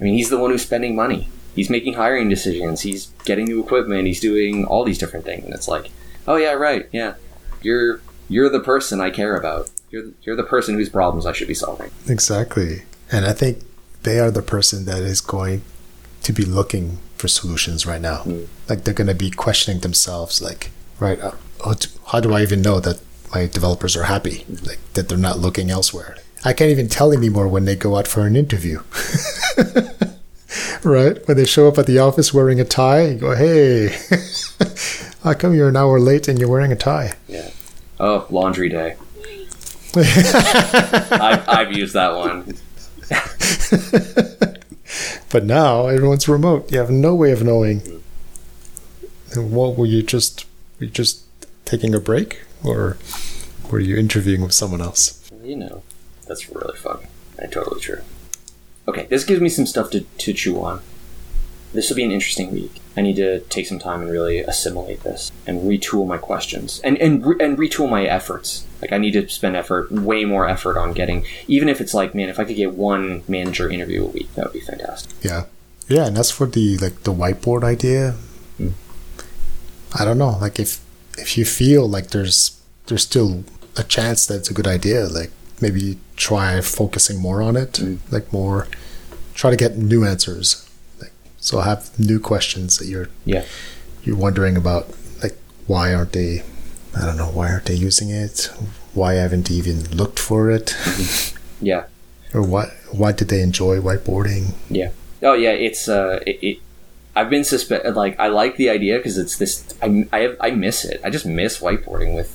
I 0.00 0.04
mean 0.04 0.14
he's 0.14 0.30
the 0.30 0.38
one 0.38 0.50
who's 0.50 0.62
spending 0.62 0.96
money. 0.96 1.28
He's 1.54 1.68
making 1.68 1.94
hiring 1.94 2.30
decisions. 2.30 2.80
He's 2.80 3.06
getting 3.26 3.44
new 3.44 3.62
equipment. 3.62 4.06
He's 4.06 4.20
doing 4.20 4.64
all 4.64 4.84
these 4.84 4.96
different 4.96 5.26
things. 5.26 5.44
And 5.44 5.54
it's 5.54 5.68
like 5.68 5.90
oh 6.26 6.36
yeah 6.36 6.52
right. 6.52 6.88
Yeah. 6.92 7.14
You're 7.62 8.00
you're 8.28 8.48
the 8.48 8.60
person 8.60 9.00
I 9.00 9.10
care 9.10 9.36
about. 9.36 9.70
You're 9.90 10.10
you're 10.22 10.36
the 10.36 10.44
person 10.44 10.76
whose 10.76 10.88
problems 10.88 11.26
I 11.26 11.32
should 11.32 11.48
be 11.48 11.54
solving. 11.54 11.90
Exactly. 12.08 12.82
And 13.10 13.26
I 13.26 13.34
think 13.34 13.62
they 14.02 14.18
are 14.18 14.30
the 14.30 14.42
person 14.42 14.84
that 14.86 15.02
is 15.02 15.20
going 15.20 15.62
to 16.22 16.32
be 16.32 16.44
looking 16.44 16.98
for 17.16 17.28
solutions 17.28 17.86
right 17.86 18.00
now. 18.00 18.22
Mm. 18.22 18.48
Like 18.68 18.84
they're 18.84 18.94
going 18.94 19.08
to 19.08 19.14
be 19.14 19.30
questioning 19.30 19.80
themselves, 19.80 20.40
like, 20.42 20.70
right, 20.98 21.20
uh, 21.20 21.32
how 22.06 22.20
do 22.20 22.32
I 22.32 22.42
even 22.42 22.62
know 22.62 22.80
that 22.80 23.00
my 23.32 23.46
developers 23.46 23.96
are 23.96 24.04
happy? 24.04 24.44
Mm. 24.50 24.66
Like 24.66 24.80
that 24.94 25.08
they're 25.08 25.18
not 25.18 25.38
looking 25.38 25.70
elsewhere. 25.70 26.16
I 26.44 26.52
can't 26.52 26.70
even 26.70 26.88
tell 26.88 27.12
anymore 27.12 27.46
when 27.46 27.64
they 27.64 27.76
go 27.76 27.96
out 27.96 28.08
for 28.08 28.26
an 28.26 28.34
interview. 28.34 28.82
right? 30.82 31.26
When 31.28 31.36
they 31.36 31.44
show 31.44 31.68
up 31.68 31.78
at 31.78 31.86
the 31.86 31.98
office 31.98 32.34
wearing 32.34 32.60
a 32.60 32.64
tie, 32.64 33.06
you 33.08 33.14
go, 33.14 33.36
hey, 33.36 33.96
how 35.22 35.34
come 35.34 35.54
you're 35.54 35.68
an 35.68 35.76
hour 35.76 36.00
late 36.00 36.26
and 36.26 36.38
you're 36.38 36.48
wearing 36.48 36.72
a 36.72 36.76
tie? 36.76 37.12
Yeah. 37.28 37.50
Oh, 38.00 38.26
laundry 38.30 38.68
day. 38.68 38.96
I've, 39.94 41.48
I've 41.48 41.72
used 41.72 41.94
that 41.94 42.14
one. 42.16 42.56
but 45.30 45.44
now 45.44 45.86
everyone's 45.86 46.28
remote. 46.28 46.70
You 46.70 46.78
have 46.78 46.90
no 46.90 47.14
way 47.14 47.32
of 47.32 47.42
knowing. 47.42 48.02
What 49.34 49.76
were 49.76 49.86
you 49.86 50.02
just 50.02 50.46
were 50.78 50.86
you 50.86 50.90
just 50.90 51.24
taking 51.64 51.94
a 51.94 52.00
break 52.00 52.42
or 52.62 52.98
were 53.70 53.80
you 53.80 53.96
interviewing 53.96 54.42
with 54.42 54.52
someone 54.52 54.80
else? 54.80 55.30
You 55.42 55.56
know, 55.56 55.82
that's 56.26 56.50
really 56.50 56.76
fun 56.76 57.06
and 57.38 57.50
totally 57.50 57.80
true. 57.80 58.02
Okay, 58.86 59.06
this 59.06 59.24
gives 59.24 59.40
me 59.40 59.48
some 59.48 59.66
stuff 59.66 59.90
to, 59.92 60.00
to 60.00 60.32
chew 60.32 60.60
on. 60.60 60.82
This 61.72 61.88
will 61.88 61.96
be 61.96 62.04
an 62.04 62.10
interesting 62.10 62.52
week. 62.52 62.81
I 62.96 63.00
need 63.00 63.16
to 63.16 63.40
take 63.40 63.66
some 63.66 63.78
time 63.78 64.02
and 64.02 64.10
really 64.10 64.40
assimilate 64.40 65.02
this 65.02 65.32
and 65.46 65.62
retool 65.62 66.06
my 66.06 66.18
questions 66.18 66.80
and 66.84 66.98
and 66.98 67.24
and 67.40 67.56
retool 67.56 67.88
my 67.88 68.04
efforts. 68.04 68.66
Like 68.80 68.92
I 68.92 68.98
need 68.98 69.12
to 69.12 69.28
spend 69.28 69.56
effort, 69.56 69.90
way 69.90 70.24
more 70.24 70.48
effort 70.48 70.76
on 70.76 70.92
getting. 70.92 71.24
Even 71.46 71.68
if 71.68 71.80
it's 71.80 71.94
like, 71.94 72.14
man, 72.14 72.28
if 72.28 72.38
I 72.38 72.44
could 72.44 72.56
get 72.56 72.74
one 72.74 73.22
manager 73.28 73.70
interview 73.70 74.04
a 74.04 74.08
week, 74.08 74.34
that 74.34 74.44
would 74.44 74.52
be 74.52 74.60
fantastic. 74.60 75.12
Yeah, 75.22 75.44
yeah, 75.88 76.06
and 76.06 76.16
that's 76.16 76.30
for 76.30 76.46
the 76.46 76.76
like 76.78 77.02
the 77.04 77.12
whiteboard 77.12 77.64
idea. 77.64 78.16
Hmm. 78.58 78.70
I 79.94 80.04
don't 80.04 80.18
know, 80.18 80.36
like 80.38 80.58
if 80.58 80.80
if 81.16 81.38
you 81.38 81.44
feel 81.44 81.88
like 81.88 82.08
there's 82.08 82.60
there's 82.86 83.02
still 83.02 83.44
a 83.76 83.84
chance 83.84 84.26
that 84.26 84.36
it's 84.36 84.50
a 84.50 84.54
good 84.54 84.66
idea, 84.66 85.06
like 85.06 85.30
maybe 85.60 85.98
try 86.16 86.60
focusing 86.60 87.18
more 87.18 87.40
on 87.40 87.56
it, 87.56 87.72
mm. 87.74 87.98
like 88.10 88.32
more 88.32 88.66
try 89.34 89.50
to 89.50 89.56
get 89.56 89.78
new 89.78 90.04
answers 90.04 90.61
so 91.42 91.58
I 91.58 91.64
have 91.64 91.90
new 91.98 92.18
questions 92.20 92.78
that 92.78 92.86
you're 92.86 93.08
yeah 93.26 93.44
you're 94.04 94.16
wondering 94.16 94.56
about, 94.56 94.88
like 95.22 95.36
why 95.66 95.92
aren't 95.92 96.12
they? 96.12 96.42
I 96.96 97.04
don't 97.06 97.16
know 97.16 97.30
why 97.30 97.50
aren't 97.50 97.66
they 97.66 97.74
using 97.74 98.10
it? 98.10 98.50
Why 98.94 99.14
haven't 99.14 99.48
they 99.48 99.54
even 99.56 99.90
looked 99.90 100.18
for 100.18 100.50
it? 100.50 100.66
Mm-hmm. 100.66 101.36
Yeah. 101.66 101.84
or 102.34 102.42
what? 102.42 102.70
Why 102.90 103.12
did 103.12 103.28
they 103.28 103.40
enjoy 103.40 103.78
whiteboarding? 103.78 104.54
Yeah. 104.68 104.90
Oh 105.22 105.34
yeah, 105.34 105.50
it's 105.50 105.88
uh, 105.88 106.20
it, 106.26 106.38
it 106.42 106.58
I've 107.14 107.30
been 107.30 107.42
suspe- 107.42 107.94
like 107.94 108.18
I 108.18 108.28
like 108.28 108.56
the 108.56 108.70
idea 108.70 108.96
because 108.96 109.18
it's 109.18 109.36
this. 109.36 109.64
I 109.82 110.08
I, 110.12 110.18
have, 110.20 110.36
I 110.40 110.50
miss 110.50 110.84
it. 110.84 111.00
I 111.04 111.10
just 111.10 111.26
miss 111.26 111.60
whiteboarding 111.60 112.14
with 112.14 112.30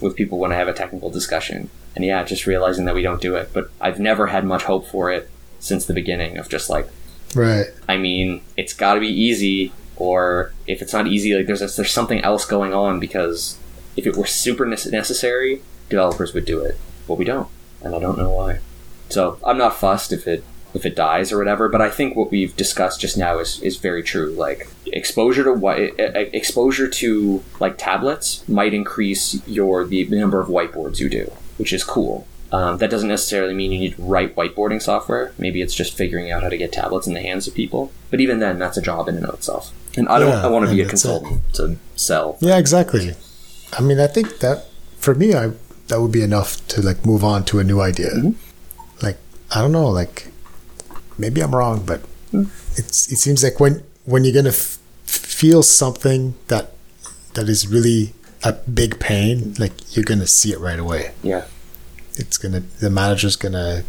with 0.00 0.16
people 0.16 0.38
when 0.38 0.52
I 0.52 0.56
have 0.56 0.68
a 0.68 0.72
technical 0.72 1.10
discussion. 1.10 1.68
And 1.94 2.04
yeah, 2.04 2.24
just 2.24 2.46
realizing 2.46 2.86
that 2.86 2.94
we 2.94 3.02
don't 3.02 3.20
do 3.20 3.36
it. 3.36 3.50
But 3.52 3.70
I've 3.80 4.00
never 4.00 4.28
had 4.28 4.44
much 4.46 4.64
hope 4.64 4.86
for 4.86 5.12
it 5.12 5.28
since 5.60 5.84
the 5.84 5.92
beginning 5.94 6.38
of 6.38 6.48
just 6.48 6.70
like, 6.70 6.88
Right. 7.34 7.66
I 7.88 7.96
mean, 7.96 8.42
it's 8.56 8.72
got 8.72 8.94
to 8.94 9.00
be 9.00 9.08
easy, 9.08 9.72
or 9.96 10.52
if 10.66 10.82
it's 10.82 10.92
not 10.92 11.06
easy, 11.06 11.34
like 11.34 11.46
there's 11.46 11.62
a, 11.62 11.66
there's 11.66 11.90
something 11.90 12.20
else 12.20 12.44
going 12.44 12.74
on 12.74 13.00
because 13.00 13.58
if 13.96 14.06
it 14.06 14.16
were 14.16 14.26
super 14.26 14.66
nece- 14.66 14.90
necessary, 14.90 15.62
developers 15.88 16.34
would 16.34 16.44
do 16.44 16.60
it, 16.60 16.76
but 17.06 17.14
we 17.14 17.24
don't, 17.24 17.48
and 17.82 17.94
I 17.94 17.98
don't 17.98 18.18
know 18.18 18.30
why. 18.30 18.60
So 19.08 19.38
I'm 19.44 19.58
not 19.58 19.76
fussed 19.76 20.12
if 20.12 20.26
it 20.26 20.44
if 20.74 20.86
it 20.86 20.96
dies 20.96 21.32
or 21.32 21.38
whatever. 21.38 21.68
But 21.68 21.82
I 21.82 21.90
think 21.90 22.16
what 22.16 22.30
we've 22.30 22.56
discussed 22.56 23.00
just 23.00 23.18
now 23.18 23.38
is 23.38 23.60
is 23.60 23.76
very 23.76 24.02
true. 24.02 24.32
Like 24.32 24.68
exposure 24.86 25.44
to 25.44 25.52
what 25.52 25.78
exposure 25.78 26.88
to 26.88 27.44
like 27.60 27.76
tablets 27.78 28.46
might 28.48 28.74
increase 28.74 29.46
your 29.46 29.84
the 29.84 30.04
number 30.06 30.40
of 30.40 30.48
whiteboards 30.48 30.98
you 30.98 31.08
do, 31.08 31.30
which 31.58 31.72
is 31.72 31.84
cool. 31.84 32.26
Um, 32.52 32.76
that 32.78 32.90
doesn't 32.90 33.08
necessarily 33.08 33.54
mean 33.54 33.72
you 33.72 33.78
need 33.78 33.96
to 33.96 34.02
write 34.02 34.36
whiteboarding 34.36 34.80
software. 34.82 35.32
Maybe 35.38 35.62
it's 35.62 35.74
just 35.74 35.96
figuring 35.96 36.30
out 36.30 36.42
how 36.42 36.50
to 36.50 36.58
get 36.58 36.70
tablets 36.70 37.06
in 37.06 37.14
the 37.14 37.22
hands 37.22 37.48
of 37.48 37.54
people. 37.54 37.90
But 38.10 38.20
even 38.20 38.40
then, 38.40 38.58
that's 38.58 38.76
a 38.76 38.82
job 38.82 39.08
in 39.08 39.16
and 39.16 39.24
of 39.24 39.34
itself. 39.34 39.72
And 39.96 40.06
I 40.08 40.18
don't. 40.18 40.28
Yeah, 40.28 40.44
I 40.44 40.48
want 40.48 40.66
to 40.66 40.70
be 40.74 40.82
a 40.82 40.84
that's 40.86 41.04
it. 41.04 41.08
consultant 41.08 41.54
to 41.54 41.76
sell. 41.96 42.36
Yeah, 42.40 42.58
exactly. 42.58 43.14
I 43.72 43.80
mean, 43.80 43.98
I 43.98 44.06
think 44.06 44.38
that 44.40 44.66
for 44.98 45.14
me, 45.14 45.34
I 45.34 45.52
that 45.88 46.00
would 46.00 46.12
be 46.12 46.22
enough 46.22 46.66
to 46.68 46.82
like 46.82 47.04
move 47.06 47.24
on 47.24 47.44
to 47.46 47.58
a 47.58 47.64
new 47.64 47.80
idea. 47.80 48.10
Mhm. 48.10 48.34
Like 49.02 49.16
I 49.50 49.60
don't 49.62 49.72
know, 49.72 49.88
like 49.88 50.28
maybe 51.18 51.42
I'm 51.42 51.54
wrong, 51.54 51.82
but 51.86 52.00
Hmm. 52.30 52.44
it's 52.76 53.10
it 53.10 53.16
seems 53.16 53.42
like 53.42 53.60
when 53.60 53.82
when 54.04 54.24
you're 54.24 54.34
gonna 54.34 54.50
f- 54.50 54.78
feel 55.06 55.62
something 55.62 56.34
that 56.48 56.72
that 57.34 57.48
is 57.48 57.66
really 57.66 58.12
a 58.44 58.52
big 58.52 58.98
pain, 59.00 59.54
like 59.58 59.72
you're 59.96 60.04
gonna 60.04 60.26
see 60.26 60.52
it 60.52 60.60
right 60.60 60.78
away. 60.78 61.12
Yeah. 61.22 61.44
It's 62.16 62.38
gonna 62.38 62.60
the 62.80 62.90
manager's 62.90 63.36
gonna 63.36 63.84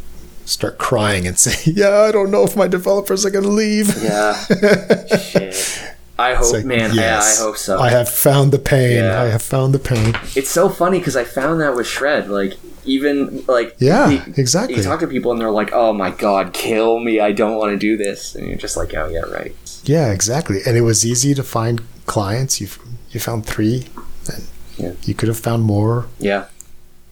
start 0.46 0.78
crying 0.78 1.28
and 1.28 1.38
say, 1.46 1.72
"Yeah, 1.72 2.02
I 2.02 2.12
don't 2.12 2.32
know 2.32 2.44
if 2.44 2.56
my 2.56 2.68
developers 2.68 3.26
are 3.26 3.30
gonna 3.32 3.48
leave." 3.48 4.02
Yeah. 4.02 4.34
Shit. 5.18 5.80
I 6.18 6.36
hope, 6.36 6.54
like, 6.54 6.66
man. 6.66 6.94
yes, 6.94 6.96
yeah, 7.40 7.44
I 7.44 7.46
hope 7.48 7.58
so. 7.58 7.80
I 7.80 7.90
have 7.90 8.08
found 8.08 8.52
the 8.52 8.60
pain. 8.60 8.98
Yeah. 8.98 9.20
I 9.20 9.26
have 9.30 9.42
found 9.42 9.74
the 9.74 9.80
pain. 9.80 10.14
it's 10.36 10.50
so 10.52 10.70
funny 10.70 11.00
because 11.00 11.16
I 11.16 11.24
found 11.24 11.60
that 11.62 11.76
with 11.76 11.88
Shred. 11.88 12.30
Like, 12.30 12.54
even 12.86 13.44
like 13.48 13.76
Yeah, 13.80 14.10
you- 14.10 14.34
exactly. 14.38 14.76
You 14.78 14.84
talk 14.84 15.00
to 15.00 15.08
people 15.08 15.32
and 15.32 15.42
they're 15.42 15.50
like, 15.52 15.72
"Oh 15.74 15.92
my 15.92 16.12
god, 16.12 16.54
kill 16.54 17.00
me! 17.00 17.20
I 17.20 17.32
don't 17.32 17.58
want 17.58 17.72
to 17.72 17.78
do 17.78 17.98
this," 17.98 18.36
and 18.36 18.48
you're 18.48 18.58
just 18.58 18.78
like, 18.78 18.94
"Oh 18.94 19.10
yeah, 19.10 19.22
right." 19.22 19.56
Yeah, 19.86 20.12
exactly. 20.12 20.60
And 20.66 20.78
it 20.78 20.82
was 20.82 21.04
easy 21.06 21.34
to 21.34 21.44
find 21.44 21.82
clients. 22.06 22.62
You 22.62 22.68
you 23.12 23.20
found 23.20 23.46
three, 23.48 23.88
and 24.32 24.44
Yeah. 24.78 24.92
you 25.04 25.16
could 25.16 25.30
have 25.30 25.40
found 25.40 25.64
more. 25.64 26.06
Yeah. 26.20 26.46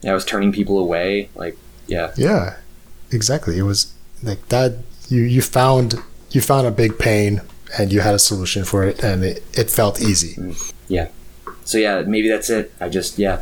Yeah, 0.02 0.12
I 0.12 0.14
was 0.14 0.26
turning 0.26 0.52
people 0.52 0.80
away. 0.80 1.30
Like, 1.36 1.58
yeah, 1.88 2.12
Yeah, 2.18 2.58
exactly. 3.12 3.58
It 3.58 3.64
was 3.64 3.93
like 4.24 4.47
that. 4.49 4.76
You 5.10 5.22
you 5.24 5.41
found 5.41 5.95
you 6.32 6.41
found 6.41 6.66
a 6.68 6.72
big 6.72 6.97
pain, 6.97 7.41
and 7.78 7.91
you 7.91 7.99
had 8.02 8.14
a 8.16 8.20
solution 8.20 8.64
for 8.64 8.84
it, 8.86 9.04
and 9.04 9.24
it, 9.24 9.43
it 9.54 9.70
felt 9.70 10.02
easy. 10.02 10.36
Mm, 10.36 10.74
yeah. 10.88 11.08
So 11.66 11.78
yeah, 11.78 12.02
maybe 12.02 12.30
that's 12.30 12.49
it. 12.49 12.72
I 12.80 12.89
just 12.89 13.18
yeah, 13.20 13.41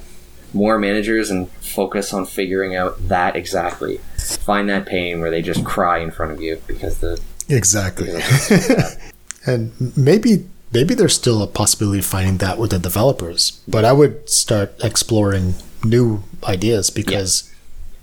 more 0.53 0.77
managers 0.79 1.29
and 1.29 1.49
focus 1.61 2.13
on 2.13 2.25
figuring 2.25 2.75
out 2.75 3.07
that 3.07 3.35
exactly. 3.35 3.99
Find 4.17 4.67
that 4.69 4.85
pain 4.85 5.21
where 5.21 5.29
they 5.31 5.41
just 5.41 5.63
cry 5.63 5.99
in 5.99 6.11
front 6.11 6.31
of 6.31 6.41
you 6.41 6.61
because 6.67 6.97
the 6.99 7.19
Exactly. 7.47 8.07
because 8.07 8.51
it's 8.51 8.67
just 8.67 8.99
bad. 8.99 9.11
and 9.45 9.97
maybe 9.97 10.47
maybe 10.73 10.93
there's 10.95 11.15
still 11.15 11.41
a 11.41 11.47
possibility 11.47 11.99
of 11.99 12.05
finding 12.05 12.37
that 12.37 12.57
with 12.57 12.71
the 12.71 12.79
developers. 12.79 13.61
But 13.67 13.85
I 13.85 13.91
would 13.91 14.29
start 14.29 14.73
exploring 14.83 15.53
new 15.83 16.23
ideas 16.43 16.89
because 16.89 17.51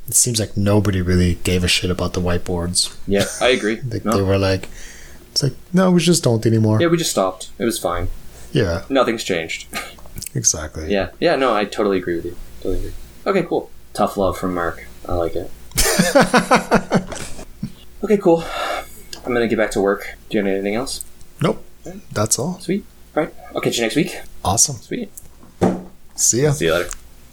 it 0.08 0.14
seems 0.14 0.38
like 0.40 0.56
nobody 0.56 1.02
really 1.02 1.34
gave 1.44 1.64
a 1.64 1.68
shit 1.68 1.90
about 1.90 2.12
the 2.14 2.20
whiteboards. 2.20 2.96
yeah, 3.06 3.24
I 3.40 3.48
agree. 3.48 3.80
Like 3.90 4.04
No. 4.04 4.12
they 4.16 4.22
were 4.22 4.38
like, 4.38 4.68
it's 5.32 5.42
like 5.42 5.54
no, 5.72 5.90
we 5.90 6.00
just 6.00 6.22
don't 6.24 6.44
anymore. 6.46 6.80
Yeah, 6.80 6.88
we 6.88 6.96
just 6.96 7.10
stopped. 7.10 7.50
It 7.58 7.64
was 7.64 7.78
fine. 7.78 8.08
Yeah, 8.52 8.84
Nothing's 8.88 9.24
changed. 9.24 9.66
exactly. 10.34 10.90
Yeah, 10.92 11.10
yeah, 11.20 11.36
no, 11.36 11.54
I 11.54 11.64
totally 11.64 11.98
agree 11.98 12.16
with 12.16 12.24
you. 12.24 12.36
Totally 12.60 12.78
agree. 12.78 12.92
Okay, 13.26 13.42
cool. 13.42 13.70
Tough 13.92 14.16
love 14.16 14.38
from 14.38 14.54
Mark. 14.54 14.86
I 15.08 15.14
like 15.14 15.34
it. 15.36 15.50
Okay, 18.04 18.18
cool. 18.18 18.44
I'm 19.24 19.32
gonna 19.32 19.48
get 19.48 19.56
back 19.58 19.70
to 19.72 19.80
work. 19.80 20.16
Do 20.30 20.38
you 20.38 20.44
have 20.44 20.52
anything 20.52 20.74
else? 20.76 21.04
Nope. 21.40 21.64
That's 22.12 22.38
all. 22.38 22.60
Sweet. 22.60 22.84
All 23.16 23.24
right. 23.24 23.34
I'll 23.54 23.60
catch 23.60 23.76
you 23.78 23.82
next 23.82 23.96
week. 23.96 24.20
Awesome. 24.44 24.76
Sweet. 24.76 25.10
See 26.14 26.42
ya. 26.42 26.52
See 26.52 26.66
you 26.66 26.74
later. 26.74 26.90